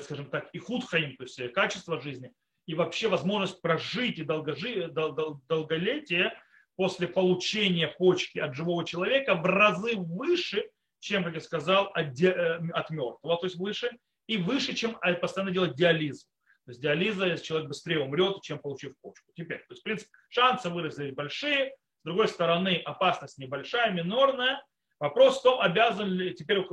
скажем 0.00 0.26
так, 0.26 0.48
и 0.52 0.58
худхаим, 0.58 1.16
то 1.16 1.24
есть 1.24 1.38
э, 1.38 1.48
качество 1.48 2.00
жизни, 2.00 2.32
и 2.66 2.74
вообще 2.74 3.08
возможность 3.08 3.60
прожить 3.60 4.18
и 4.18 4.24
долгожи, 4.24 4.88
дол, 4.88 5.12
дол, 5.12 5.40
долголетие 5.48 6.32
после 6.76 7.08
получения 7.08 7.88
почки 7.88 8.38
от 8.38 8.54
живого 8.54 8.84
человека 8.84 9.34
в 9.34 9.44
разы 9.44 9.96
выше, 9.96 10.68
чем, 10.98 11.24
как 11.24 11.34
я 11.34 11.40
сказал, 11.40 11.90
от, 11.94 12.20
э, 12.20 12.60
от 12.72 12.90
мертвого, 12.90 13.36
то 13.38 13.46
есть 13.46 13.56
выше, 13.56 13.90
и 14.26 14.36
выше, 14.36 14.74
чем 14.74 14.98
постоянно 15.20 15.52
делать 15.52 15.76
диализу. 15.76 16.26
То 16.64 16.72
есть 16.72 16.80
диализа, 16.80 17.38
человек 17.38 17.68
быстрее 17.68 18.00
умрет, 18.00 18.42
чем 18.42 18.58
получив 18.58 18.94
почку. 19.00 19.30
Теперь, 19.36 19.58
то 19.58 19.70
есть, 19.70 19.82
в 19.82 19.84
принципе, 19.84 20.10
шансы 20.28 20.68
выросли 20.68 21.12
большие, 21.12 21.70
с 21.70 22.04
другой 22.04 22.26
стороны, 22.26 22.82
опасность 22.84 23.38
небольшая, 23.38 23.92
минорная. 23.92 24.64
Вопрос 24.98 25.38
в 25.38 25.42
том, 25.42 25.60
обязан 25.60 26.08
ли, 26.08 26.34
теперь 26.34 26.64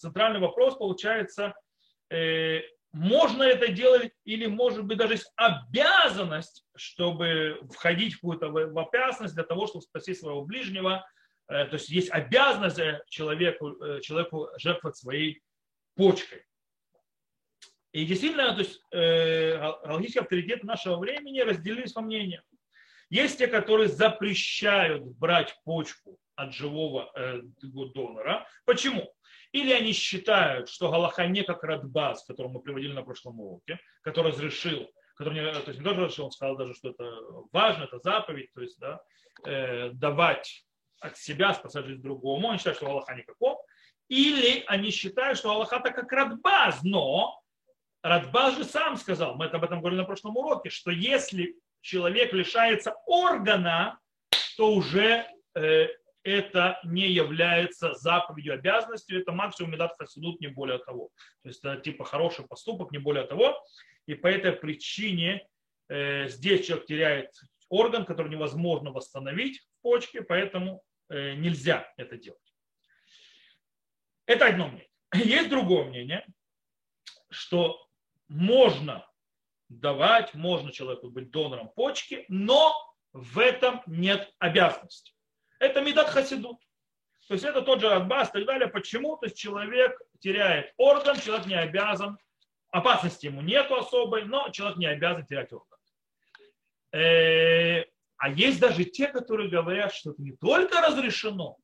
центральный 0.00 0.40
вопрос 0.40 0.76
получается, 0.76 1.54
Э, 1.54 1.65
можно 2.96 3.42
это 3.42 3.68
делать 3.68 4.12
или, 4.24 4.46
может 4.46 4.84
быть, 4.84 4.96
даже 4.96 5.14
есть 5.14 5.30
обязанность, 5.36 6.64
чтобы 6.74 7.60
входить 7.70 8.14
в 8.14 8.20
какую-то 8.20 8.48
в 8.48 8.78
опасность 8.78 9.34
для 9.34 9.44
того, 9.44 9.66
чтобы 9.66 9.82
спасти 9.82 10.14
своего 10.14 10.42
ближнего. 10.42 11.06
Э, 11.48 11.66
то 11.66 11.74
есть 11.74 11.90
есть 11.90 12.10
обязанность 12.10 12.80
человеку, 13.08 13.82
э, 13.84 14.00
человеку 14.00 14.48
жертвовать 14.56 14.96
своей 14.96 15.42
почкой. 15.94 16.46
И 17.92 18.04
действительно, 18.04 18.54
то 18.54 18.60
есть, 18.60 18.80
э, 18.92 19.58
галактические 19.58 20.22
авторитеты 20.22 20.66
нашего 20.66 20.96
времени 20.96 21.40
разделились 21.40 21.94
во 21.94 22.02
мнениях. 22.02 22.44
Есть 23.10 23.38
те, 23.38 23.46
которые 23.46 23.88
запрещают 23.88 25.04
брать 25.04 25.54
почку 25.64 26.18
от 26.34 26.52
живого 26.54 27.10
э, 27.14 27.40
донора. 27.62 28.46
Почему? 28.64 29.14
Или 29.52 29.72
они 29.72 29.92
считают, 29.92 30.68
что 30.68 30.90
Галаха 30.90 31.26
не 31.26 31.42
как 31.42 31.62
Радбас, 31.64 32.24
который 32.24 32.48
мы 32.48 32.60
приводили 32.60 32.92
на 32.92 33.02
прошлом 33.02 33.40
уроке, 33.40 33.80
который 34.02 34.32
разрешил, 34.32 34.90
который 35.16 35.34
не, 35.34 35.52
то 35.52 35.68
есть 35.68 35.78
не 35.78 35.84
тоже 35.84 36.02
разрешил, 36.02 36.26
он 36.26 36.32
сказал 36.32 36.56
даже, 36.56 36.74
что 36.74 36.90
это 36.90 37.04
важно, 37.52 37.84
это 37.84 37.98
заповедь, 38.00 38.52
то 38.52 38.60
есть 38.60 38.78
да, 38.78 39.00
э, 39.44 39.90
давать 39.90 40.64
от 41.00 41.16
себя, 41.16 41.54
спасать 41.54 41.86
жизнь 41.86 42.02
другому. 42.02 42.50
Они 42.50 42.58
считают, 42.58 42.78
что 42.78 42.88
Аллаха 42.88 43.14
никаков. 43.14 43.60
Или 44.08 44.64
они 44.66 44.90
считают, 44.90 45.38
что 45.38 45.50
Аллаха 45.50 45.80
так 45.80 45.94
как 45.94 46.12
Радбаз, 46.12 46.82
но 46.82 47.42
Радбаз 48.02 48.56
же 48.56 48.64
сам 48.64 48.96
сказал, 48.96 49.34
мы 49.34 49.46
об 49.46 49.64
этом 49.64 49.80
говорили 49.80 50.00
на 50.00 50.06
прошлом 50.06 50.36
уроке, 50.36 50.70
что 50.70 50.90
если 50.90 51.56
человек 51.80 52.32
лишается 52.32 52.94
органа, 53.06 53.98
то 54.56 54.72
уже 54.72 55.26
э, 55.54 55.88
это 56.26 56.80
не 56.82 57.08
является 57.08 57.94
заповедью, 57.94 58.54
обязанностью, 58.54 59.20
это 59.20 59.30
максимум 59.30 59.72
медат 59.72 59.96
хасидут, 59.96 60.40
не 60.40 60.48
более 60.48 60.78
того. 60.78 61.10
То 61.42 61.48
есть 61.48 61.64
это 61.64 61.80
типа 61.80 62.04
хороший 62.04 62.44
поступок, 62.44 62.90
не 62.90 62.98
более 62.98 63.24
того. 63.24 63.64
И 64.06 64.14
по 64.14 64.26
этой 64.26 64.52
причине 64.52 65.46
э, 65.88 66.26
здесь 66.28 66.66
человек 66.66 66.86
теряет 66.86 67.30
орган, 67.68 68.04
который 68.04 68.28
невозможно 68.28 68.90
восстановить 68.90 69.60
в 69.60 69.82
почке, 69.82 70.22
поэтому 70.22 70.82
э, 71.08 71.34
нельзя 71.34 71.92
это 71.96 72.16
делать. 72.16 72.54
Это 74.26 74.46
одно 74.46 74.66
мнение. 74.66 74.90
Есть 75.14 75.48
другое 75.48 75.84
мнение, 75.84 76.26
что 77.30 77.88
можно 78.26 79.08
давать, 79.68 80.34
можно 80.34 80.72
человеку 80.72 81.08
быть 81.08 81.30
донором 81.30 81.68
почки, 81.68 82.24
но 82.28 82.74
в 83.12 83.38
этом 83.38 83.82
нет 83.86 84.34
обязанности. 84.40 85.15
Это 85.58 85.80
медат 85.80 86.08
хасидут. 86.08 86.58
То 87.28 87.34
есть 87.34 87.44
это 87.44 87.62
тот 87.62 87.80
же 87.80 87.88
Радбас 87.88 88.28
и 88.28 88.32
так 88.32 88.46
далее. 88.46 88.68
Почему? 88.68 89.16
То 89.16 89.26
есть 89.26 89.36
человек 89.36 90.00
теряет 90.20 90.72
орган, 90.76 91.18
человек 91.18 91.46
не 91.46 91.58
обязан, 91.58 92.18
опасности 92.70 93.26
ему 93.26 93.42
нету 93.42 93.74
особой, 93.74 94.24
но 94.24 94.48
человек 94.50 94.78
не 94.78 94.86
обязан 94.86 95.26
терять 95.26 95.52
орган. 95.52 95.78
Э, 96.92 97.84
а 98.18 98.30
есть 98.30 98.60
даже 98.60 98.84
те, 98.84 99.08
которые 99.08 99.50
говорят, 99.50 99.92
что 99.92 100.12
это 100.12 100.22
не 100.22 100.32
только 100.32 100.80
разрешено, 100.80 101.56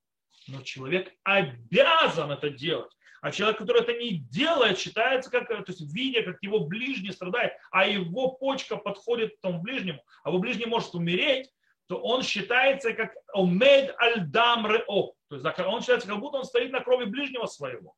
но 0.48 0.62
человек 0.62 1.12
обязан 1.22 2.32
это 2.32 2.50
делать. 2.50 2.92
А 3.20 3.30
человек, 3.30 3.58
который 3.58 3.82
это 3.82 3.92
не 3.92 4.18
делает, 4.18 4.80
считается 4.80 5.30
как, 5.30 5.46
то 5.46 5.64
есть 5.64 5.80
видя, 5.94 6.22
как 6.24 6.42
его 6.42 6.66
ближний 6.66 7.12
страдает, 7.12 7.52
а 7.70 7.86
его 7.86 8.32
почка 8.32 8.76
подходит 8.76 9.36
к 9.36 9.40
тому 9.40 9.60
ближнему, 9.60 10.02
а 10.24 10.30
его 10.30 10.40
ближний 10.40 10.66
может 10.66 10.92
умереть, 10.94 11.48
то 11.88 11.98
он 11.98 12.22
считается 12.22 12.92
как 12.94 13.14
омед 13.32 13.94
аль 14.00 14.26
дам 14.26 14.66
рео. 14.66 15.14
То 15.28 15.36
есть 15.36 15.58
он 15.60 15.80
считается, 15.80 16.08
как 16.08 16.20
будто 16.20 16.38
он 16.38 16.44
стоит 16.44 16.72
на 16.72 16.80
крови 16.80 17.04
ближнего 17.04 17.46
своего. 17.46 17.94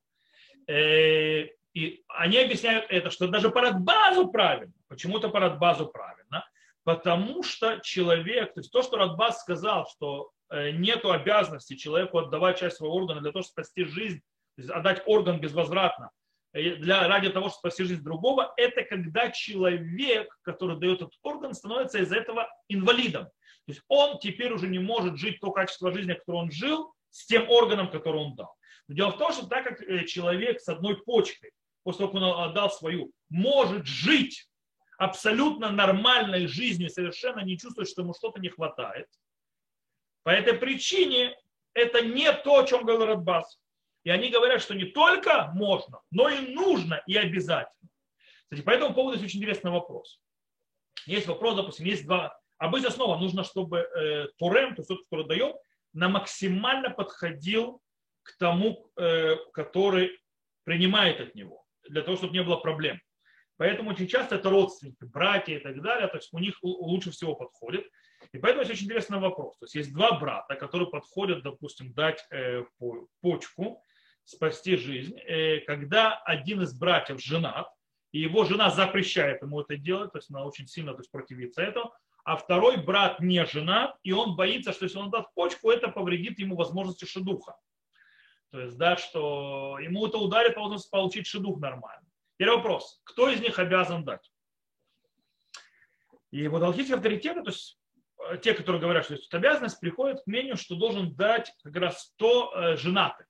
Э, 0.67 1.47
и 1.75 2.05
они 2.09 2.39
объясняют 2.39 2.87
это, 2.89 3.11
что 3.11 3.29
даже 3.29 3.51
парад 3.51 3.81
базу 3.81 4.29
правильно. 4.29 4.73
Почему-то 4.89 5.29
парад 5.29 5.59
базу 5.59 5.87
правильно. 5.87 6.15
Потому 6.85 7.43
что 7.43 7.81
человек, 7.81 8.53
то 8.53 8.61
есть 8.61 8.71
то, 8.71 8.83
что 8.83 8.99
Радбас 8.99 9.41
сказал, 9.41 9.89
что 9.89 10.31
э, 10.51 10.71
нет 10.71 11.05
обязанности 11.05 11.77
человеку 11.77 12.19
отдавать 12.19 12.59
часть 12.59 12.77
своего 12.77 12.95
органа 12.95 13.23
для 13.23 13.33
того, 13.33 13.43
чтобы 13.43 13.65
спасти 13.65 13.85
жизнь, 13.85 14.21
то 14.57 14.63
есть 14.63 14.71
отдать 14.71 15.03
орган 15.07 15.41
безвозвратно, 15.41 16.11
э, 16.53 16.77
для, 16.77 17.09
ради 17.09 17.31
того, 17.31 17.49
чтобы 17.49 17.59
спасти 17.71 17.85
жизнь 17.85 18.03
другого, 18.03 18.53
это 18.59 18.85
когда 18.85 19.31
человек, 19.31 20.39
который 20.43 20.79
дает 20.79 20.99
этот 21.01 21.15
орган, 21.23 21.55
становится 21.55 21.99
из-за 22.01 22.17
этого 22.17 22.49
инвалидом. 22.69 23.29
То 23.67 23.73
есть 23.73 23.83
он 23.89 24.19
теперь 24.19 24.53
уже 24.53 24.69
не 24.69 24.79
может 24.79 25.17
жить 25.17 25.41
то 25.41 25.51
качество 25.51 25.93
жизни, 25.93 26.13
которое 26.13 26.39
он 26.39 26.51
жил, 26.51 26.93
с 27.11 27.27
тем 27.27 27.49
органом, 27.49 27.91
который 27.91 28.21
он 28.21 28.35
дал. 28.35 28.55
Но 28.89 28.95
дело 28.95 29.11
в 29.13 29.19
том, 29.19 29.33
что 29.33 29.47
так 29.47 29.65
как 29.65 29.83
э, 29.83 30.05
человек 30.05 30.61
с 30.61 30.69
одной 30.69 31.03
почкой, 31.03 31.53
после 31.83 32.01
того, 32.01 32.13
как 32.13 32.23
он 32.23 32.51
отдал 32.51 32.71
свою, 32.71 33.11
может 33.31 33.87
жить 33.87 34.49
абсолютно 34.99 35.71
нормальной 35.71 36.47
жизнью, 36.47 36.91
совершенно 36.91 37.41
не 37.41 37.59
чувствует, 37.59 37.89
что 37.89 38.03
ему 38.03 38.15
что-то 38.15 38.41
не 38.41 38.49
хватает, 38.49 39.07
по 40.25 40.31
этой 40.31 40.55
причине 40.55 41.37
это 41.75 42.01
не 42.03 42.33
то, 42.33 42.61
о 42.61 42.67
чем 42.67 42.85
говорил 42.85 43.07
Радбас. 43.07 43.61
И 44.05 44.11
они 44.11 44.29
говорят, 44.29 44.61
что 44.61 44.75
не 44.75 44.85
только 44.85 45.51
можно, 45.55 46.01
но 46.11 46.29
и 46.29 46.53
нужно 46.55 47.03
и 47.07 47.17
обязательно. 47.17 47.91
Кстати, 48.45 48.63
по 48.63 48.71
этому 48.71 48.95
поводу 48.95 49.15
есть 49.15 49.25
очень 49.25 49.41
интересный 49.41 49.71
вопрос. 49.71 50.21
Есть 51.07 51.27
вопрос, 51.27 51.57
допустим, 51.57 51.87
есть 51.87 52.05
два. 52.05 52.39
Обычно 52.59 52.91
снова 52.91 53.19
нужно, 53.19 53.45
чтобы 53.45 53.79
э, 53.79 54.27
Турем, 54.39 54.75
то 54.75 54.81
есть 54.81 54.89
тот, 54.89 55.03
который 55.05 55.27
дает, 55.27 55.57
на 55.93 56.09
максимально 56.09 56.91
подходил 56.91 57.81
к 58.23 58.37
тому, 58.39 58.91
э, 58.97 59.37
который 59.53 60.19
принимает 60.65 61.21
от 61.21 61.35
него, 61.35 61.65
для 61.89 62.03
того, 62.03 62.17
чтобы 62.17 62.33
не 62.33 62.43
было 62.43 62.57
проблем. 62.57 63.01
Поэтому 63.57 63.91
очень 63.91 64.09
часто 64.09 64.37
это 64.37 64.51
родственники, 64.51 65.05
братья 65.05 65.57
и 65.57 65.61
так 65.61 65.81
далее, 65.81 66.09
то 66.09 66.17
есть 66.17 66.33
у 66.33 66.39
них 66.39 66.57
лучше 66.63 67.13
всего 67.13 67.35
подходит. 67.35 67.87
И 68.33 68.39
поэтому 68.39 68.63
есть 68.63 68.73
очень 68.73 68.87
интересный 68.87 69.21
вопрос. 69.21 69.57
То 69.59 69.65
есть 69.65 69.75
есть 69.75 69.93
два 69.93 70.19
брата, 70.19 70.57
которые 70.57 70.91
подходят, 70.91 71.43
допустим, 71.43 71.93
дать 71.93 72.25
э, 72.31 72.65
почку, 73.21 73.81
спасти 74.25 74.77
жизнь, 74.77 75.17
э, 75.19 75.61
когда 75.61 76.17
один 76.25 76.63
из 76.63 76.77
братьев 76.77 77.21
женат, 77.21 77.69
и 78.11 78.21
его 78.21 78.45
жена 78.45 78.71
запрещает 78.71 79.43
ему 79.43 79.61
это 79.61 79.77
делать, 79.77 80.13
то 80.13 80.19
есть 80.19 80.31
она 80.31 80.45
очень 80.45 80.67
сильно 80.67 80.93
то 80.93 81.01
есть, 81.01 81.11
противится 81.11 81.63
этому, 81.63 81.93
а 82.25 82.37
второй 82.37 82.79
брат 82.79 83.21
не 83.21 83.45
женат, 83.45 83.97
и 84.03 84.13
он 84.13 84.35
боится, 84.35 84.73
что 84.73 84.87
если 84.87 84.99
он 84.99 85.11
даст 85.11 85.33
почку, 85.35 85.71
это 85.71 85.89
повредит 85.89 86.39
ему 86.39 86.57
возможности 86.57 87.05
шедуха. 87.05 87.57
То 88.51 88.61
есть, 88.61 88.79
да, 88.79 88.97
что 88.97 89.79
ему 89.79 90.07
это 90.07 90.17
ударит 90.17 90.55
по 90.55 90.63
возможности 90.63 90.91
получить 90.91 91.27
шедух 91.27 91.61
нормально. 91.61 92.07
Теперь 92.37 92.51
вопрос, 92.51 93.01
кто 93.05 93.29
из 93.29 93.41
них 93.41 93.59
обязан 93.59 94.05
дать? 94.05 94.33
И 96.31 96.49
вот 96.49 96.63
алхимические 96.63 96.97
авторитеты, 96.97 97.43
то 97.43 97.51
есть 97.51 97.79
э, 98.31 98.39
те, 98.39 98.55
которые 98.55 98.81
говорят, 98.81 99.05
что 99.05 99.15
есть 99.15 99.33
обязанность, 99.33 99.79
приходят 99.79 100.23
к 100.23 100.27
мнению, 100.27 100.57
что 100.57 100.77
должен 100.77 101.15
дать 101.15 101.53
как 101.63 101.77
раз 101.77 102.05
100 102.15 102.53
э, 102.55 102.77
женатых. 102.77 103.27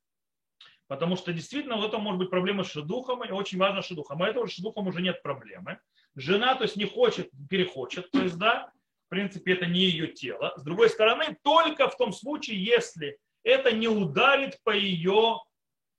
Потому 0.86 1.16
что 1.16 1.32
действительно 1.32 1.78
в 1.78 1.84
этом 1.84 2.00
может 2.02 2.18
быть 2.18 2.30
проблема 2.30 2.62
с 2.62 2.70
шедухом, 2.70 3.24
и 3.24 3.30
очень 3.30 3.58
важно 3.58 3.82
с 3.82 3.86
шедухом. 3.86 4.22
А 4.22 4.28
этого 4.28 4.46
шедухом 4.46 4.86
уже 4.86 5.02
нет 5.02 5.22
проблемы. 5.22 5.80
Жена, 6.14 6.54
то 6.54 6.62
есть 6.62 6.76
не 6.76 6.84
хочет, 6.84 7.30
перехочет, 7.50 8.10
то 8.10 8.22
есть 8.22 8.38
да, 8.38 8.70
в 9.06 9.08
принципе, 9.08 9.54
это 9.54 9.66
не 9.66 9.80
ее 9.80 10.08
тело. 10.08 10.52
С 10.56 10.62
другой 10.62 10.90
стороны, 10.90 11.36
только 11.42 11.88
в 11.88 11.96
том 11.96 12.12
случае, 12.12 12.62
если 12.62 13.18
это 13.42 13.72
не 13.72 13.88
ударит 13.88 14.58
по 14.64 14.70
ее, 14.70 15.40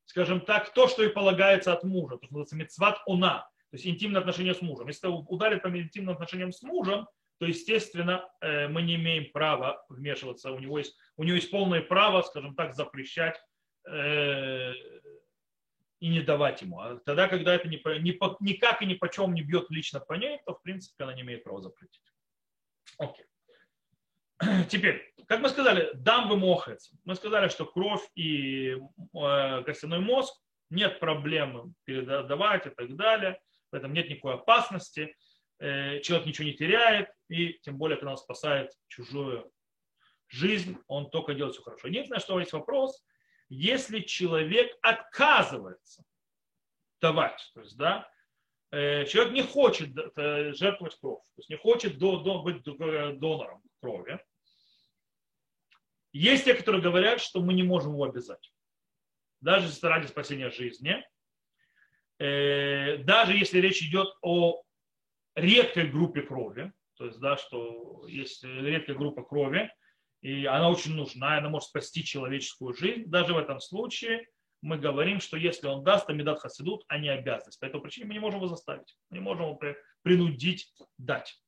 скажем 0.05 0.41
так, 0.41 0.73
то, 0.73 0.87
что 0.87 1.03
и 1.03 1.09
полагается 1.09 1.73
от 1.73 1.83
мужа, 1.83 2.17
то, 2.17 2.25
называется 2.25 2.55
мецват 2.55 3.01
уна, 3.05 3.47
то 3.71 3.77
есть 3.77 3.87
интимные 3.87 4.19
отношения 4.19 4.53
с 4.53 4.61
мужем. 4.61 4.87
Если 4.87 5.07
ударит 5.07 5.61
по 5.61 5.67
интимным 5.67 6.15
отношениям 6.15 6.51
с 6.51 6.61
мужем, 6.61 7.07
то, 7.39 7.45
естественно, 7.45 8.27
э, 8.41 8.67
мы 8.67 8.81
не 8.81 8.95
имеем 8.95 9.31
права 9.31 9.85
вмешиваться. 9.89 10.51
У 10.51 10.59
него 10.59 10.77
есть, 10.77 10.95
у 11.17 11.23
него 11.23 11.35
есть 11.35 11.51
полное 11.51 11.81
право, 11.81 12.21
скажем 12.21 12.55
так, 12.55 12.73
запрещать 12.73 13.37
Э, 13.87 14.73
и 16.01 16.09
не 16.09 16.21
давать 16.21 16.61
ему. 16.61 16.79
А 16.81 16.97
тогда, 16.97 17.27
когда 17.27 17.55
это 17.55 17.69
ни, 17.69 17.77
ни, 17.99 18.43
никак 18.43 18.81
и 18.81 18.85
ни 18.85 18.95
по 18.95 19.09
чем 19.09 19.33
не 19.33 19.43
бьет 19.43 19.69
лично 19.69 19.99
по 20.01 20.13
ней, 20.13 20.39
то 20.45 20.53
в 20.53 20.61
принципе 20.61 21.03
она 21.03 21.13
не 21.13 21.21
имеет 21.21 21.43
права 21.43 21.61
запретить. 21.61 22.01
Окей. 22.97 23.25
Теперь, 24.69 25.13
как 25.27 25.41
мы 25.41 25.49
сказали, 25.49 25.91
дам 25.93 26.29
вы 26.29 26.38
мохец. 26.38 26.91
Мы 27.03 27.15
сказали, 27.15 27.47
что 27.49 27.65
кровь 27.65 28.05
и 28.15 28.77
э, 29.13 29.63
костяной 29.65 29.99
мозг 29.99 30.36
нет 30.69 30.99
проблемы 30.99 31.73
передавать 31.84 32.65
и 32.67 32.69
так 32.69 32.95
далее. 32.95 33.39
В 33.71 33.75
этом 33.75 33.93
нет 33.93 34.10
никакой 34.10 34.36
опасности. 34.36 35.15
Э, 35.60 35.99
человек 36.01 36.27
ничего 36.27 36.47
не 36.47 36.53
теряет. 36.53 37.10
И 37.29 37.60
тем 37.62 37.77
более, 37.77 37.97
когда 37.97 38.12
он 38.12 38.17
спасает 38.17 38.71
чужую 38.88 39.51
жизнь, 40.27 40.77
он 40.88 41.10
только 41.10 41.34
делает 41.34 41.53
все 41.53 41.63
хорошо. 41.63 41.88
Единственное, 41.88 42.19
что 42.19 42.39
есть 42.39 42.53
вопрос– 42.53 43.03
если 43.49 43.99
человек 43.99 44.75
отказывается 44.81 46.03
давать, 46.99 47.51
то 47.53 47.62
есть, 47.62 47.77
да, 47.77 48.10
человек 49.05 49.33
не 49.33 49.41
хочет 49.41 49.95
э, 49.97 50.53
жертвовать 50.53 50.97
кровь, 50.99 51.23
то 51.23 51.39
есть 51.39 51.49
не 51.49 51.57
хочет 51.57 51.97
до, 51.97 52.19
до, 52.19 52.41
быть 52.41 52.63
донором 52.63 53.61
крови, 53.79 54.19
есть 56.11 56.45
те, 56.45 56.53
которые 56.53 56.81
говорят, 56.81 57.21
что 57.21 57.41
мы 57.41 57.53
не 57.53 57.63
можем 57.63 57.93
его 57.93 58.05
обязать. 58.05 58.51
Даже 59.41 59.69
ради 59.81 60.07
спасения 60.07 60.49
жизни, 60.49 61.05
э, 62.19 62.97
даже 62.97 63.33
если 63.33 63.59
речь 63.59 63.81
идет 63.81 64.07
о 64.21 64.61
редкой 65.35 65.89
группе 65.89 66.21
крови, 66.21 66.73
то 66.97 67.05
есть, 67.05 67.19
да, 67.19 67.38
что 67.38 68.05
есть 68.07 68.43
редкая 68.43 68.95
группа 68.95 69.23
крови, 69.23 69.69
и 70.21 70.45
она 70.45 70.69
очень 70.69 70.95
нужна, 70.95 71.38
она 71.38 71.49
может 71.49 71.69
спасти 71.69 72.03
человеческую 72.03 72.73
жизнь. 72.73 73.05
Даже 73.05 73.33
в 73.33 73.38
этом 73.38 73.59
случае 73.59 74.27
мы 74.61 74.77
говорим, 74.77 75.19
что 75.19 75.37
если 75.37 75.67
он 75.67 75.83
даст 75.83 76.09
Амидат 76.09 76.39
Хасидут, 76.39 76.83
а 76.87 76.97
не 76.97 77.09
обязанность. 77.09 77.59
По 77.59 77.65
этой 77.65 77.79
причине 77.81 78.07
мы 78.07 78.13
не 78.13 78.19
можем 78.19 78.39
его 78.39 78.47
заставить, 78.47 78.95
не 79.09 79.19
можем 79.19 79.45
его 79.45 79.59
принудить 80.01 80.73
дать. 80.97 81.39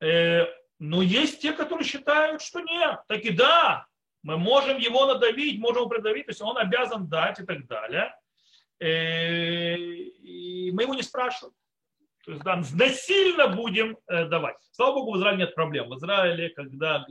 Э, 0.00 0.46
но 0.78 1.02
есть 1.02 1.40
те, 1.40 1.52
которые 1.52 1.86
считают, 1.86 2.40
что 2.40 2.60
нет, 2.60 3.00
так 3.08 3.20
и 3.24 3.30
да, 3.30 3.86
мы 4.22 4.36
можем 4.36 4.78
его 4.78 5.06
надавить, 5.06 5.58
можем 5.58 5.82
его 5.82 5.88
придавить, 5.88 6.26
то 6.26 6.30
есть 6.30 6.42
он 6.42 6.56
обязан 6.56 7.08
дать 7.08 7.40
и 7.40 7.44
так 7.44 7.66
далее. 7.66 8.14
Э, 8.80 9.76
и 9.76 10.70
мы 10.72 10.82
его 10.82 10.94
не 10.94 11.02
спрашиваем. 11.02 11.54
То 12.24 12.32
есть 12.32 12.44
да, 12.44 12.56
насильно 12.56 13.48
будем 13.48 13.96
э, 14.06 14.26
давать. 14.26 14.56
Слава 14.72 14.96
Богу, 14.96 15.12
в 15.12 15.18
Израиле 15.18 15.38
нет 15.38 15.54
проблем. 15.54 15.88
В 15.88 15.96
Израиле, 15.96 16.50
когда 16.50 17.06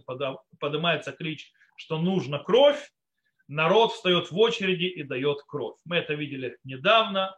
поднимается 0.60 1.12
клич, 1.12 1.52
что 1.76 1.98
нужно 1.98 2.40
кровь, 2.40 2.92
народ 3.48 3.94
встает 3.94 4.32
в 4.32 4.38
очереди 4.38 4.86
и 4.86 5.04
дает 5.04 5.42
кровь. 5.48 5.78
Мы 5.86 5.98
это 5.98 6.14
видели 6.14 6.58
недавно, 6.64 7.38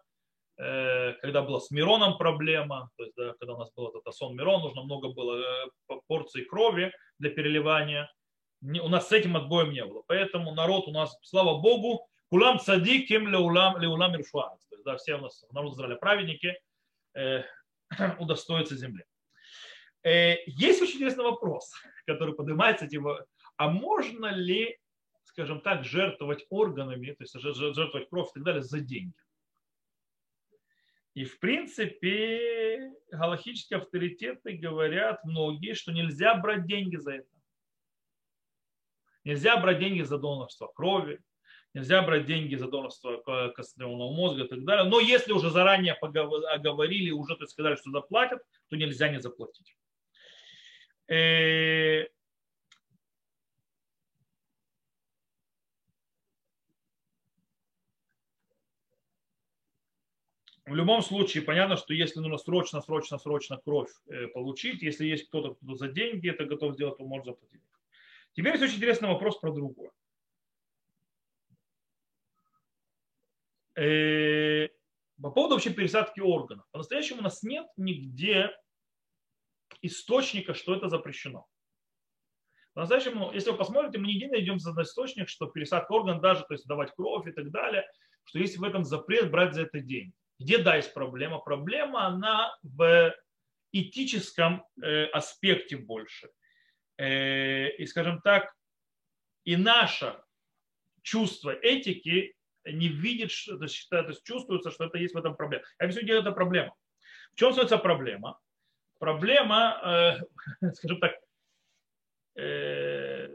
э, 0.58 1.13
когда 1.22 1.41
была 1.41 1.60
с 1.60 1.72
Мироном 1.72 2.17
проблема, 2.17 2.89
то 2.98 3.04
есть, 3.04 3.15
да, 3.15 3.34
когда 3.39 3.56
у 3.56 3.58
нас 3.60 3.72
был 3.76 3.89
этот 3.89 4.13
сон 4.13 4.36
Мирон, 4.36 4.62
нужно 4.62 4.84
много 4.84 5.10
было 5.10 5.36
э, 5.36 5.95
порций 6.08 6.45
крови 6.45 6.91
для 7.19 7.30
переливания. 7.30 8.12
У 8.62 8.89
нас 8.89 9.08
с 9.08 9.12
этим 9.12 9.38
отбоем 9.38 9.72
не 9.72 9.86
было. 9.86 10.04
Поэтому 10.08 10.54
народ 10.54 10.88
у 10.88 10.91
нас, 10.91 11.17
слава 11.22 11.62
Богу, 11.62 12.08
кулам 12.30 12.60
цадиким 12.60 13.28
леулам 13.28 13.78
леулам 13.80 14.12
То 14.13 14.19
есть, 14.72 14.84
да, 14.84 14.98
все 14.98 15.15
у 15.15 15.22
нас 15.22 15.45
народ 15.52 15.74
Израиля 15.74 15.95
праведники, 15.95 16.56
удостоиться 18.19 18.76
земли. 18.76 19.04
Э, 20.04 20.36
есть 20.45 20.82
очень 20.82 20.95
интересный 20.95 21.24
вопрос, 21.24 21.72
который 22.06 22.36
поднимается, 22.36 22.88
типа, 22.88 23.26
а 23.58 23.69
можно 23.69 24.28
ли, 24.28 24.78
скажем 25.39 25.62
так, 25.62 25.86
жертвовать 25.86 26.45
органами, 26.49 27.13
то 27.13 27.23
есть 27.23 27.34
жертвовать 27.39 28.10
кровь 28.10 28.30
и 28.32 28.34
так 28.34 28.43
далее 28.43 28.62
за 28.62 28.82
деньги? 28.82 29.13
И 31.13 31.23
в 31.23 31.39
принципе 31.39 32.91
галактические 33.10 33.80
авторитеты 33.80 34.58
говорят 34.58 35.23
многие, 35.23 35.75
что 35.75 35.93
нельзя 35.93 36.36
брать 36.36 36.65
деньги 36.67 36.97
за 36.97 37.13
это. 37.13 37.30
Нельзя 39.23 39.56
брать 39.56 39.80
деньги 39.80 40.02
за 40.02 40.17
донорство 40.17 40.67
крови, 40.67 41.21
нельзя 41.73 42.02
брать 42.02 42.25
деньги 42.25 42.56
за 42.56 42.67
донорство 42.67 43.17
костного 43.56 43.95
мозга 44.13 44.43
и 44.43 44.47
так 44.47 44.65
далее. 44.65 44.89
Но 44.89 44.99
если 44.99 45.32
уже 45.32 45.52
заранее 45.52 45.93
оговорили, 45.93 47.12
уже 47.12 47.38
то 47.38 47.47
сказали, 47.47 47.78
что 47.78 47.91
заплатят, 47.91 48.41
то 48.67 48.75
нельзя 48.75 49.08
не 49.08 49.21
заплатить. 49.21 49.78
В 60.70 60.76
любом 60.76 61.02
случае, 61.02 61.44
понятно, 61.44 61.78
что 61.78 61.94
если 61.94 62.20
нужно 62.20 62.38
срочно, 62.38 62.82
срочно, 62.82 63.17
срочно 63.17 63.58
кровь 63.58 63.90
э, 64.08 64.28
получить, 64.28 64.82
если 64.84 65.06
есть 65.06 65.28
кто-то, 65.28 65.56
кто 65.56 65.76
за 65.76 65.88
деньги 65.88 66.30
это 66.30 66.46
готов 66.46 66.76
сделать, 66.76 66.98
то 66.98 67.06
может 67.06 67.26
заплатить. 67.26 67.62
Теперь 68.34 68.54
есть 68.54 68.63
очень 68.63 68.76
интересный 68.76 69.10
вопрос 69.10 69.40
про 69.40 69.52
другое. 69.52 69.92
Э, 73.76 74.67
по 75.22 75.32
поводу 75.32 75.56
вообще 75.56 75.74
пересадки 75.74 76.20
органов. 76.20 76.65
По-настоящему 76.72 77.20
у 77.20 77.24
нас 77.24 77.42
нет 77.42 77.65
нигде 77.76 78.52
источника, 79.82 80.54
что 80.54 80.76
это 80.76 80.88
запрещено. 80.88 81.48
По-настоящему, 82.74 83.32
если 83.34 83.52
вы 83.52 83.58
посмотрите, 83.58 83.98
мы 83.98 84.08
нигде 84.08 84.26
не 84.26 84.32
найдем 84.32 84.60
за 84.60 84.80
источник, 84.82 85.30
что 85.30 85.48
пересадка 85.48 85.92
органов, 85.94 86.22
даже 86.22 86.46
то 86.46 86.54
есть 86.54 86.67
давать 86.67 86.94
кровь 86.94 87.28
и 87.28 87.32
так 87.32 87.50
далее, 87.50 87.86
что 88.26 88.40
есть 88.40 88.58
в 88.58 88.63
этом 88.63 88.84
запрет 88.86 89.32
брать 89.32 89.56
за 89.56 89.63
это 89.63 89.80
деньги. 89.80 90.13
Где, 90.40 90.58
да, 90.58 90.77
есть 90.77 90.94
проблема? 90.94 91.40
Проблема, 91.40 92.08
она 92.08 92.58
в 92.63 93.13
этическом 93.71 94.65
э, 94.81 95.06
аспекте 95.08 95.77
больше. 95.77 96.29
Э, 96.98 97.69
и, 97.71 97.85
скажем 97.85 98.21
так, 98.21 98.54
и 99.44 99.56
наша 99.58 100.23
чувства 101.02 101.52
этики 101.52 102.35
не 102.65 102.87
видит, 102.87 103.31
то 103.46 103.63
есть, 103.63 103.90
то 103.90 104.08
есть 104.08 104.23
чувствуется, 104.23 104.71
что 104.71 104.85
это 104.85 104.98
есть 104.98 105.13
в 105.13 105.17
этом 105.17 105.35
проблема. 105.35 105.63
Я 105.79 105.85
объясню, 105.85 106.04
где 106.04 106.19
это 106.19 106.31
проблема. 106.31 106.73
В 107.33 107.35
чем 107.35 107.52
становится 107.52 107.77
проблема? 107.77 108.40
Проблема, 108.98 110.19
э, 110.62 110.71
скажем 110.73 111.00
так, 111.00 111.15
э, 112.35 113.27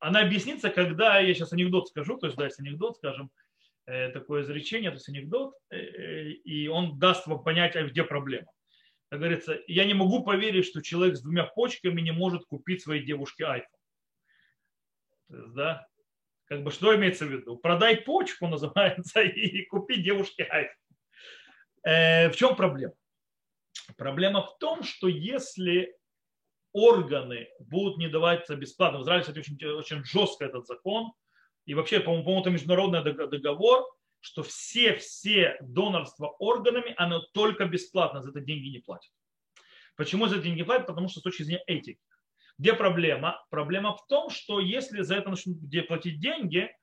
она 0.00 0.20
объяснится, 0.20 0.70
когда 0.70 1.18
я 1.18 1.34
сейчас 1.34 1.52
анекдот 1.52 1.88
скажу, 1.88 2.18
то 2.18 2.26
есть, 2.26 2.36
да, 2.36 2.44
если 2.44 2.62
анекдот, 2.62 2.96
скажем, 2.96 3.30
такое 4.12 4.42
изречение, 4.42 4.90
то 4.90 4.96
есть 4.96 5.08
анекдот, 5.08 5.54
э, 5.70 6.28
и 6.28 6.68
он 6.68 6.98
даст 6.98 7.26
вам 7.26 7.42
понять, 7.42 7.76
а 7.76 7.84
где 7.84 8.04
проблема. 8.04 8.50
Как 9.10 9.20
говорится, 9.20 9.58
я 9.66 9.84
не 9.84 9.94
могу 9.94 10.22
поверить, 10.24 10.66
что 10.66 10.82
человек 10.82 11.16
с 11.16 11.22
двумя 11.22 11.44
почками 11.44 12.00
не 12.00 12.12
может 12.12 12.44
купить 12.44 12.82
своей 12.82 13.04
девушке 13.04 13.44
iPhone. 13.44 13.64
Да, 15.28 15.86
как 16.44 16.62
бы 16.62 16.70
что 16.70 16.94
имеется 16.94 17.24
в 17.24 17.32
виду? 17.32 17.56
Продай 17.56 17.96
почку, 17.96 18.46
называется, 18.48 19.22
и 19.22 19.64
купи 19.64 20.02
девушке 20.02 20.48
iPhone. 20.52 21.90
Э, 21.90 22.30
в 22.30 22.36
чем 22.36 22.56
проблема? 22.56 22.94
Проблема 23.96 24.42
в 24.42 24.58
том, 24.58 24.82
что 24.82 25.08
если 25.08 25.98
органы 26.72 27.48
будут 27.58 27.98
не 27.98 28.08
даваться 28.08 28.56
бесплатно. 28.56 28.98
В 28.98 29.02
Израиле, 29.02 29.22
кстати, 29.22 29.38
очень, 29.38 29.64
очень 29.66 30.04
жестко 30.04 30.44
этот 30.44 30.66
закон. 30.66 31.12
И 31.68 31.74
вообще, 31.74 32.00
по-моему, 32.00 32.40
это 32.40 32.48
международный 32.48 33.02
договор, 33.02 33.86
что 34.20 34.42
все-все 34.42 35.58
донорства 35.60 36.28
органами, 36.38 36.94
оно 36.96 37.20
только 37.34 37.66
бесплатно, 37.66 38.22
за 38.22 38.30
это 38.30 38.40
деньги 38.40 38.68
не 38.68 38.78
платят. 38.78 39.12
Почему 39.94 40.28
за 40.28 40.36
это 40.36 40.44
деньги 40.44 40.62
платят? 40.62 40.86
Потому 40.86 41.10
что 41.10 41.20
с 41.20 41.22
точки 41.22 41.42
зрения 41.42 41.62
этики. 41.66 42.00
Где 42.56 42.72
проблема? 42.72 43.44
Проблема 43.50 43.94
в 43.94 44.06
том, 44.06 44.30
что 44.30 44.60
если 44.60 45.02
за 45.02 45.16
это 45.16 45.28
начнут 45.28 45.58
платить 45.88 46.20
деньги, 46.20 46.74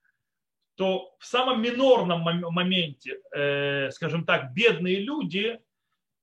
то 0.76 1.16
в 1.18 1.26
самом 1.26 1.64
минорном 1.64 2.22
моменте, 2.22 3.18
э, 3.36 3.90
скажем 3.90 4.24
так, 4.24 4.54
бедные 4.54 5.00
люди 5.00 5.60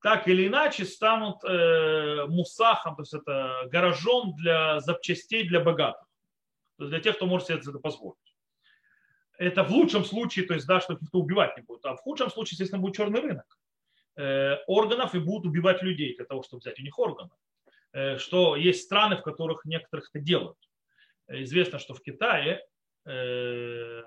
так 0.01 0.29
или 0.29 0.47
иначе 0.47 0.85
станут 0.85 1.43
э, 1.43 2.27
мусахом, 2.29 2.95
то 2.95 3.01
есть 3.01 3.13
это 3.13 3.67
гаражом 3.69 4.37
для 4.37 4.79
запчастей 4.79 5.45
для 5.49 5.59
богатых, 5.59 6.07
то 6.77 6.85
есть 6.85 6.91
для 6.91 7.01
тех, 7.01 7.17
кто 7.17 7.25
может 7.25 7.47
себе 7.47 7.57
это 7.57 7.77
позволить. 7.79 8.32
Это 9.37 9.63
в 9.63 9.71
лучшем 9.71 10.05
случае, 10.05 10.45
то 10.45 10.53
есть 10.53 10.67
да, 10.67 10.79
что 10.79 10.97
никто 10.99 11.19
убивать 11.19 11.57
не 11.57 11.63
будет, 11.63 11.85
а 11.85 11.95
в 11.95 12.01
худшем 12.01 12.29
случае, 12.29 12.53
естественно, 12.53 12.81
будет 12.81 12.95
черный 12.95 13.19
рынок 13.19 13.57
э, 14.15 14.57
органов 14.67 15.15
и 15.15 15.19
будут 15.19 15.47
убивать 15.47 15.81
людей 15.81 16.15
для 16.15 16.25
того, 16.25 16.43
чтобы 16.43 16.61
взять 16.61 16.79
у 16.79 16.83
них 16.83 16.97
органы. 16.99 17.31
Э, 17.93 18.17
что 18.17 18.55
есть 18.55 18.83
страны, 18.83 19.17
в 19.17 19.21
которых 19.21 19.65
некоторых 19.65 20.09
это 20.13 20.23
делают. 20.23 20.57
Известно, 21.27 21.79
что 21.79 21.93
в 21.93 22.01
Китае 22.01 22.63
э, 23.05 24.03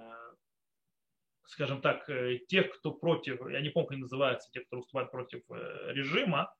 скажем 1.47 1.81
так, 1.81 2.09
э, 2.11 2.39
тех, 2.49 2.71
кто 2.71 2.93
против, 2.93 3.41
я 3.49 3.61
не 3.61 3.71
помню, 3.71 3.89
как 3.89 3.99
называется, 3.99 4.51
тех, 4.51 4.67
кто 4.67 4.77
выступает 4.77 5.11
против 5.11 5.43
э, 5.51 5.93
режима, 5.93 6.53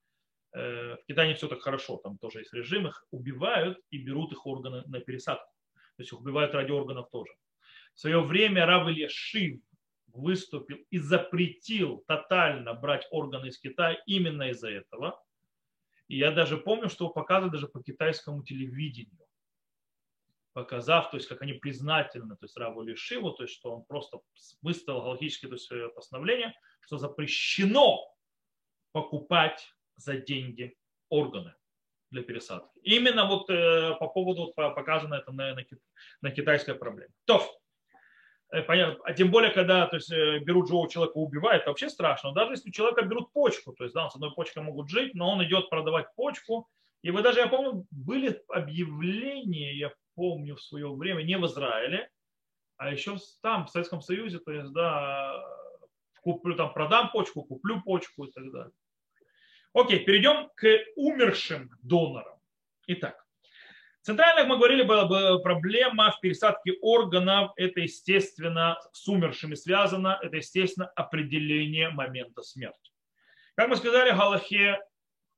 э, 0.53 0.95
в 0.95 1.05
Китае 1.07 1.29
не 1.29 1.35
все 1.35 1.47
так 1.47 1.61
хорошо, 1.61 1.97
там 1.97 2.17
тоже 2.17 2.39
есть 2.39 2.53
режим, 2.53 2.87
их 2.87 3.05
убивают 3.11 3.79
и 3.89 3.97
берут 3.97 4.31
их 4.31 4.45
органы 4.45 4.83
на 4.87 4.99
пересадку. 4.99 5.51
То 5.75 6.03
есть 6.03 6.11
их 6.11 6.19
убивают 6.19 6.53
ради 6.53 6.71
органов 6.71 7.09
тоже. 7.11 7.31
В 7.97 7.99
свое 7.99 8.21
время 8.21 8.67
Рав 8.67 8.87
Шив 9.09 9.59
выступил 10.13 10.77
и 10.91 10.99
запретил 10.99 12.03
тотально 12.07 12.75
брать 12.75 13.07
органы 13.09 13.47
из 13.47 13.59
Китая 13.59 13.97
именно 14.05 14.51
из-за 14.51 14.69
этого. 14.69 15.19
И 16.07 16.17
я 16.17 16.29
даже 16.29 16.57
помню, 16.57 16.89
что 16.89 17.09
показывали 17.09 17.53
даже 17.53 17.67
по 17.67 17.81
китайскому 17.81 18.43
телевидению 18.43 19.27
показав, 20.53 21.11
то 21.11 21.17
есть 21.17 21.27
как 21.29 21.43
они 21.43 21.53
признательны, 21.53 22.35
то 22.35 22.45
есть 22.45 22.57
Раву 22.57 22.81
Лишиву, 22.81 23.31
то 23.31 23.43
есть 23.43 23.53
что 23.53 23.75
он 23.75 23.83
просто 23.83 24.21
выставил 24.63 25.03
галактическое 25.03 25.49
то 25.49 25.55
есть, 25.55 25.93
постановление, 25.93 26.51
что 26.81 26.97
запрещено 26.97 28.11
покупать 28.91 29.71
за 29.97 30.17
деньги 30.17 30.75
органы 31.09 31.53
для 32.09 32.23
пересадки. 32.23 32.79
Именно 32.81 33.27
вот 33.27 33.51
э, 33.51 33.93
по 33.99 34.07
поводу 34.07 34.51
показано 34.55 35.13
это 35.13 35.31
на, 35.31 35.53
на, 35.53 35.63
на 36.21 36.31
китайской 36.31 36.73
проблеме. 36.73 37.13
То, 37.25 37.43
а 38.49 39.13
тем 39.13 39.29
более, 39.29 39.51
когда 39.51 39.87
то 39.87 39.97
есть, 39.97 40.11
э, 40.11 40.39
берут 40.39 40.67
живого 40.67 40.89
человека, 40.89 41.17
убивают, 41.17 41.61
это 41.63 41.71
вообще 41.71 41.89
страшно. 41.89 42.31
Даже 42.31 42.53
если 42.53 42.69
у 42.69 42.73
человека 42.73 43.01
берут 43.03 43.31
почку, 43.33 43.73
то 43.73 43.83
есть 43.83 43.93
да, 43.93 44.09
с 44.09 44.15
одной 44.15 44.33
почкой 44.33 44.63
могут 44.63 44.89
жить, 44.89 45.13
но 45.15 45.31
он 45.31 45.43
идет 45.43 45.69
продавать 45.69 46.07
почку, 46.15 46.69
и 47.01 47.11
вы 47.11 47.21
даже, 47.21 47.39
я 47.39 47.47
помню, 47.47 47.85
были 47.91 48.41
объявления, 48.47 49.77
я 49.77 49.91
помню 50.15 50.55
в 50.55 50.61
свое 50.61 50.89
время, 50.93 51.23
не 51.23 51.37
в 51.37 51.45
Израиле, 51.45 52.09
а 52.77 52.91
еще 52.91 53.17
там, 53.41 53.65
в 53.65 53.69
Советском 53.69 54.01
Союзе, 54.01 54.39
то 54.39 54.51
есть, 54.51 54.71
да, 54.71 55.43
куплю, 56.21 56.55
там, 56.55 56.73
продам 56.73 57.11
почку, 57.11 57.43
куплю 57.43 57.81
почку 57.81 58.25
и 58.25 58.31
так 58.31 58.51
далее. 58.51 58.73
Окей, 59.73 59.99
перейдем 59.99 60.49
к 60.55 60.65
умершим 60.95 61.69
донорам. 61.81 62.39
Итак, 62.87 63.26
центральная, 64.07 64.43
как 64.43 64.49
мы 64.49 64.57
говорили, 64.57 64.83
была 64.83 65.37
проблема 65.39 66.11
в 66.11 66.19
пересадке 66.19 66.73
органов. 66.81 67.51
Это, 67.57 67.81
естественно, 67.81 68.79
с 68.91 69.07
умершими 69.07 69.55
связано. 69.55 70.19
Это, 70.21 70.37
естественно, 70.37 70.87
определение 70.95 71.89
момента 71.89 72.41
смерти. 72.41 72.91
Как 73.55 73.69
мы 73.69 73.75
сказали, 73.75 74.11
Галахе 74.11 74.79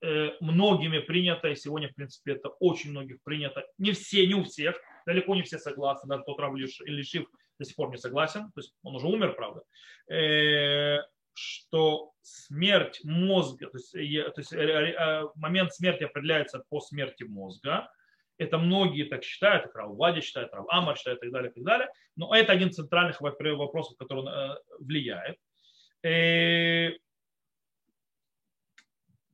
Э, 0.02 0.32
многими 0.40 1.00
принято, 1.00 1.50
и 1.50 1.56
сегодня, 1.56 1.90
в 1.90 1.94
принципе, 1.94 2.32
это 2.32 2.48
очень 2.48 2.92
многих 2.92 3.22
принято. 3.22 3.66
Не 3.78 3.92
все, 3.92 4.26
не 4.26 4.34
у 4.34 4.46
всех, 4.46 4.80
далеко 5.06 5.36
не 5.36 5.42
все 5.42 5.58
согласны, 5.58 6.08
даже 6.08 6.24
тот 6.24 6.40
Рав 6.40 6.56
Лишив 6.56 7.28
до 7.60 7.66
сих 7.66 7.76
пор 7.76 7.90
не 7.90 7.98
согласен, 7.98 8.46
то 8.54 8.62
есть 8.62 8.74
он 8.82 8.96
уже 8.96 9.08
умер, 9.08 9.36
правда, 9.36 9.64
э, 10.10 11.00
что 11.34 12.14
смерть 12.22 13.02
мозга, 13.04 13.68
то 13.68 13.78
есть, 13.78 13.92
то 13.92 14.34
есть 14.38 14.54
э, 14.54 15.24
момент 15.36 15.74
смерти 15.74 16.06
определяется 16.06 16.64
по 16.70 16.80
смерти 16.80 17.24
мозга, 17.24 17.92
это 18.40 18.58
многие 18.58 19.04
так 19.04 19.24
считают, 19.24 19.66
как 19.66 19.76
Рав 19.76 20.24
считает, 20.24 20.52
Рав 20.54 20.66
Амар 20.70 20.98
считает 20.98 21.20
и 21.20 21.22
так 21.22 21.32
далее, 21.32 21.52
и 21.52 21.54
так 21.54 21.64
далее. 21.64 21.90
Но 22.16 22.34
это 22.34 22.52
один 22.54 22.70
из 22.70 22.76
центральных 22.76 23.22
вопросов, 23.22 23.98
который 23.98 24.24
влияет. 24.80 25.38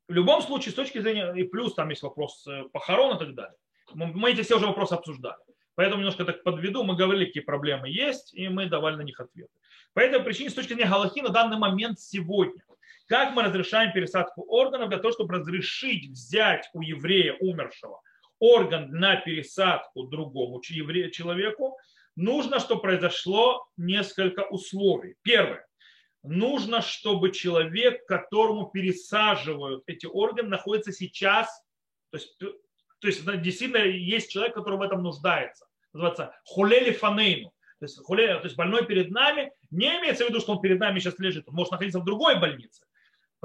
В 0.07 0.13
любом 0.13 0.41
случае, 0.41 0.71
с 0.71 0.75
точки 0.75 0.99
зрения, 0.99 1.31
и 1.33 1.43
плюс 1.43 1.73
там 1.73 1.89
есть 1.89 2.03
вопрос 2.03 2.45
э, 2.47 2.65
похорон 2.71 3.15
и 3.15 3.19
так 3.19 3.33
далее. 3.33 3.57
Мы 3.93 4.31
эти 4.31 4.43
все 4.43 4.57
уже 4.57 4.67
вопросы 4.67 4.93
обсуждали. 4.93 5.41
Поэтому 5.73 6.01
немножко 6.01 6.25
так 6.25 6.43
подведу. 6.43 6.83
Мы 6.83 6.95
говорили, 6.95 7.25
какие 7.25 7.41
проблемы 7.41 7.89
есть, 7.89 8.31
и 8.35 8.47
мы 8.47 8.67
давали 8.67 8.97
на 8.97 9.01
них 9.01 9.19
ответы. 9.19 9.51
По 9.93 10.01
этой 10.01 10.19
причине, 10.19 10.51
с 10.51 10.53
точки 10.53 10.73
зрения 10.73 10.89
Галахи, 10.89 11.21
на 11.21 11.29
данный 11.29 11.57
момент 11.57 11.99
сегодня, 11.99 12.63
как 13.07 13.33
мы 13.33 13.41
разрешаем 13.43 13.93
пересадку 13.93 14.43
органов 14.47 14.89
для 14.89 14.99
того, 14.99 15.11
чтобы 15.11 15.33
разрешить 15.35 16.09
взять 16.11 16.69
у 16.73 16.81
еврея 16.81 17.33
умершего 17.39 18.01
орган 18.39 18.91
на 18.91 19.15
пересадку 19.15 20.03
другому 20.03 20.61
человеку, 20.61 21.77
нужно, 22.15 22.59
чтобы 22.59 22.81
произошло 22.81 23.67
несколько 23.77 24.41
условий. 24.41 25.15
Первое 25.21 25.65
нужно, 26.25 26.81
чтобы 26.81 27.31
человек, 27.31 28.05
которому 28.05 28.69
пересаживают 28.69 29.83
эти 29.87 30.05
органы, 30.05 30.49
находится 30.49 30.91
сейчас, 30.91 31.47
то 32.11 32.17
есть, 32.17 32.37
то 32.37 33.07
есть 33.07 33.41
действительно 33.41 33.83
есть 33.83 34.31
человек, 34.31 34.55
который 34.55 34.79
в 34.79 34.81
этом 34.81 35.03
нуждается. 35.03 35.65
Называется 35.93 36.35
хулели 36.43 36.91
фанейну. 36.91 37.51
То 37.79 37.85
есть, 37.85 37.99
хулели, 38.03 38.33
то 38.39 38.45
есть 38.45 38.55
больной 38.55 38.85
перед 38.85 39.11
нами, 39.11 39.51
не 39.69 39.87
имеется 39.99 40.25
в 40.25 40.29
виду, 40.29 40.39
что 40.39 40.53
он 40.53 40.61
перед 40.61 40.79
нами 40.79 40.99
сейчас 40.99 41.19
лежит, 41.19 41.47
он 41.47 41.55
может 41.55 41.71
находиться 41.71 41.99
в 41.99 42.05
другой 42.05 42.39
больнице. 42.39 42.85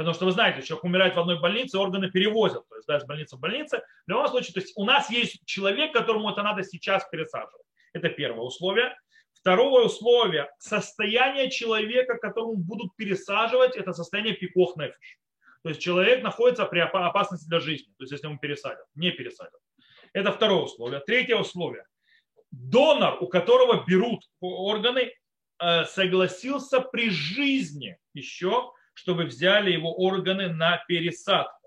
Потому 0.00 0.14
что 0.14 0.24
вы 0.24 0.32
знаете, 0.32 0.66
человек 0.66 0.84
умирает 0.84 1.14
в 1.14 1.20
одной 1.20 1.38
больнице, 1.38 1.76
органы 1.76 2.10
перевозят, 2.10 2.66
то 2.70 2.76
есть 2.76 2.88
да, 2.88 2.96
из 2.96 3.04
больницы 3.04 3.36
в 3.36 3.38
больницу. 3.38 3.82
В 4.06 4.10
любом 4.10 4.28
случае, 4.28 4.54
то 4.54 4.60
есть 4.60 4.72
у 4.74 4.86
нас 4.86 5.10
есть 5.10 5.44
человек, 5.44 5.92
которому 5.92 6.30
это 6.30 6.42
надо 6.42 6.62
сейчас 6.62 7.06
пересаживать. 7.10 7.66
Это 7.92 8.08
первое 8.08 8.40
условие. 8.40 8.96
Второе 9.34 9.84
условие– 9.84 10.48
состояние 10.58 11.50
человека, 11.50 12.16
которому 12.16 12.56
будут 12.56 12.96
пересаживать, 12.96 13.76
это 13.76 13.92
состояние 13.92 14.32
пикох 14.32 14.74
нефиш. 14.78 15.18
То 15.64 15.68
есть 15.68 15.82
человек 15.82 16.22
находится 16.22 16.64
при 16.64 16.78
опасности 16.78 17.46
для 17.46 17.60
жизни, 17.60 17.92
то 17.98 18.04
есть 18.04 18.12
если 18.12 18.26
ему 18.26 18.38
пересадят, 18.38 18.86
не 18.94 19.10
пересадят. 19.10 19.60
Это 20.14 20.32
второе 20.32 20.62
условие. 20.62 21.00
Третье 21.00 21.36
условие. 21.36 21.84
Донор, 22.50 23.22
у 23.22 23.26
которого 23.26 23.84
берут 23.86 24.22
органы, 24.40 25.12
э, 25.58 25.84
согласился 25.84 26.80
при 26.80 27.10
жизни 27.10 27.98
еще, 28.14 28.72
чтобы 28.94 29.24
взяли 29.24 29.70
его 29.70 29.94
органы 29.94 30.48
на 30.48 30.82
пересадку. 30.88 31.60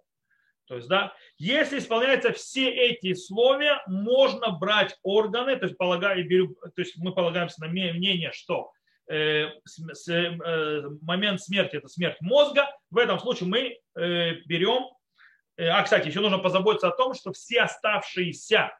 То 0.66 0.76
есть, 0.76 0.88
да, 0.88 1.14
если 1.38 1.80
исполняются 1.80 2.32
все 2.32 2.70
эти 2.70 3.14
условия, 3.14 3.82
можно 3.86 4.52
брать 4.52 4.98
органы, 5.04 5.58
то 5.58 5.66
есть, 5.66 5.78
полагаю, 5.78 6.56
то 6.56 6.82
есть 6.82 6.98
мы 6.98 7.14
полагаемся 7.14 7.62
на 7.62 7.68
мнение, 7.68 8.32
что 8.32 8.72
э, 9.08 9.50
с, 9.66 10.08
э, 10.08 10.90
момент 11.02 11.42
смерти 11.42 11.76
это 11.76 11.90
смерть 11.90 12.18
мозга, 12.22 12.70
в 12.90 12.98
этом 12.98 13.20
случае 13.20 13.50
мы 13.50 13.80
э, 13.96 14.36
берем, 14.46 14.86
э, 15.58 15.68
а, 15.68 15.84
кстати, 15.84 16.08
еще 16.08 16.22
нужно 16.22 16.40
позаботиться 16.40 16.88
о 16.88 16.96
том, 16.96 17.14
что 17.14 17.34
все 17.34 17.62
оставшиеся, 17.64 18.72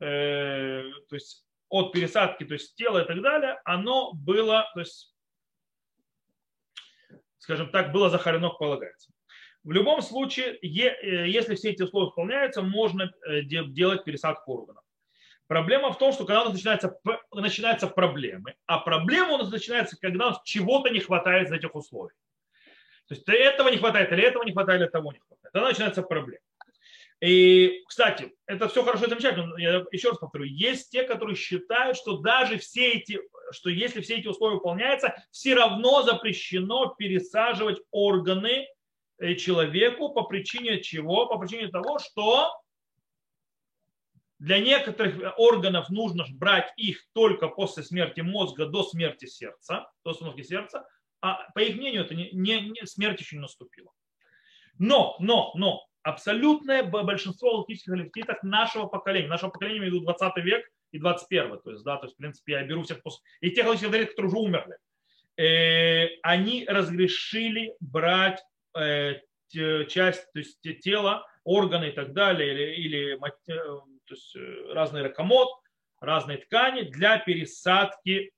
э, 0.00 0.82
то 1.08 1.14
есть 1.14 1.46
от 1.68 1.92
пересадки, 1.92 2.44
то 2.44 2.54
есть 2.54 2.74
тела 2.74 3.02
и 3.02 3.06
так 3.06 3.22
далее, 3.22 3.60
оно 3.64 4.12
было, 4.12 4.68
то 4.74 4.80
есть, 4.80 5.13
скажем 7.44 7.68
так, 7.68 7.92
было 7.92 8.08
захарено, 8.08 8.48
полагается. 8.48 9.10
В 9.64 9.72
любом 9.72 10.00
случае, 10.00 10.58
э, 10.62 11.28
если 11.28 11.54
все 11.54 11.70
эти 11.70 11.82
условия 11.82 12.06
выполняются, 12.06 12.62
можно 12.62 13.12
э, 13.26 13.42
делать 13.42 14.04
пересадку 14.04 14.54
органов. 14.54 14.82
Проблема 15.46 15.92
в 15.92 15.98
том, 15.98 16.12
что 16.12 16.24
когда 16.24 16.40
у 16.40 16.44
нас 16.46 16.54
начинаются, 16.54 16.98
начинаются 17.32 17.86
проблемы, 17.86 18.54
а 18.64 18.78
проблема 18.78 19.34
у 19.34 19.38
нас 19.38 19.50
начинается, 19.50 19.98
когда 20.00 20.28
у 20.28 20.30
нас 20.30 20.40
чего-то 20.44 20.88
не 20.88 21.00
хватает 21.00 21.48
из 21.48 21.52
этих 21.52 21.74
условий. 21.74 22.14
То 23.08 23.14
есть 23.14 23.28
этого 23.28 23.68
не 23.68 23.76
хватает, 23.76 24.10
или 24.10 24.22
этого 24.22 24.42
не 24.44 24.52
хватает, 24.52 24.80
или 24.80 24.88
того 24.88 25.12
не 25.12 25.18
хватает. 25.18 25.52
Тогда 25.52 25.68
начинается 25.68 26.02
проблема. 26.02 26.40
И, 27.20 27.82
кстати, 27.86 28.32
это 28.46 28.68
все 28.68 28.82
хорошо 28.82 29.04
и 29.04 29.10
замечательно. 29.10 29.54
Я 29.58 29.84
еще 29.92 30.08
раз 30.08 30.18
повторю, 30.18 30.44
есть 30.44 30.90
те, 30.90 31.02
которые 31.02 31.36
считают, 31.36 31.98
что 31.98 32.16
даже 32.18 32.56
все 32.56 32.92
эти, 32.92 33.20
что 33.50 33.70
если 33.70 34.00
все 34.00 34.16
эти 34.16 34.28
условия 34.28 34.56
выполняются, 34.56 35.14
все 35.30 35.54
равно 35.54 36.02
запрещено 36.02 36.94
пересаживать 36.98 37.80
органы 37.90 38.66
э, 39.18 39.34
человеку 39.34 40.10
по 40.10 40.22
причине 40.22 40.80
чего? 40.80 41.26
По 41.26 41.38
причине 41.38 41.68
того, 41.68 41.98
что 41.98 42.52
для 44.38 44.58
некоторых 44.58 45.34
органов 45.38 45.88
нужно 45.88 46.24
брать 46.30 46.72
их 46.76 47.04
только 47.12 47.48
после 47.48 47.82
смерти 47.82 48.20
мозга 48.20 48.66
до 48.66 48.82
смерти 48.82 49.26
сердца, 49.26 49.90
до 50.04 50.12
смерти 50.12 50.42
сердца, 50.42 50.86
а 51.20 51.50
по 51.52 51.60
их 51.60 51.76
мнению 51.76 52.04
это 52.04 52.14
не, 52.14 52.30
не, 52.32 52.60
не 52.60 52.86
смерть 52.86 53.20
еще 53.20 53.36
не 53.36 53.42
наступила. 53.42 53.90
Но, 54.78 55.16
но, 55.20 55.52
но, 55.54 55.86
абсолютное 56.02 56.82
большинство 56.82 57.58
логических 57.58 57.94
алифтитов 57.94 58.42
нашего 58.42 58.86
поколения, 58.86 59.28
нашего 59.28 59.50
поколения 59.50 59.78
имею 59.78 60.00
20 60.00 60.36
век 60.44 60.70
и 60.94 60.98
21, 61.00 61.58
то 61.58 61.70
есть, 61.72 61.84
да, 61.84 61.96
то 61.96 62.06
есть, 62.06 62.14
в 62.14 62.18
принципе, 62.18 62.52
я 62.52 62.62
беру 62.62 62.84
всех, 62.84 62.98
и 63.40 63.50
тех 63.50 63.66
логических 63.66 63.90
которые 63.90 64.28
уже 64.28 64.38
умерли, 64.38 64.76
э, 65.36 66.18
они 66.22 66.64
разрешили 66.68 67.74
брать 67.80 68.40
э, 68.78 69.16
часть, 69.50 70.32
то 70.32 70.38
есть 70.38 70.60
тела, 70.82 71.26
органы 71.42 71.88
и 71.88 71.92
так 71.92 72.12
далее, 72.12 72.54
или, 72.54 72.74
или 72.80 73.14
э, 73.14 73.18
то 73.48 74.14
есть, 74.14 74.36
э, 74.36 74.72
разный 74.72 75.02
ракомод, 75.02 75.48
разные 76.00 76.38
ткани 76.38 76.82
для 76.82 77.18
пересадки, 77.18 78.30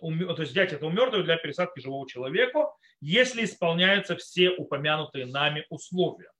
то 0.00 0.36
есть 0.38 0.52
взять 0.52 0.72
это 0.72 0.86
у 0.86 0.90
мертвого 0.90 1.22
для 1.22 1.36
пересадки 1.36 1.80
живого 1.80 2.08
человека, 2.08 2.70
если 3.02 3.44
исполняются 3.44 4.16
все 4.16 4.50
упомянутые 4.50 5.26
нами 5.26 5.66
условия. 5.68 6.30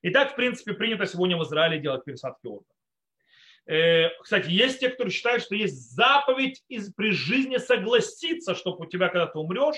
И 0.00 0.08
так, 0.10 0.32
в 0.32 0.36
принципе, 0.36 0.72
принято 0.72 1.04
сегодня 1.04 1.36
в 1.36 1.42
Израиле 1.42 1.80
делать 1.80 2.04
пересадки 2.04 2.46
органов. 2.46 2.75
Э, 3.66 4.10
кстати, 4.22 4.48
есть 4.48 4.80
те, 4.80 4.90
кто 4.90 5.08
считают, 5.08 5.42
что 5.42 5.54
есть 5.54 5.92
заповедь 5.92 6.62
из, 6.68 6.92
при 6.94 7.10
жизни 7.10 7.56
согласиться, 7.56 8.54
чтобы 8.54 8.86
у 8.86 8.88
тебя, 8.88 9.08
когда 9.08 9.26
ты 9.26 9.38
умрешь, 9.38 9.76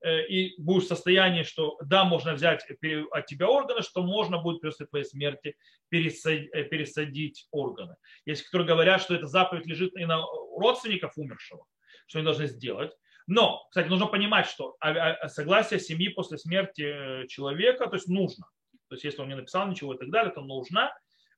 э, 0.00 0.26
и 0.26 0.60
будешь 0.60 0.84
в 0.84 0.88
состоянии, 0.88 1.44
что 1.44 1.78
да, 1.84 2.04
можно 2.04 2.34
взять 2.34 2.64
от 2.68 3.26
тебя 3.26 3.48
органы, 3.48 3.82
что 3.82 4.02
можно 4.02 4.38
будет 4.38 4.60
после 4.60 4.86
твоей 4.86 5.04
смерти 5.04 5.56
пересадить, 5.88 6.50
э, 6.52 6.64
пересадить 6.64 7.46
органы. 7.52 7.94
Есть, 8.24 8.42
которые 8.44 8.66
говорят, 8.66 9.00
что 9.00 9.14
эта 9.14 9.26
заповедь 9.26 9.66
лежит 9.66 9.96
и 9.96 10.04
на 10.04 10.20
родственников 10.56 11.12
умершего, 11.16 11.64
что 12.08 12.18
они 12.18 12.24
должны 12.24 12.46
сделать. 12.46 12.92
Но, 13.28 13.66
кстати, 13.70 13.88
нужно 13.88 14.06
понимать, 14.06 14.46
что 14.46 14.76
а, 14.80 14.90
а, 14.90 15.28
согласие 15.28 15.78
семьи 15.78 16.08
после 16.08 16.38
смерти 16.38 17.26
человека, 17.28 17.86
то 17.86 17.96
есть 17.96 18.08
нужно. 18.08 18.46
То 18.88 18.94
есть 18.94 19.04
если 19.04 19.20
он 19.20 19.28
не 19.28 19.36
написал 19.36 19.68
ничего 19.68 19.94
и 19.94 19.98
так 19.98 20.10
далее, 20.10 20.32
то 20.32 20.40
нужно. 20.40 20.90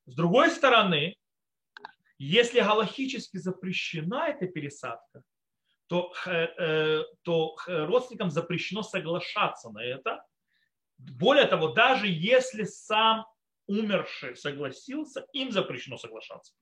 С 0.05 0.15
другой 0.15 0.49
стороны, 0.51 1.17
если 2.23 2.61
галахически 2.61 3.37
запрещена 3.37 4.27
эта 4.27 4.47
пересадка, 4.47 5.23
то, 5.87 6.13
э, 6.25 6.31
э, 6.31 7.03
то 7.23 7.55
родственникам 7.67 8.29
запрещено 8.29 8.83
соглашаться 8.83 9.69
на 9.69 9.83
это. 9.83 10.23
Более 10.97 11.45
того, 11.47 11.69
даже 11.69 12.07
если 12.07 12.63
сам 12.63 13.25
умерший 13.67 14.35
согласился, 14.35 15.25
им 15.33 15.51
запрещено 15.51 15.97
соглашаться. 15.97 16.53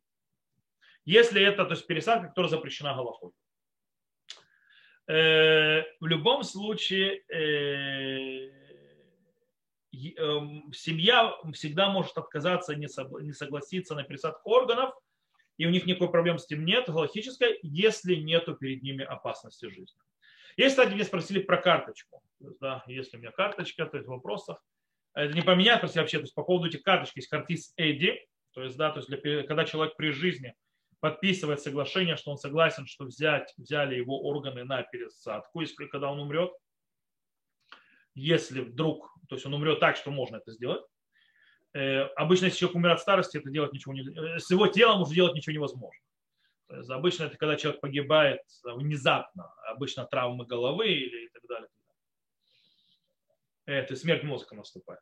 Если 1.05 1.41
это 1.41 1.65
то 1.65 1.71
есть 1.71 1.87
пересадка, 1.87 2.29
которая 2.29 2.49
запрещена 2.49 2.93
Галахой. 2.93 3.31
Э, 5.07 5.83
в 5.99 6.05
любом 6.05 6.43
случае, 6.43 7.23
Эм, 9.91 10.71
семья 10.71 11.35
всегда 11.53 11.89
может 11.89 12.17
отказаться, 12.17 12.75
не 12.75 12.87
согласиться 12.87 13.95
на 13.95 14.03
пересадку 14.03 14.51
органов, 14.51 14.93
и 15.59 15.65
у 15.65 15.69
них 15.69 15.85
никакой 15.85 16.09
проблем 16.09 16.39
с 16.39 16.45
этим 16.45 16.65
нет, 16.65 16.85
галактической, 16.87 17.59
если 17.61 18.15
нету 18.15 18.55
перед 18.55 18.81
ними 18.81 19.03
опасности 19.03 19.65
жизни. 19.65 20.01
Есть, 20.55 20.77
кстати, 20.77 20.93
меня 20.93 21.03
спросили 21.03 21.39
про 21.39 21.57
карточку. 21.57 22.23
да, 22.39 22.81
если 22.87 23.17
у 23.17 23.19
меня 23.19 23.31
карточка, 23.31 23.85
то 23.85 23.97
есть 23.97 24.07
в 24.07 24.11
вопросах. 24.11 24.63
Это 25.13 25.33
не 25.33 25.41
по 25.41 25.55
меня 25.55 25.77
спросили 25.77 25.99
вообще, 25.99 26.17
то 26.19 26.23
есть 26.23 26.33
по 26.33 26.43
поводу 26.43 26.69
этих 26.69 26.81
карточек 26.81 27.17
есть 27.17 27.27
картиз 27.27 27.73
Эдди, 27.75 28.25
то 28.53 28.63
есть, 28.63 28.77
да, 28.77 28.91
то 28.91 28.99
есть 28.99 29.09
для, 29.09 29.43
когда 29.43 29.65
человек 29.65 29.97
при 29.97 30.11
жизни 30.11 30.55
подписывает 31.01 31.59
соглашение, 31.59 32.15
что 32.15 32.31
он 32.31 32.37
согласен, 32.37 32.87
что 32.87 33.03
взять, 33.03 33.53
взяли 33.57 33.95
его 33.95 34.21
органы 34.21 34.63
на 34.63 34.81
пересадку, 34.83 35.59
если 35.59 35.87
когда 35.87 36.09
он 36.09 36.19
умрет, 36.19 36.51
если 38.15 38.61
вдруг, 38.61 39.13
то 39.27 39.35
есть 39.35 39.45
он 39.45 39.53
умрет 39.53 39.81
так, 39.81 39.97
что 39.97 40.09
можно 40.09 40.37
это 40.37 40.53
сделать. 40.53 40.85
Э, 41.73 42.03
обычно, 42.15 42.45
если 42.45 42.59
человек 42.59 42.75
умирает 42.75 42.97
от 42.97 43.01
старости, 43.01 43.37
это 43.37 43.49
делать 43.49 43.73
ничего 43.73 43.93
не, 43.93 44.01
э, 44.01 44.39
с 44.39 44.49
его 44.49 44.67
телом 44.67 45.01
уже 45.01 45.13
делать 45.13 45.35
ничего 45.35 45.53
невозможно. 45.53 46.01
То 46.67 46.77
есть, 46.77 46.89
обычно 46.89 47.23
это 47.25 47.37
когда 47.37 47.55
человек 47.55 47.81
погибает 47.81 48.41
внезапно, 48.63 49.53
обычно 49.67 50.05
травмы 50.05 50.45
головы 50.45 50.87
или 50.87 51.25
и 51.25 51.29
так 51.29 51.41
далее. 51.47 51.69
Это 53.65 53.95
смерть 53.95 54.23
мозга 54.23 54.55
наступает. 54.55 55.01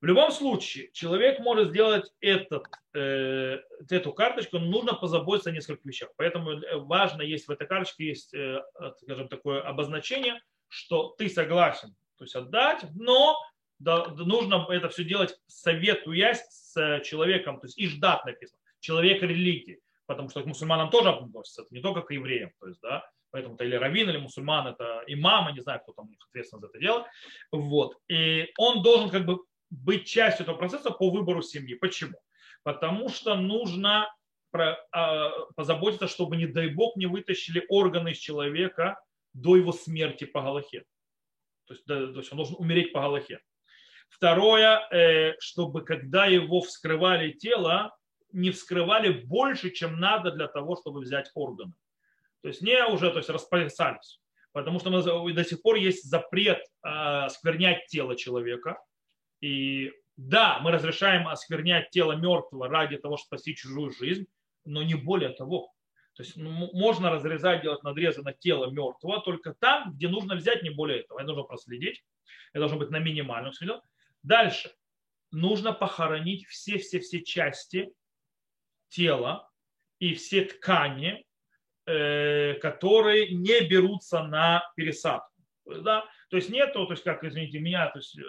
В 0.00 0.06
любом 0.06 0.30
случае, 0.30 0.90
человек 0.92 1.40
может 1.40 1.70
сделать 1.70 2.12
этот, 2.20 2.66
э, 2.94 3.58
эту 3.90 4.12
карточку, 4.12 4.58
но 4.58 4.66
нужно 4.66 4.94
позаботиться 4.94 5.50
о 5.50 5.52
нескольких 5.52 5.84
вещах. 5.84 6.10
Поэтому 6.16 6.52
э, 6.52 6.76
важно, 6.76 7.22
есть 7.22 7.48
в 7.48 7.50
этой 7.50 7.66
карточке 7.66 8.08
есть, 8.08 8.34
э, 8.34 8.60
скажем, 9.02 9.28
такое 9.28 9.62
обозначение, 9.62 10.40
что 10.68 11.14
ты 11.16 11.28
согласен 11.28 11.94
то 12.16 12.24
есть 12.24 12.34
отдать, 12.34 12.84
но 12.94 13.36
нужно 13.80 14.66
это 14.70 14.88
все 14.88 15.04
делать, 15.04 15.38
советуясь 15.46 16.42
с 16.50 17.00
человеком, 17.04 17.60
то 17.60 17.66
есть 17.66 17.78
и 17.78 17.86
ждать 17.86 18.24
написано, 18.24 18.60
человек 18.80 19.22
религии, 19.22 19.80
потому 20.06 20.28
что 20.28 20.42
к 20.42 20.46
мусульманам 20.46 20.90
тоже 20.90 21.10
относится, 21.10 21.62
это 21.62 21.74
не 21.74 21.80
только 21.80 22.02
к 22.02 22.10
евреям, 22.10 22.52
то 22.60 22.68
есть, 22.68 22.80
да, 22.80 23.08
поэтому 23.30 23.54
это 23.54 23.64
или 23.64 23.76
раввин, 23.76 24.08
или 24.10 24.18
мусульман, 24.18 24.68
это 24.68 25.02
имам, 25.06 25.52
не 25.54 25.60
знаю, 25.60 25.80
кто 25.80 25.92
там 25.92 26.10
ответственен 26.28 26.60
за 26.60 26.68
это 26.68 26.78
дело, 26.78 27.06
вот, 27.50 27.96
и 28.08 28.50
он 28.58 28.82
должен 28.82 29.10
как 29.10 29.26
бы 29.26 29.38
быть 29.70 30.06
частью 30.06 30.44
этого 30.44 30.56
процесса 30.56 30.90
по 30.90 31.10
выбору 31.10 31.42
семьи. 31.42 31.74
Почему? 31.74 32.18
Потому 32.62 33.08
что 33.08 33.34
нужно 33.34 34.08
а, 34.52 35.30
позаботиться, 35.56 36.06
чтобы, 36.06 36.36
не 36.36 36.46
дай 36.46 36.68
бог, 36.68 36.96
не 36.96 37.06
вытащили 37.06 37.64
органы 37.68 38.12
из 38.12 38.18
человека 38.18 39.00
до 39.32 39.56
его 39.56 39.72
смерти 39.72 40.24
по 40.24 40.42
Галахе. 40.42 40.84
То 41.66 41.74
есть, 41.74 41.86
да, 41.86 42.06
то 42.12 42.18
есть 42.18 42.30
он 42.30 42.36
должен 42.36 42.56
умереть 42.58 42.92
по 42.92 43.00
Галахе. 43.00 43.40
Второе, 44.08 44.80
э, 44.90 45.34
чтобы 45.40 45.84
когда 45.84 46.26
его 46.26 46.60
вскрывали 46.60 47.32
тело, 47.32 47.96
не 48.32 48.50
вскрывали 48.50 49.10
больше, 49.10 49.70
чем 49.70 49.98
надо 50.00 50.30
для 50.32 50.48
того, 50.48 50.76
чтобы 50.76 51.00
взять 51.00 51.30
органы. 51.34 51.72
То 52.42 52.48
есть 52.48 52.62
не 52.62 52.84
уже 52.86 53.10
то 53.10 53.18
есть 53.18 53.30
распоясались. 53.30 54.20
Потому 54.52 54.78
что 54.78 54.90
мы, 54.90 55.32
до 55.32 55.44
сих 55.44 55.62
пор 55.62 55.76
есть 55.76 56.04
запрет 56.04 56.62
э, 56.86 57.28
сквернять 57.30 57.86
тело 57.86 58.16
человека. 58.16 58.78
И 59.40 59.92
да, 60.16 60.60
мы 60.60 60.70
разрешаем 60.70 61.26
осквернять 61.26 61.90
тело 61.90 62.12
мертвого 62.12 62.68
ради 62.68 62.96
того, 62.96 63.16
чтобы 63.16 63.38
спасти 63.38 63.56
чужую 63.56 63.90
жизнь, 63.90 64.26
но 64.64 64.82
не 64.82 64.94
более 64.94 65.30
того. 65.30 65.72
То 66.14 66.22
есть 66.22 66.36
ну, 66.36 66.70
можно 66.72 67.10
разрезать, 67.10 67.62
делать 67.62 67.82
надрезы 67.82 68.22
на 68.22 68.32
тело 68.32 68.70
мертвого 68.70 69.20
только 69.22 69.54
там, 69.54 69.92
где 69.92 70.08
нужно 70.08 70.36
взять 70.36 70.62
не 70.62 70.70
более 70.70 71.00
этого. 71.00 71.18
Это 71.18 71.28
нужно 71.28 71.42
проследить. 71.42 72.04
Это 72.52 72.60
должно 72.60 72.78
быть 72.78 72.90
на 72.90 73.00
минимальном 73.00 73.52
следу. 73.52 73.82
Дальше. 74.24 74.72
Нужно 75.30 75.72
похоронить 75.72 76.46
все-все-все 76.46 77.22
части 77.22 77.92
тела 78.88 79.48
и 79.98 80.14
все 80.14 80.44
ткани, 80.46 81.24
э, 81.86 82.54
которые 82.54 83.34
не 83.34 83.60
берутся 83.68 84.22
на 84.22 84.62
пересадку. 84.76 85.30
Да? 85.66 86.04
То 86.30 86.36
есть 86.36 86.50
нету, 86.50 86.86
то 86.86 86.92
есть 86.92 87.04
как, 87.04 87.22
извините 87.22 87.58
меня, 87.58 87.88
то 87.90 87.98
есть 87.98 88.18
э, 88.18 88.22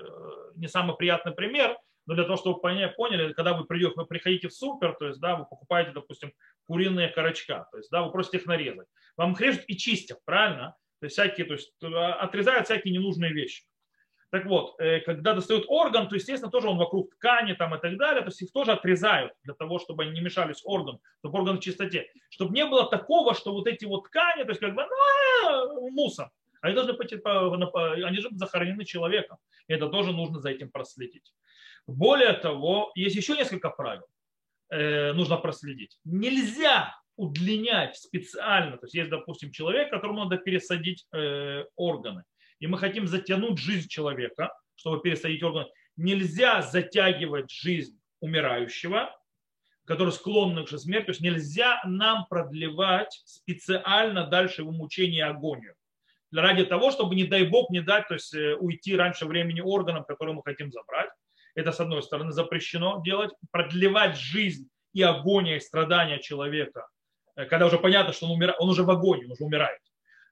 не 0.55 0.67
самый 0.67 0.95
приятный 0.97 1.33
пример, 1.33 1.77
но 2.05 2.13
для 2.13 2.23
того, 2.25 2.37
чтобы 2.37 2.59
поняли, 2.59 3.33
когда 3.33 3.53
вы 3.53 3.65
придете, 3.65 3.93
вы 3.95 4.05
приходите 4.05 4.49
в 4.49 4.53
супер, 4.53 4.95
то 4.95 5.07
есть, 5.07 5.19
да, 5.19 5.37
вы 5.37 5.45
покупаете, 5.45 5.91
допустим, 5.91 6.33
куриные 6.65 7.09
корочка. 7.09 7.67
То 7.71 7.77
есть, 7.77 7.89
да, 7.89 8.03
вы 8.03 8.11
просите 8.11 8.37
их 8.37 8.45
нарезать. 8.45 8.87
Вам 9.17 9.31
их 9.31 9.41
режут 9.41 9.63
и 9.67 9.75
чистят, 9.75 10.19
правильно? 10.23 10.75
То 10.99 11.05
есть, 11.05 11.15
всякие, 11.15 11.47
то 11.47 11.53
есть, 11.53 11.73
отрезают 11.81 12.65
всякие 12.65 12.93
ненужные 12.93 13.33
вещи. 13.33 13.63
Так 14.32 14.45
вот, 14.45 14.76
э, 14.80 14.99
когда 15.01 15.34
достают 15.34 15.65
орган, 15.67 16.09
то, 16.09 16.15
естественно, 16.15 16.51
тоже 16.51 16.67
он 16.67 16.78
вокруг 16.78 17.13
ткани 17.15 17.53
там 17.53 17.76
и 17.76 17.80
так 17.80 17.97
далее, 17.97 18.21
то 18.21 18.28
есть 18.28 18.41
их 18.41 18.51
тоже 18.51 18.71
отрезают 18.71 19.34
для 19.43 19.53
того, 19.53 19.80
чтобы 19.80 20.03
они 20.03 20.11
не 20.13 20.21
мешались 20.21 20.61
органам, 20.65 20.99
чтобы 21.19 21.39
орган 21.39 21.57
в 21.57 21.61
чистоте. 21.61 22.07
Чтобы 22.30 22.53
не 22.53 22.65
было 22.65 22.89
такого, 22.89 23.34
что 23.34 23.53
вот 23.53 23.67
эти 23.67 23.86
вот 23.86 24.05
ткани, 24.05 24.43
то 24.43 24.49
есть 24.49 24.59
как 24.59 24.76
бы 24.76 24.84
ну, 24.84 25.89
мусор, 25.91 26.32
они 26.61 26.73
должны 26.73 26.93
пойти, 26.93 27.21
они 27.23 28.17
же 28.17 28.30
захоронены 28.32 28.86
человеком. 28.86 29.38
И 29.67 29.73
это 29.73 29.88
тоже 29.88 30.11
нужно 30.11 30.39
за 30.39 30.49
этим 30.49 30.71
проследить. 30.71 31.32
Более 31.88 32.34
того, 32.34 32.91
есть 32.95 33.15
еще 33.15 33.36
несколько 33.38 33.69
правил, 33.69 34.05
э, 34.69 35.13
нужно 35.13 35.38
проследить. 35.38 35.99
Нельзя 36.03 36.95
удлинять 37.15 37.95
специально, 37.95 38.78
то 38.78 38.86
есть 38.86 38.95
есть, 38.95 39.09
допустим, 39.09 39.51
человек, 39.51 39.89
которому 39.89 40.23
надо 40.23 40.38
пересадить 40.38 41.07
э, 41.13 41.63
органы, 41.76 42.23
и 42.59 42.67
мы 42.67 42.77
хотим 42.77 43.07
затянуть 43.07 43.57
жизнь 43.57 43.87
человека, 43.87 44.53
чтобы 44.75 45.01
пересадить 45.01 45.43
органы, 45.43 45.67
нельзя 45.97 46.61
затягивать 46.61 47.49
жизнь 47.49 47.99
умирающего, 48.19 49.15
который 49.85 50.11
склонен 50.11 50.65
к 50.65 50.69
смерти, 50.77 51.05
то 51.05 51.11
есть 51.11 51.21
нельзя 51.21 51.81
нам 51.85 52.25
продлевать 52.27 53.21
специально 53.25 54.25
дальше 54.25 54.61
его 54.61 54.71
мучение 54.71 55.19
и 55.19 55.29
агонию. 55.29 55.75
Ради 56.31 56.65
того, 56.65 56.91
чтобы, 56.91 57.15
не 57.15 57.25
дай 57.25 57.45
бог, 57.45 57.69
не 57.69 57.81
дать, 57.81 58.07
то 58.07 58.15
есть 58.15 58.33
э, 58.33 58.55
уйти 58.55 58.95
раньше 58.95 59.25
времени 59.25 59.61
органам, 59.61 60.03
которые 60.03 60.35
мы 60.35 60.41
хотим 60.43 60.71
забрать. 60.71 61.09
Это, 61.53 61.71
с 61.71 61.79
одной 61.79 62.01
стороны, 62.01 62.31
запрещено 62.31 63.01
делать. 63.05 63.31
Продлевать 63.51 64.17
жизнь 64.17 64.67
и 64.91 65.01
агония, 65.01 65.57
и 65.57 65.61
страдания 65.61 66.19
человека 66.19 66.87
Э, 67.35 67.45
когда 67.45 67.65
уже 67.65 67.77
понятно, 67.77 68.13
что 68.13 68.25
он, 68.25 68.33
умирает, 68.33 68.59
он 68.59 68.69
уже 68.69 68.83
в 68.83 68.91
агонии, 68.91 69.25
он 69.25 69.31
уже 69.31 69.43
умирает. 69.43 69.79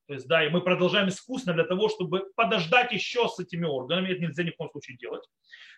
То 0.07 0.15
есть, 0.15 0.27
да, 0.27 0.45
и 0.45 0.49
мы 0.49 0.61
продолжаем 0.61 1.07
искусно 1.07 1.53
для 1.53 1.63
того, 1.63 1.87
чтобы 1.87 2.25
подождать 2.35 2.91
еще 2.91 3.29
с 3.29 3.39
этими 3.39 3.65
органами. 3.65 4.11
Это 4.11 4.21
нельзя 4.21 4.43
ни 4.43 4.49
в 4.49 4.57
коем 4.57 4.69
случае 4.71 4.97
делать. 4.97 5.23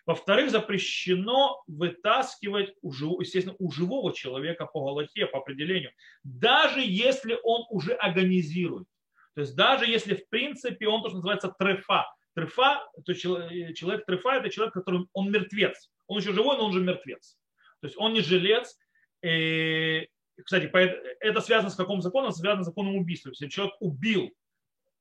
Во-вторых, 0.04 0.50
запрещено 0.50 1.62
вытаскивать, 1.68 2.74
у, 2.82 2.92
естественно, 3.20 3.56
у 3.58 3.70
живого 3.70 4.12
человека 4.12 4.66
по 4.66 4.84
Галахе, 4.84 5.26
по 5.26 5.38
определению, 5.38 5.92
даже 6.24 6.80
если 6.80 7.38
он 7.44 7.66
уже 7.70 7.94
агонизирует. 7.94 8.88
То 9.34 9.42
есть 9.42 9.54
даже 9.54 9.86
если, 9.86 10.14
в 10.14 10.28
принципе, 10.28 10.88
он 10.88 11.02
то, 11.02 11.08
что 11.08 11.18
называется 11.18 11.54
трефа. 11.56 12.06
Трефа, 12.34 12.84
то 13.04 13.14
человек, 13.14 13.76
человек 13.76 14.06
трефа, 14.06 14.36
это 14.36 14.50
человек, 14.50 14.74
который, 14.74 15.06
он 15.12 15.30
мертвец. 15.30 15.90
Он 16.06 16.18
еще 16.18 16.32
живой, 16.32 16.56
но 16.56 16.66
он 16.66 16.72
же 16.72 16.80
мертвец. 16.80 17.38
То 17.80 17.86
есть 17.86 17.96
он 17.98 18.12
не 18.12 18.20
жилец, 18.20 18.76
и 19.22 20.08
кстати, 20.44 20.70
это 21.20 21.40
связано 21.40 21.70
с 21.70 21.76
каким 21.76 22.00
законом? 22.00 22.32
Связано 22.32 22.62
с 22.62 22.66
законом 22.66 22.96
убийства. 22.96 23.30
Если 23.30 23.48
человек 23.48 23.74
убил 23.80 24.30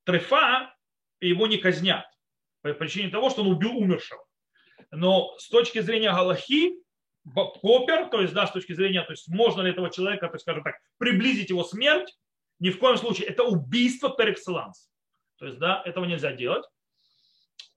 трефа, 0.04 0.74
его 1.20 1.48
не 1.48 1.58
казнят 1.58 2.06
по 2.62 2.74
причине 2.74 3.10
того, 3.10 3.30
что 3.30 3.42
он 3.42 3.50
убил 3.50 3.78
умершего. 3.78 4.24
Но 4.92 5.36
с 5.38 5.50
точки 5.50 5.80
зрения 5.82 6.12
Галахи, 6.12 6.74
Попер, 7.34 8.10
то 8.10 8.22
есть, 8.22 8.34
да, 8.34 8.46
с 8.46 8.52
точки 8.52 8.74
зрения, 8.74 9.02
то 9.02 9.12
есть, 9.12 9.28
можно 9.28 9.62
ли 9.62 9.72
этого 9.72 9.90
человека, 9.90 10.28
то 10.28 10.36
есть, 10.36 10.44
скажем 10.44 10.64
так, 10.64 10.76
приблизить 10.98 11.50
его 11.50 11.64
смерть, 11.64 12.16
ни 12.60 12.70
в 12.70 12.78
коем 12.78 12.98
случае, 12.98 13.28
это 13.28 13.44
убийство 13.44 14.16
per 14.18 14.34
excellence. 14.34 14.90
То 15.38 15.48
есть, 15.48 15.58
да, 15.58 15.82
этого 15.86 16.06
нельзя 16.06 16.34
делать. 16.34 16.64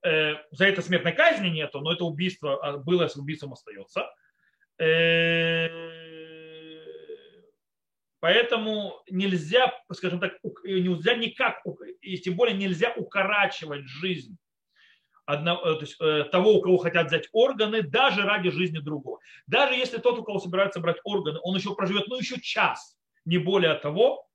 Э, 0.06 0.34
за 0.52 0.66
это 0.66 0.82
смертной 0.82 1.12
казни 1.12 1.48
нету, 1.48 1.80
но 1.80 1.92
это 1.92 2.04
убийство 2.04 2.64
а, 2.64 2.76
было, 2.76 3.08
с 3.08 3.16
убийством 3.16 3.54
остается. 3.54 4.06
Э, 4.78 5.97
Поэтому 8.20 9.00
нельзя, 9.08 9.72
скажем 9.92 10.18
так, 10.18 10.38
нельзя 10.64 11.14
никак, 11.14 11.62
и 12.00 12.18
тем 12.18 12.34
более 12.34 12.56
нельзя 12.56 12.92
укорачивать 12.96 13.86
жизнь 13.86 14.36
одного, 15.28 15.60
э, 15.60 15.74
то 15.74 15.80
есть, 15.80 15.96
э, 16.00 16.24
того, 16.32 16.54
у 16.54 16.62
кого 16.62 16.78
хотят 16.78 17.08
взять 17.08 17.28
органы, 17.32 17.82
даже 17.82 18.22
ради 18.22 18.50
жизни 18.50 18.78
другого. 18.78 19.20
Даже 19.46 19.74
если 19.74 19.98
тот, 19.98 20.18
у 20.18 20.24
кого 20.24 20.38
собираются 20.38 20.80
брать 20.80 20.96
органы, 21.04 21.38
он 21.42 21.54
еще 21.54 21.74
проживет, 21.74 22.08
ну, 22.08 22.16
еще 22.16 22.40
час, 22.40 22.98
не 23.26 23.36
более 23.36 23.74
того. 23.74 24.26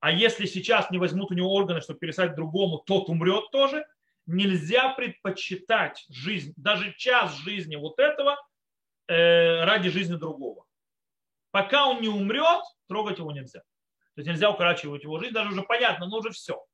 А 0.00 0.12
если 0.12 0.44
сейчас 0.44 0.90
не 0.90 0.98
возьмут 0.98 1.30
у 1.30 1.34
него 1.34 1.52
органы, 1.54 1.80
чтобы 1.80 1.98
пересадить 1.98 2.36
другому, 2.36 2.78
тот 2.78 3.08
умрет 3.08 3.50
тоже. 3.52 3.86
Нельзя 4.26 4.90
предпочитать 4.90 6.04
жизнь, 6.10 6.52
даже 6.56 6.94
час 6.98 7.34
жизни 7.38 7.76
вот 7.76 7.98
этого 7.98 8.36
э, 9.08 9.64
ради 9.64 9.88
жизни 9.88 10.16
другого. 10.16 10.66
Пока 11.52 11.86
он 11.86 12.02
не 12.02 12.08
умрет, 12.08 12.64
трогать 12.86 13.18
его 13.18 13.32
нельзя. 13.32 13.60
То 13.60 14.20
есть 14.20 14.28
нельзя 14.28 14.50
укорачивать 14.50 15.02
его 15.02 15.18
жизнь, 15.18 15.34
даже 15.34 15.50
уже 15.50 15.62
понятно, 15.62 16.06
но 16.06 16.18
уже 16.18 16.30
все. 16.30 16.64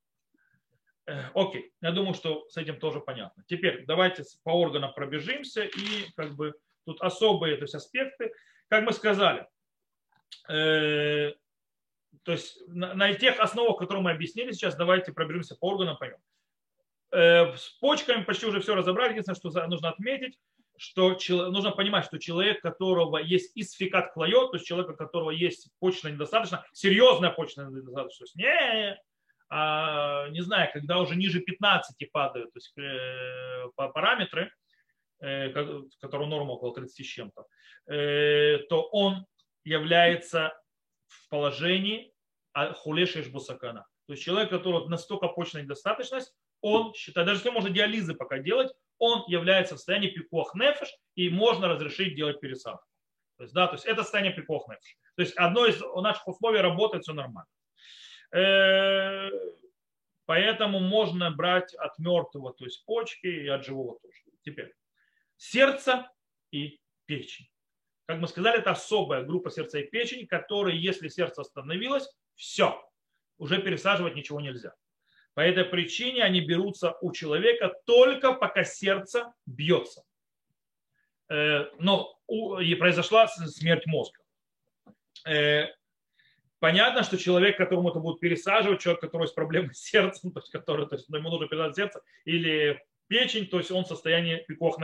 Э, 1.07 1.25
окей, 1.35 1.73
я 1.81 1.93
думаю, 1.93 2.15
что 2.15 2.49
с 2.49 2.57
этим 2.57 2.79
тоже 2.79 3.01
понятно. 3.01 3.43
Теперь 3.47 3.85
давайте 3.87 4.25
по 4.43 4.51
органам 4.51 4.93
пробежимся 4.95 5.65
и 5.65 6.11
как 6.17 6.35
бы 6.37 6.55
тут 6.85 7.01
особые 7.01 7.57
то 7.57 7.63
есть, 7.63 7.75
аспекты. 7.75 8.33
Как 8.69 8.85
мы 8.85 8.93
сказали, 8.93 9.47
э, 10.49 11.33
то 12.23 12.33
есть 12.33 12.61
на, 12.69 12.95
на 12.95 13.15
тех 13.15 13.41
основах, 13.41 13.79
которые 13.79 14.03
мы 14.03 14.11
объяснили 14.13 14.53
сейчас, 14.53 14.77
давайте 14.77 15.13
пробежимся 15.13 15.57
по 15.57 15.71
органам, 15.71 15.97
поймем. 15.97 16.19
Э, 17.13 17.57
с 17.57 17.71
почками 17.81 18.23
почти 18.23 18.47
уже 18.47 18.61
все 18.61 18.75
разобрали. 18.75 19.13
Единственное, 19.13 19.37
что 19.37 19.67
нужно 19.67 19.89
отметить, 19.89 20.39
что 20.81 21.15
нужно 21.51 21.73
понимать, 21.73 22.07
что 22.07 22.19
человек, 22.19 22.63
которого 22.63 23.19
есть 23.19 23.53
исфикат 23.55 24.15
клайот, 24.15 24.53
то 24.53 24.57
есть 24.57 24.67
человек, 24.67 24.89
у 24.89 24.97
которого 24.97 25.31
есть 25.31 25.69
почечная 25.79 26.13
недостаточно, 26.13 26.65
серьезная 26.73 27.29
почечная 27.29 27.67
недостаточность, 27.67 28.35
не, 28.35 28.99
а, 29.51 30.29
не 30.31 30.41
знаю, 30.41 30.71
когда 30.73 30.99
уже 30.99 31.17
ниже 31.17 31.41
15 31.41 32.11
падают, 32.11 32.51
то 32.55 32.57
есть 32.57 32.79
э, 32.79 33.69
параметры, 33.77 34.51
э, 35.21 35.51
которые 36.01 36.29
норма 36.31 36.53
около 36.53 36.75
30 36.75 37.05
с 37.05 37.09
чем-то, 37.09 37.45
э, 37.93 38.59
то 38.71 38.89
он 38.91 39.27
является 39.65 40.59
в 41.09 41.29
положении 41.29 42.15
хулешиш 42.55 43.29
бусакана. 43.29 43.87
То 44.07 44.15
есть 44.15 44.25
человек, 44.25 44.51
у 44.51 44.57
которого 44.57 44.89
настолько 44.89 45.29
почечная 45.29 45.63
недостаточность, 45.63 46.33
он 46.63 46.95
считает, 46.95 47.27
даже 47.27 47.41
если 47.41 47.51
можно 47.51 47.69
диализы 47.69 48.15
пока 48.15 48.39
делать, 48.39 48.73
он 49.01 49.25
является 49.27 49.75
в 49.75 49.79
состоянии 49.79 50.11
пикох 50.11 50.55
нефиш, 50.55 50.95
и 51.17 51.31
можно 51.31 51.69
разрешить 51.69 52.15
делать 52.15 52.39
пересадку. 52.39 52.87
То 53.39 53.45
есть, 53.45 53.55
да, 53.55 53.67
то 53.67 53.75
есть 53.75 53.87
это 53.87 54.03
состояние 54.03 54.35
пикох 54.35 54.69
нефиш. 54.69 54.97
То 55.17 55.23
есть 55.23 55.35
одно 55.37 55.67
из 55.67 55.81
наших 55.81 56.29
условий 56.29 56.61
работает, 56.61 57.03
все 57.03 57.15
нормально. 57.15 57.49
Э, 58.33 59.31
поэтому 60.27 60.81
можно 60.81 61.31
брать 61.31 61.75
от 61.75 61.99
мертвого, 61.99 62.53
то 62.53 62.65
есть 62.65 62.85
почки, 62.85 63.27
и 63.27 63.49
от 63.49 63.65
живого 63.65 63.99
тоже. 64.01 64.21
Теперь 64.43 64.75
сердце 65.37 66.11
и 66.51 66.79
печень. 67.07 67.49
Как 68.05 68.19
мы 68.19 68.29
сказали, 68.29 68.59
это 68.59 68.73
особая 68.73 69.25
группа 69.25 69.51
сердца 69.51 69.79
и 69.79 69.89
печени, 69.89 70.27
которые, 70.27 70.81
если 70.81 71.09
сердце 71.09 71.41
остановилось, 71.41 72.09
все, 72.35 72.87
уже 73.39 73.63
пересаживать 73.63 74.15
ничего 74.15 74.41
нельзя. 74.41 74.75
По 75.35 75.41
этой 75.41 75.65
причине 75.65 76.25
они 76.25 76.41
берутся 76.41 76.97
у 77.01 77.13
человека 77.13 77.73
только 77.87 78.33
пока 78.33 78.65
сердце 78.65 79.33
бьется. 79.47 80.03
Э, 81.29 81.67
но 81.79 82.19
и 82.61 82.75
произошла 82.75 83.29
смерть 83.29 83.87
мозга. 83.87 84.19
Э, 85.27 85.67
понятно, 86.59 87.05
что 87.05 87.17
человек, 87.17 87.57
которому 87.57 87.91
это 87.91 88.01
будут 88.01 88.21
пересаживать, 88.21 88.81
человек, 88.81 89.01
который 89.01 89.29
с 89.29 89.33
проблемой 89.33 89.75
с 89.75 89.83
сердцем, 89.83 90.33
то 90.33 90.41
есть, 90.41 90.51
который, 90.51 90.87
то 90.87 90.97
есть 90.97 91.09
ему 91.09 91.31
нужно 91.31 91.47
пересаживать 91.47 91.77
сердце, 91.77 92.01
или 92.25 92.83
печень, 93.07 93.47
то 93.47 93.59
есть 93.59 93.71
он 93.71 93.85
в 93.85 93.89
состоянии 93.89 94.45
пикох. 94.49 94.79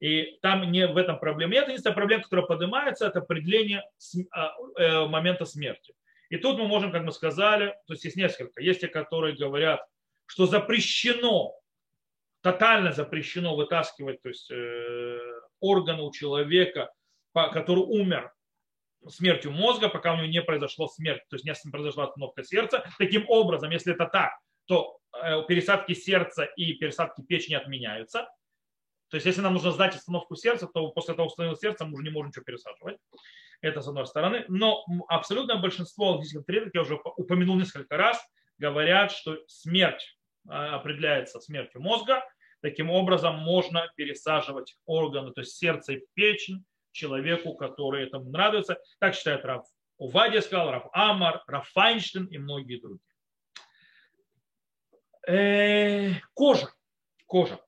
И 0.00 0.38
там 0.40 0.70
не 0.72 0.86
в 0.86 0.96
этом 0.96 1.18
проблема 1.18 1.52
нет. 1.52 1.66
Единственная 1.66 1.94
проблема, 1.94 2.22
которая 2.22 2.46
поднимается, 2.46 3.06
это 3.06 3.18
определение 3.18 3.84
а, 4.30 4.54
э, 4.78 5.06
момента 5.06 5.44
смерти. 5.44 5.92
И 6.30 6.38
тут 6.38 6.58
мы 6.58 6.66
можем, 6.66 6.92
как 6.92 7.02
мы 7.02 7.12
сказали, 7.12 7.76
то 7.86 7.92
есть 7.92 8.04
есть 8.04 8.16
несколько. 8.16 8.62
Есть 8.62 8.80
те, 8.80 8.88
которые 8.88 9.36
говорят, 9.36 9.84
что 10.26 10.46
запрещено, 10.46 11.54
тотально 12.40 12.92
запрещено 12.92 13.56
вытаскивать 13.56 14.22
то 14.22 14.28
есть, 14.28 14.50
э, 14.50 15.18
органы 15.58 16.02
у 16.02 16.12
человека, 16.12 16.92
который 17.34 17.82
умер 17.82 18.32
смертью 19.08 19.50
мозга, 19.50 19.88
пока 19.88 20.12
у 20.12 20.16
него 20.16 20.26
не 20.26 20.42
произошла 20.42 20.86
смерть, 20.86 21.22
то 21.28 21.36
есть 21.36 21.44
не 21.44 21.70
произошла 21.70 22.04
остановка 22.04 22.44
сердца. 22.44 22.84
Таким 22.98 23.24
образом, 23.28 23.70
если 23.70 23.92
это 23.92 24.06
так, 24.06 24.32
то 24.66 25.00
э, 25.12 25.42
пересадки 25.48 25.94
сердца 25.94 26.44
и 26.44 26.74
пересадки 26.74 27.22
печени 27.22 27.54
отменяются. 27.54 28.28
То 29.08 29.16
есть, 29.16 29.26
если 29.26 29.40
нам 29.40 29.54
нужно 29.54 29.72
сдать 29.72 29.96
остановку 29.96 30.36
сердца, 30.36 30.68
то 30.72 30.88
после 30.92 31.14
того, 31.14 31.28
что 31.28 31.54
сердце, 31.56 31.84
мы 31.84 31.94
уже 31.94 32.04
не 32.04 32.10
можем 32.10 32.28
ничего 32.28 32.44
пересаживать. 32.44 32.98
Это 33.60 33.82
с 33.82 33.88
одной 33.88 34.06
стороны. 34.06 34.44
Но 34.48 34.84
абсолютное 35.08 35.56
большинство 35.56 36.12
логических 36.12 36.46
требований, 36.46 36.72
я 36.74 36.80
уже 36.82 36.98
упомянул 37.16 37.56
несколько 37.56 37.96
раз, 37.96 38.18
говорят, 38.58 39.12
что 39.12 39.38
смерть 39.46 40.18
а, 40.48 40.76
определяется 40.76 41.40
смертью 41.40 41.82
мозга. 41.82 42.22
Таким 42.62 42.90
образом, 42.90 43.36
можно 43.36 43.90
пересаживать 43.96 44.76
органы, 44.84 45.32
то 45.32 45.40
есть 45.40 45.56
сердце 45.56 45.94
и 45.94 46.06
печень 46.14 46.64
человеку, 46.92 47.54
который 47.54 48.06
этому 48.06 48.30
нравится. 48.30 48.78
Так 48.98 49.14
считает 49.14 49.44
Раф 49.44 49.64
Увадия 50.00 50.40
сказал, 50.40 50.70
Раф 50.70 50.86
Амар, 50.92 51.44
Раф 51.46 51.68
Файнштейн 51.72 52.24
и 52.26 52.38
многие 52.38 52.80
другие. 52.80 53.00
Э, 55.26 56.14
кожа. 56.32 56.72
Кожа. 57.26 57.60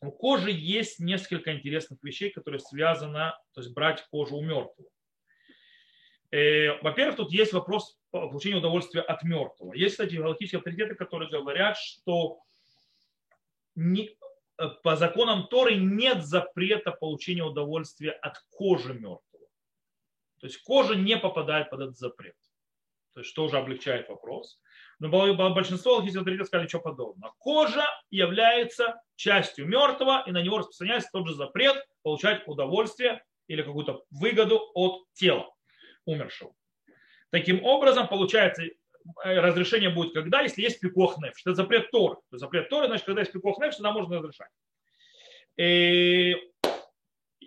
У 0.00 0.10
кожи 0.10 0.50
есть 0.50 0.98
несколько 0.98 1.54
интересных 1.54 2.02
вещей, 2.02 2.30
которые 2.30 2.60
связаны, 2.60 3.32
то 3.54 3.60
есть 3.60 3.72
брать 3.72 4.06
кожу 4.10 4.36
у 4.36 4.42
мертвого. 4.42 4.88
Э, 6.30 6.80
во-первых, 6.82 7.16
тут 7.16 7.32
есть 7.32 7.52
вопрос 7.52 7.98
получения 8.10 8.56
удовольствия 8.56 9.00
от 9.00 9.22
мертвого. 9.22 9.72
Есть, 9.74 9.94
кстати, 9.94 10.16
галактические 10.16 10.58
авторитеты, 10.58 10.94
которые 10.94 11.30
говорят, 11.30 11.76
что 11.76 12.40
не, 13.74 14.10
э, 14.58 14.68
по 14.82 14.96
законам 14.96 15.46
Торы 15.48 15.76
нет 15.76 16.24
запрета 16.24 16.90
получения 16.92 17.44
удовольствия 17.44 18.10
от 18.10 18.38
кожи 18.50 18.92
мертвого. 18.92 19.48
То 20.40 20.46
есть 20.46 20.62
кожа 20.62 20.94
не 20.94 21.16
попадает 21.16 21.70
под 21.70 21.80
этот 21.80 21.96
запрет. 21.96 22.36
То 23.14 23.20
есть 23.20 23.30
что 23.30 23.44
уже 23.44 23.58
облегчает 23.58 24.08
вопрос. 24.08 24.60
Но 24.98 25.08
большинство 25.08 25.92
галактических 25.92 26.20
авторитетов 26.20 26.46
сказали, 26.48 26.68
что 26.68 26.80
подобное. 26.80 27.30
Кожа 27.38 27.84
является 28.10 29.00
частью 29.14 29.66
мертвого, 29.66 30.22
и 30.26 30.32
на 30.32 30.40
него 30.42 30.58
распространяется 30.58 31.10
тот 31.12 31.28
же 31.28 31.34
запрет 31.34 31.76
получать 32.02 32.42
удовольствие 32.46 33.22
или 33.46 33.62
какую-то 33.62 34.04
выгоду 34.10 34.60
от 34.74 35.04
тела 35.12 35.50
умершего. 36.06 36.54
Таким 37.30 37.62
образом, 37.64 38.08
получается, 38.08 38.62
э, 38.62 38.72
разрешение 39.24 39.90
будет 39.90 40.14
когда, 40.14 40.40
если 40.40 40.62
есть 40.62 40.80
пикох 40.80 41.18
нефш. 41.18 41.42
Это 41.44 41.54
запрет 41.54 41.90
Торы. 41.90 42.16
Запрет 42.30 42.70
Торы, 42.70 42.86
значит, 42.86 43.04
когда 43.04 43.20
есть 43.20 43.32
пикох 43.32 43.58
нефш, 43.58 43.76
тогда 43.76 43.92
можно 43.92 44.18
разрешать. 44.18 44.50
И 45.58 46.36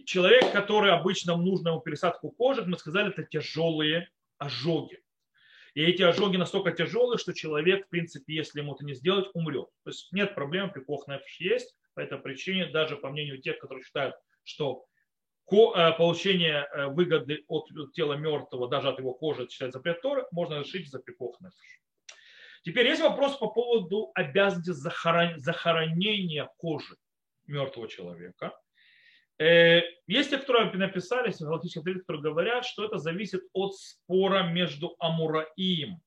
человек, 0.06 0.52
который 0.52 0.92
обычно 0.92 1.36
нужно 1.36 1.70
ему 1.70 1.82
пересадку 1.82 2.32
кожи, 2.32 2.64
мы 2.64 2.78
сказали, 2.78 3.10
это 3.10 3.24
тяжелые 3.24 4.10
ожоги. 4.38 5.02
И 5.80 5.84
эти 5.84 6.02
ожоги 6.02 6.38
настолько 6.38 6.72
тяжелые, 6.72 7.18
что 7.18 7.34
человек, 7.34 7.86
в 7.86 7.90
принципе, 7.90 8.34
если 8.34 8.60
ему 8.60 8.76
это 8.76 8.84
не 8.84 8.94
сделать, 8.94 9.30
умрет. 9.34 9.70
То 9.84 9.92
есть 9.92 10.12
нет 10.12 10.36
проблем, 10.36 10.72
пикох 10.72 11.08
нефш 11.08 11.40
есть. 11.40 11.76
По 11.94 12.02
этой 12.02 12.18
причине, 12.18 12.68
даже 12.68 12.98
по 12.98 13.10
мнению 13.10 13.42
тех, 13.42 13.58
которые 13.60 13.84
считают, 13.84 14.16
что 14.44 14.86
Э, 15.52 15.94
получение 15.98 16.68
э, 16.72 16.88
выгоды 16.88 17.44
от 17.48 17.68
тела 17.94 18.14
мертвого, 18.14 18.70
даже 18.70 18.90
от 18.90 19.00
его 19.00 19.14
кожи, 19.14 19.48
считается 19.50 19.80
запрет 19.80 20.02
Торы, 20.02 20.26
можно 20.32 20.60
решить 20.60 20.90
за 20.90 21.00
пикох 21.00 21.40
Теперь 22.62 22.88
есть 22.88 23.02
вопрос 23.02 23.38
по 23.38 23.48
поводу 23.48 24.12
обязанности 24.14 24.72
захоронения 24.72 26.50
кожи 26.58 26.98
мертвого 27.48 27.88
человека. 27.88 28.54
Э, 29.40 29.82
есть 30.06 30.32
те, 30.32 30.38
которые 30.38 30.72
написали, 30.74 31.34
галактические 31.40 31.80
авторитеты, 31.82 32.02
которые 32.02 32.24
говорят, 32.24 32.66
что 32.66 32.86
это 32.86 32.98
зависит 32.98 33.42
от 33.54 33.74
спора 33.76 34.44
между 34.44 34.96
Амураим 35.00 36.02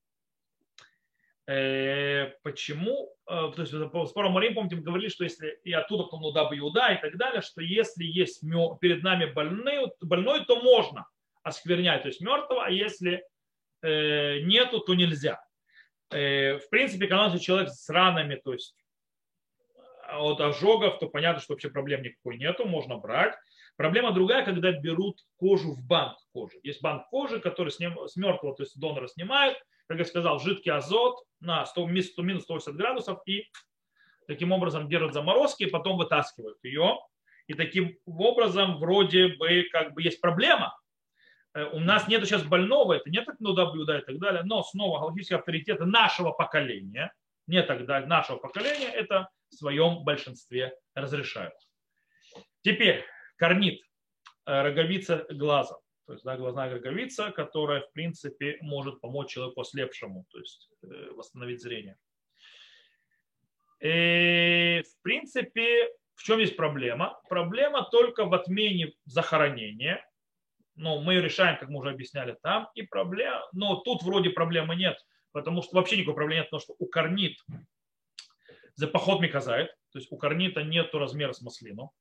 Э, 1.49 2.28
почему? 2.45 3.12
Э, 3.26 3.51
то 3.57 3.62
есть 3.62 3.72
по 3.91 4.07
спору 4.07 4.28
Марим, 4.28 4.55
помните, 4.55 4.76
мы 4.76 4.83
говорили, 4.83 5.09
что 5.09 5.24
если 5.24 5.59
и 5.64 5.72
оттуда 5.72 6.05
потом 6.05 6.20
Нуда 6.20 6.49
Иуда 6.53 6.93
и 6.93 7.01
так 7.01 7.16
далее, 7.16 7.41
что 7.41 7.62
если 7.62 8.05
есть 8.05 8.43
перед 8.80 9.03
нами 9.03 9.24
больной, 9.24 9.91
больной, 10.01 10.45
то 10.45 10.61
можно 10.62 11.07
осквернять, 11.43 12.03
то 12.03 12.09
есть 12.09 12.20
мертвого, 12.20 12.66
а 12.66 12.70
если 12.70 13.24
нету, 13.83 14.78
то 14.78 14.95
нельзя. 14.95 15.43
В 16.09 16.62
принципе, 16.70 17.09
когда 17.09 17.37
человек 17.37 17.70
с 17.70 17.89
ранами, 17.89 18.37
то 18.37 18.53
есть 18.53 18.76
от 20.19 20.41
ожогов, 20.41 20.99
то 20.99 21.09
понятно, 21.09 21.41
что 21.41 21.55
вообще 21.55 21.71
проблем 21.71 22.03
никакой 22.03 22.39
нету, 22.39 22.67
можно 22.67 22.97
брать. 22.97 23.35
Проблема 23.77 24.13
другая, 24.13 24.45
когда 24.45 24.71
берут 24.73 25.21
кожу 25.37 25.73
в 25.73 25.83
банк 25.85 26.19
кожи. 26.33 26.59
Есть 26.63 26.83
банк 26.83 27.09
кожи, 27.09 27.41
который 27.41 27.71
с, 27.71 27.79
ним, 27.79 27.97
с 28.07 28.17
мертвого, 28.17 28.55
то 28.55 28.63
есть 28.63 28.79
донора 28.79 29.09
снимают, 29.09 29.59
как 29.89 29.99
я 29.99 30.05
сказал, 30.05 30.39
жидкий 30.39 30.71
азот 30.71 31.25
на 31.41 31.65
100, 31.65 31.87
минус 31.87 32.11
180 32.45 32.75
градусов 32.77 33.21
и 33.27 33.47
таким 34.27 34.53
образом 34.53 34.89
держат 34.89 35.15
заморозки, 35.15 35.65
и 35.65 35.71
потом 35.71 35.97
вытаскивают 35.97 36.59
ее. 36.63 36.99
И 37.47 37.55
таким 37.55 37.97
образом 38.07 38.79
вроде 38.79 39.29
бы 39.29 39.65
как 39.73 39.95
бы 39.95 40.03
есть 40.03 40.21
проблема. 40.21 40.79
Э, 41.55 41.65
у 41.73 41.81
нас 41.81 42.09
нет 42.09 42.25
сейчас 42.25 42.45
больного, 42.45 42.95
это 42.95 43.11
нет 43.11 43.27
ну 43.41 43.55
блюда 43.73 43.99
и 43.99 44.05
так 44.05 44.19
далее, 44.19 44.43
но 44.45 44.63
снова 44.63 45.01
галактические 45.01 45.39
авторитеты 45.39 45.85
нашего 45.85 46.31
поколения, 46.33 47.13
не 47.53 47.62
тогда, 47.62 48.00
нашего 48.00 48.38
поколения, 48.38 48.88
это 48.88 49.28
в 49.50 49.55
своем 49.55 50.05
большинстве 50.05 50.74
разрешают. 50.94 51.55
Теперь 52.62 53.05
корнит, 53.36 53.80
э, 54.46 54.62
роговица 54.62 55.26
глаза. 55.28 55.76
То 56.07 56.14
есть 56.14 56.24
да, 56.24 56.36
глазная 56.36 56.70
роговица, 56.70 57.30
которая, 57.30 57.82
в 57.82 57.92
принципе, 57.92 58.59
может 58.62 59.00
помочь 59.00 59.32
человеку 59.32 59.61
ослепшему, 59.61 60.24
то 60.30 60.38
есть 60.38 60.70
э, 60.82 61.11
восстановить 61.12 61.61
зрение. 61.61 61.96
И, 63.80 64.82
в 64.82 65.03
принципе, 65.03 65.90
в 66.14 66.22
чем 66.22 66.38
есть 66.38 66.57
проблема? 66.57 67.20
Проблема 67.28 67.86
только 67.90 68.24
в 68.24 68.32
отмене 68.32 68.92
захоронения. 69.05 70.03
Но 70.74 71.03
мы 71.03 71.14
ее 71.14 71.22
решаем, 71.22 71.59
как 71.59 71.68
мы 71.68 71.80
уже 71.80 71.90
объясняли 71.90 72.36
там. 72.42 72.68
И 72.74 72.82
проблема, 72.82 73.46
но 73.53 73.76
тут 73.76 74.03
вроде 74.03 74.30
проблемы 74.30 74.74
нет, 74.74 74.96
потому 75.33 75.62
что 75.62 75.76
вообще 75.76 75.97
никакой 75.97 76.14
проблемы 76.14 76.41
нет, 76.41 76.51
потому 76.51 76.61
что 76.61 76.74
у 76.78 76.87
корнит 76.87 77.39
за 78.74 78.89
поход 78.89 79.20
миказает, 79.20 79.70
то 79.91 79.99
есть 79.99 80.11
у 80.11 80.16
корнита 80.16 80.62
нет 80.62 80.95
размера 80.95 81.33
с 81.33 81.43
маслину, 81.43 81.93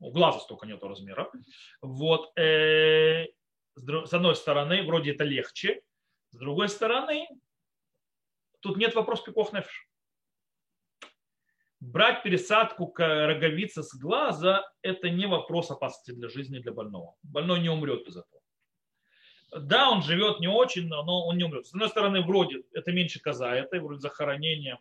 у 0.00 0.10
глаза 0.10 0.38
столько 0.40 0.66
нет 0.66 0.82
размера. 0.82 1.30
Вот. 1.82 2.36
Э, 2.38 3.26
с 3.74 4.12
одной 4.12 4.36
стороны, 4.36 4.82
вроде 4.82 5.12
это 5.12 5.24
легче, 5.24 5.82
с 6.30 6.36
другой 6.36 6.68
стороны, 6.68 7.28
тут 8.60 8.76
нет 8.76 8.94
вопроса 8.94 9.24
пиков 9.24 9.52
нефиш. 9.52 9.88
Брать 11.80 12.24
пересадку 12.24 12.92
роговицы 12.96 13.84
с 13.84 13.94
глаза– 13.94 14.68
это 14.82 15.10
не 15.10 15.26
вопрос 15.26 15.70
опасности 15.70 16.10
для 16.10 16.28
жизни 16.28 16.58
для 16.58 16.72
больного. 16.72 17.14
Больной 17.22 17.60
не 17.60 17.68
умрет 17.68 18.04
без 18.04 18.16
этого. 18.16 18.37
Да, 19.50 19.90
он 19.90 20.02
живет 20.02 20.40
не 20.40 20.48
очень, 20.48 20.88
но 20.88 21.26
он 21.26 21.38
не 21.38 21.44
умрет. 21.44 21.66
С 21.66 21.72
одной 21.72 21.88
стороны, 21.88 22.22
вроде 22.22 22.64
это 22.72 22.92
меньше 22.92 23.20
коза, 23.20 23.54
это 23.54 23.80
вроде 23.80 24.00
захоронение 24.00 24.78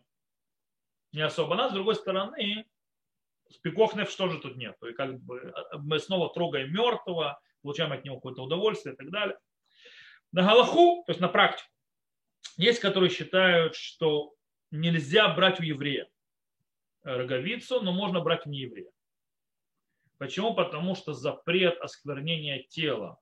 не 1.14 1.22
особо. 1.22 1.64
А 1.64 1.70
с 1.70 1.74
другой 1.74 1.96
стороны, 1.96 2.66
пиков 3.62 3.96
нефш 3.96 4.14
тоже 4.16 4.40
тут 4.40 4.58
нет. 4.58 4.76
Есть 4.82 4.98
как 4.98 5.20
бы 5.22 5.54
мы 5.80 6.00
снова 6.00 6.34
трогаем 6.34 6.74
мертвого, 6.74 7.40
получаем 7.62 7.94
от 7.94 8.04
него 8.04 8.18
какое-то 8.18 8.44
удовольствие 8.44 8.94
и 8.94 8.98
так 8.98 9.10
далее. 9.10 9.38
На 10.34 10.44
Галаху, 10.44 11.04
то 11.06 11.12
есть 11.12 11.22
на 11.22 11.30
практику, 11.30 11.70
есть, 12.58 12.82
которые 12.82 13.10
считают, 13.10 13.76
что 13.76 14.34
нельзя 14.72 15.30
брать 15.34 15.62
у 15.62 15.64
еврея 15.64 16.10
роговицу, 17.04 17.80
но 17.82 17.94
можно 17.94 18.20
брать 18.20 18.46
у 18.46 18.50
нееврея. 18.50 18.92
Почему? 20.18 20.54
Потому 20.54 20.96
что 20.96 21.14
запрет 21.14 21.80
осквернения 21.80 22.64
тела 22.64 23.18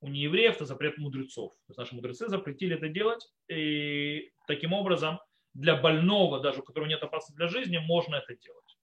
у 0.00 0.08
неевреев– 0.08 0.54
это 0.56 0.64
запрет 0.66 0.98
мудрецов. 0.98 1.52
То 1.52 1.70
есть 1.70 1.78
наши 1.78 1.94
мудрецы 1.94 2.28
запретили 2.28 2.76
это 2.76 2.88
делать, 2.88 3.26
и 3.48 4.30
таким 4.46 4.72
образом 4.72 5.20
для 5.54 5.76
больного, 5.76 6.40
даже 6.40 6.60
у 6.60 6.62
которого 6.62 6.88
нет 6.88 7.02
опасности 7.02 7.36
для 7.36 7.48
жизни, 7.48 7.78
можно 7.78 8.16
это 8.16 8.36
делать. 8.36 8.78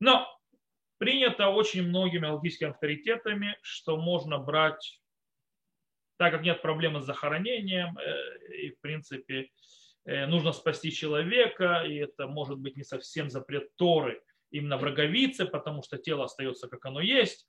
Но 0.00 0.36
Принято 0.98 1.48
очень 1.48 1.82
многими 1.82 2.26
логическими 2.26 2.70
авторитетами, 2.70 3.58
что 3.60 3.98
можно 3.98 4.38
брать, 4.38 5.02
так 6.16 6.32
как 6.32 6.42
нет 6.42 6.62
проблемы 6.62 7.02
с 7.02 7.04
захоронением, 7.04 7.98
э, 7.98 8.56
и 8.62 8.70
в 8.70 8.80
принципе 8.80 9.50
э, 10.06 10.26
нужно 10.26 10.52
спасти 10.52 10.90
человека, 10.90 11.84
и 11.86 11.96
это 11.96 12.26
может 12.26 12.58
быть 12.58 12.76
не 12.76 12.82
совсем 12.82 13.28
запрет 13.28 13.76
Торы 13.76 14.22
именно 14.50 14.78
в 14.78 15.46
потому 15.50 15.82
что 15.82 15.98
тело 15.98 16.24
остается 16.24 16.66
как 16.66 16.86
оно 16.86 17.00
есть, 17.00 17.46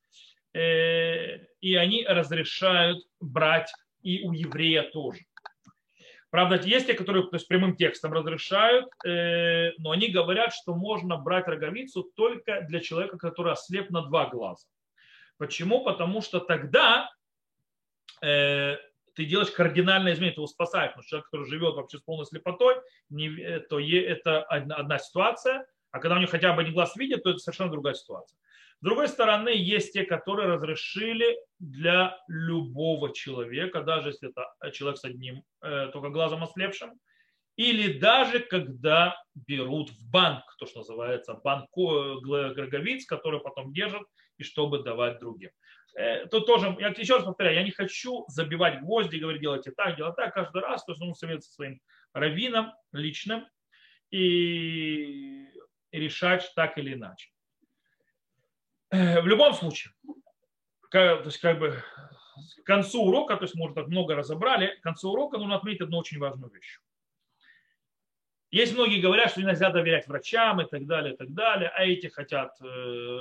и 0.58 1.76
они 1.76 2.06
разрешают 2.06 3.06
брать 3.20 3.72
и 4.02 4.24
у 4.24 4.32
еврея 4.32 4.84
тоже. 4.84 5.22
Правда, 6.30 6.58
есть 6.58 6.88
те, 6.88 6.94
которые 6.94 7.24
то 7.24 7.36
есть, 7.38 7.48
прямым 7.48 7.76
текстом 7.76 8.12
разрешают, 8.12 8.86
э, 9.06 9.72
но 9.78 9.92
они 9.92 10.10
говорят, 10.10 10.54
что 10.54 10.76
можно 10.76 11.18
брать 11.18 11.48
роговицу 11.48 12.04
только 12.16 12.62
для 12.62 12.82
человека, 12.82 13.18
который 13.18 13.54
ослеп 13.54 13.90
на 13.92 14.02
два 14.02 14.28
глаза. 14.28 14.68
Почему? 15.38 15.84
Потому 15.84 16.22
что 16.22 16.40
тогда 16.40 17.10
э, 18.22 18.76
ты 19.14 19.26
делаешь 19.26 19.52
кардинальное 19.52 20.14
изменение, 20.14 20.36
ты 20.36 20.42
его 20.42 20.48
спасаешь. 20.48 20.92
Что 20.92 21.04
человек, 21.04 21.26
который 21.26 21.48
живет 21.48 21.76
вообще 21.76 21.98
с 21.98 22.02
полной 22.02 22.26
слепотой, 22.26 22.76
не, 23.10 23.30
э, 23.30 23.62
то 23.62 23.80
это 23.80 24.44
одна, 24.44 24.76
одна 24.76 25.00
ситуация, 25.00 25.66
а 25.92 26.00
когда 26.00 26.18
у 26.18 26.20
него 26.20 26.30
хотя 26.30 26.52
бы 26.52 26.62
один 26.62 26.74
глаз 26.74 26.96
видит, 26.98 27.24
то 27.24 27.30
это 27.30 27.40
совершенно 27.40 27.72
другая 27.72 27.94
ситуация. 27.94 28.38
С 28.80 28.84
другой 28.84 29.08
стороны, 29.08 29.50
есть 29.50 29.94
те, 29.94 30.04
которые 30.04 30.50
разрешили 30.50 31.36
для 31.58 32.16
любого 32.28 33.12
человека, 33.12 33.82
даже 33.82 34.10
если 34.10 34.30
это 34.30 34.72
человек 34.72 35.00
с 35.00 35.04
одним 35.04 35.44
э, 35.62 35.90
только 35.92 36.10
глазом 36.10 36.44
ослепшим, 36.44 36.92
или 37.56 37.98
даже 37.98 38.40
когда 38.40 39.20
берут 39.34 39.90
в 39.90 40.12
банк, 40.12 40.44
то, 40.60 40.68
что 40.68 40.80
называется 40.80 41.34
банк 41.34 41.70
гроговиц, 41.74 43.08
который 43.08 43.40
потом 43.40 43.74
держат, 43.74 44.04
и 44.38 44.44
чтобы 44.44 44.84
давать 44.84 45.20
другим. 45.20 45.50
Э, 45.96 46.28
тут 46.28 46.46
тоже, 46.46 46.76
я 46.80 46.90
еще 46.90 47.16
раз 47.16 47.26
повторяю, 47.26 47.56
я 47.56 47.64
не 47.64 47.72
хочу 47.72 48.26
забивать 48.28 48.82
гвозди 48.82 49.18
говорить, 49.18 49.42
делайте 49.42 49.72
так, 49.72 49.98
делайте 49.98 50.22
так 50.22 50.36
каждый 50.36 50.62
раз, 50.62 50.86
то 50.86 50.92
есть 50.92 51.02
он 51.02 51.16
советуется 51.16 51.52
своим 51.52 51.80
раввином 52.14 52.74
личным 52.92 53.48
и 54.12 55.48
решать 55.92 56.52
так 56.56 56.78
или 56.78 56.94
иначе. 56.94 57.30
В 58.92 59.28
любом 59.28 59.54
случае, 59.54 59.94
то 60.90 61.22
есть 61.24 61.40
как 61.40 61.60
бы 61.60 61.84
к 62.62 62.64
концу 62.66 63.04
урока, 63.04 63.36
то 63.36 63.44
есть 63.44 63.56
мы 63.56 63.66
уже 63.66 63.76
так 63.76 63.88
много 63.88 64.16
разобрали, 64.16 64.78
к 64.78 64.82
концу 64.82 65.12
урока 65.12 65.38
нужно 65.38 65.56
отметить 65.56 65.82
одну 65.82 65.98
очень 65.98 66.20
важную 66.20 66.52
вещь. 66.52 66.80
Есть 68.50 68.76
многие 68.76 69.02
говорят, 69.02 69.32
что 69.32 69.42
нельзя 69.42 69.70
доверять 69.70 70.08
врачам 70.08 70.62
и 70.62 70.66
так 70.66 70.86
далее, 70.86 71.14
и 71.14 71.18
так 71.18 71.34
далее, 71.34 71.70
а 71.70 71.84
эти 71.84 72.08
хотят, 72.08 72.56
э, 72.62 73.20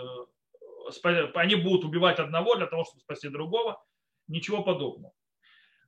они 1.34 1.56
будут 1.56 1.84
убивать 1.84 2.20
одного 2.20 2.54
для 2.54 2.66
того, 2.66 2.84
чтобы 2.84 3.00
спасти 3.00 3.28
другого. 3.28 3.84
Ничего 4.28 4.62
подобного. 4.62 5.12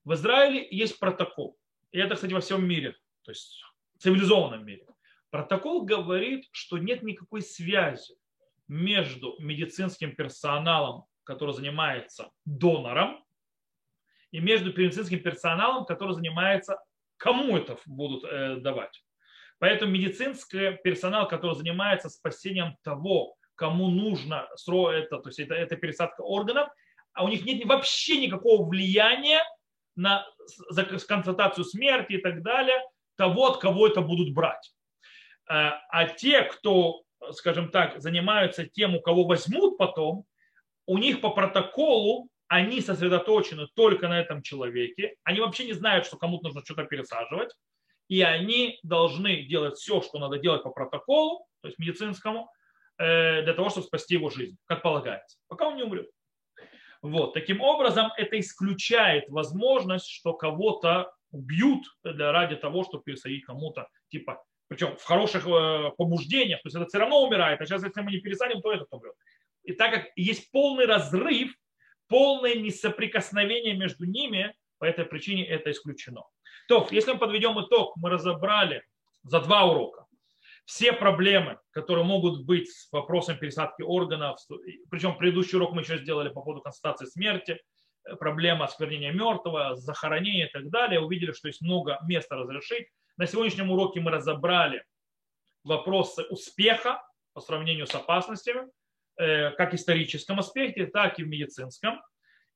В 0.05 0.15
Израиле 0.15 0.67
есть 0.71 0.99
протокол. 0.99 1.57
И 1.93 1.99
это, 1.99 2.17
кстати, 2.17 2.33
во 2.33 2.41
всем 2.41 2.67
мире, 2.67 2.97
то 3.23 3.31
есть 3.31 3.63
в 3.97 4.03
цивилизованном 4.03 4.65
мире. 4.65 4.87
Протокол 5.31 5.85
говорит, 5.85 6.49
что 6.51 6.79
нет 6.79 7.03
никакой 7.03 7.43
связи 7.43 8.18
между 8.69 9.35
медицинским 9.39 10.15
персоналом, 10.15 11.05
который 11.25 11.55
занимается 11.55 12.31
донором, 12.45 13.25
и 14.31 14.41
между 14.41 14.71
медицинским 14.79 15.21
персоналом, 15.21 15.87
который 15.87 16.15
занимается, 16.15 16.79
кому 17.17 17.57
это 17.57 17.79
будут 17.87 18.25
э, 18.25 18.57
давать. 18.57 19.03
Поэтому 19.59 19.93
медицинский 19.93 20.79
персонал, 20.85 21.27
который 21.27 21.57
занимается 21.57 22.09
спасением 22.09 22.77
того, 22.83 23.35
кому 23.55 23.89
нужно 23.89 24.47
это, 24.67 25.19
то 25.19 25.29
есть 25.29 25.41
это, 25.41 25.55
это 25.55 25.77
пересадка 25.77 26.23
органов, 26.23 26.69
а 27.13 27.25
у 27.25 27.29
них 27.29 27.45
нет 27.45 27.65
вообще 27.65 28.19
никакого 28.19 28.69
влияния 28.69 29.43
на 29.97 30.25
констатацию 31.09 31.65
смерти 31.65 32.13
и 32.15 32.19
так 32.19 32.43
далее, 32.43 32.79
того, 33.17 33.49
от 33.49 33.59
кого 33.59 33.89
это 33.89 34.01
будут 34.01 34.33
брать. 34.33 34.73
Э, 35.51 35.73
а 35.91 36.05
те, 36.07 36.43
кто, 36.43 37.03
скажем 37.33 37.71
так, 37.71 38.01
занимаются 38.01 38.67
тем, 38.67 38.97
у 38.97 39.01
кого 39.01 39.25
возьмут 39.25 39.79
потом, 39.79 40.25
у 40.87 40.99
них 40.99 41.21
по 41.21 41.31
протоколу 41.31 42.29
они 42.49 42.81
сосредоточены 42.81 43.67
только 43.75 44.09
на 44.09 44.19
этом 44.19 44.43
человеке, 44.43 45.17
они 45.23 45.41
вообще 45.41 45.67
не 45.67 45.75
знают, 45.75 46.07
что 46.07 46.17
кому-то 46.17 46.45
нужно 46.45 46.65
что-то 46.65 46.85
пересаживать, 46.85 47.55
и 48.09 48.23
они 48.23 48.79
должны 48.83 49.43
делать 49.43 49.77
все, 49.77 50.01
что 50.01 50.19
надо 50.19 50.39
делать 50.39 50.63
по 50.63 50.71
протоколу, 50.71 51.47
то 51.61 51.69
есть 51.69 51.79
медицинскому, 51.79 52.51
э, 52.99 53.43
для 53.43 53.53
того, 53.53 53.69
чтобы 53.69 53.87
спасти 53.87 54.15
его 54.15 54.31
жизнь, 54.31 54.57
как 54.65 54.83
полагается, 54.83 55.39
пока 55.49 55.69
он 55.69 55.77
не 55.77 55.83
умрет. 55.83 56.09
Вот. 57.03 57.35
Таким 57.35 57.61
образом, 57.61 58.11
это 58.17 58.41
исключает 58.41 59.29
возможность, 59.29 60.09
что 60.09 60.33
кого-то 60.33 61.13
убьют 61.31 61.85
для, 62.03 62.33
ради 62.33 62.57
того, 62.57 62.83
чтобы 62.85 63.05
пересадить 63.05 63.45
кому-то, 63.45 63.89
типа, 64.09 64.43
причем 64.69 64.97
в 64.97 65.03
хороших 65.03 65.47
э, 65.47 65.91
побуждениях, 65.97 66.63
то 66.63 66.67
есть 66.67 66.77
это 66.77 66.87
все 66.87 66.99
равно 66.99 67.23
умирает, 67.23 67.61
а 67.61 67.67
сейчас, 67.67 67.83
если 67.83 68.01
мы 68.01 68.11
не 68.11 68.21
пересадим, 68.21 68.61
то 68.61 68.73
этот 68.73 68.89
умрет. 68.93 69.15
И 69.65 69.73
так 69.73 69.93
как 69.93 70.07
есть 70.17 70.51
полный 70.51 70.87
разрыв, 70.87 71.55
полное 72.09 72.55
несоприкосновение 72.55 73.75
между 73.75 74.05
ними, 74.05 74.55
по 74.79 74.85
этой 74.85 75.05
причине 75.05 75.45
это 75.47 75.71
исключено. 75.71 76.23
То, 76.69 76.87
если 76.91 77.13
мы 77.13 77.19
подведем 77.19 77.61
итог, 77.61 77.97
мы 77.97 78.11
разобрали 78.11 78.83
за 79.25 79.41
два 79.41 79.65
урока 79.65 80.09
все 80.69 80.93
проблемы, 80.93 81.59
которые 81.71 82.05
могут 82.05 82.45
быть 82.45 82.71
с 82.71 82.93
вопросом 82.93 83.39
пересадки 83.39 83.81
органов, 83.81 84.39
причем 84.91 85.17
предыдущий 85.17 85.57
урок 85.57 85.73
мы 85.73 85.81
еще 85.81 85.97
сделали 85.97 86.29
по 86.29 86.43
поводу 86.43 86.61
констатации 86.61 87.07
смерти, 87.07 87.59
э, 88.05 88.17
проблема 88.17 88.67
осквернения 88.67 89.11
мертвого, 89.11 89.77
захоронения 89.77 90.47
и 90.47 90.51
так 90.51 90.69
далее, 90.69 91.01
увидели, 91.01 91.33
что 91.33 91.49
есть 91.49 91.63
много 91.63 91.99
места 92.07 92.37
разрешить. 92.37 92.89
На 93.19 93.27
сегодняшнем 93.27 93.73
уроке 93.73 93.99
мы 93.99 94.13
разобрали 94.13 94.85
вопросы 95.65 96.23
успеха 96.31 97.03
по 97.33 97.41
сравнению 97.41 97.89
с 97.89 97.95
опасностями, 97.95 98.69
э, 99.17 99.51
как 99.51 99.73
в 99.73 99.75
историческом 99.75 100.39
аспекте, 100.39 100.87
так 100.87 101.19
и 101.19 101.25
в 101.25 101.29
медицинском 101.29 102.01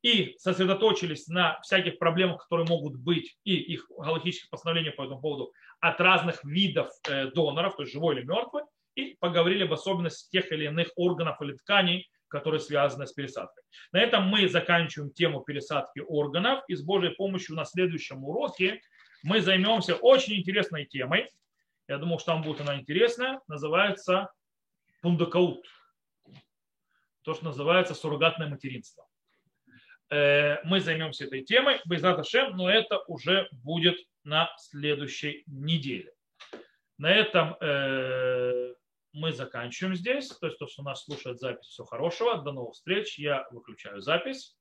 и 0.02 0.36
сосредоточились 0.38 1.26
на 1.26 1.60
всяких 1.62 1.98
проблемах, 1.98 2.42
которые 2.42 2.68
могут 2.68 2.94
быть, 2.94 3.36
и 3.42 3.56
их 3.56 3.88
галактических 3.90 4.50
постановлениях 4.50 4.94
по 4.94 5.02
этому 5.02 5.20
поводу 5.20 5.52
от 5.80 6.00
разных 6.00 6.44
видов 6.44 6.90
э, 7.08 7.26
доноров, 7.32 7.74
то 7.74 7.82
есть 7.82 7.92
живой 7.92 8.16
или 8.16 8.24
мертвый, 8.24 8.62
и 8.94 9.16
поговорили 9.18 9.64
об 9.64 9.72
особенностях 9.72 10.30
тех 10.30 10.52
или 10.52 10.66
иных 10.66 10.90
органов 10.94 11.42
или 11.42 11.54
тканей, 11.54 12.08
которые 12.28 12.60
связаны 12.60 13.08
с 13.08 13.12
пересадкой. 13.12 13.64
На 13.90 14.00
этом 14.00 14.28
мы 14.28 14.48
заканчиваем 14.48 15.10
тему 15.10 15.40
пересадки 15.40 16.00
органов, 16.00 16.62
и 16.68 16.76
с 16.76 16.82
Божьей 16.82 17.10
помощью 17.10 17.56
на 17.56 17.64
следующем 17.64 18.24
уроке 18.24 18.80
мы 19.22 19.40
займемся 19.40 19.96
очень 19.96 20.34
интересной 20.34 20.84
темой. 20.84 21.28
Я 21.88 21.98
думаю, 21.98 22.18
что 22.18 22.32
вам 22.32 22.42
будет 22.42 22.60
она 22.60 22.78
интересная. 22.78 23.40
Называется 23.48 24.32
пундакаут. 25.00 25.66
То, 27.22 27.34
что 27.34 27.44
называется 27.44 27.94
суррогатное 27.94 28.48
материнство. 28.48 29.06
Э, 30.10 30.62
мы 30.64 30.80
займемся 30.80 31.24
этой 31.24 31.42
темой, 31.42 31.80
Байзат 31.84 32.18
Ашем, 32.18 32.56
но 32.56 32.70
это 32.70 32.98
уже 33.06 33.48
будет 33.52 33.96
на 34.24 34.52
следующей 34.58 35.44
неделе. 35.46 36.12
На 36.98 37.10
этом 37.10 37.56
э, 37.60 38.74
мы 39.12 39.32
заканчиваем 39.32 39.94
здесь. 39.94 40.28
То 40.28 40.46
есть, 40.46 40.58
то, 40.58 40.66
что 40.66 40.82
нас 40.82 41.04
слушает 41.04 41.40
запись, 41.40 41.66
все 41.66 41.84
хорошего. 41.84 42.42
До 42.42 42.52
новых 42.52 42.74
встреч. 42.74 43.18
Я 43.18 43.46
выключаю 43.50 44.00
запись. 44.00 44.56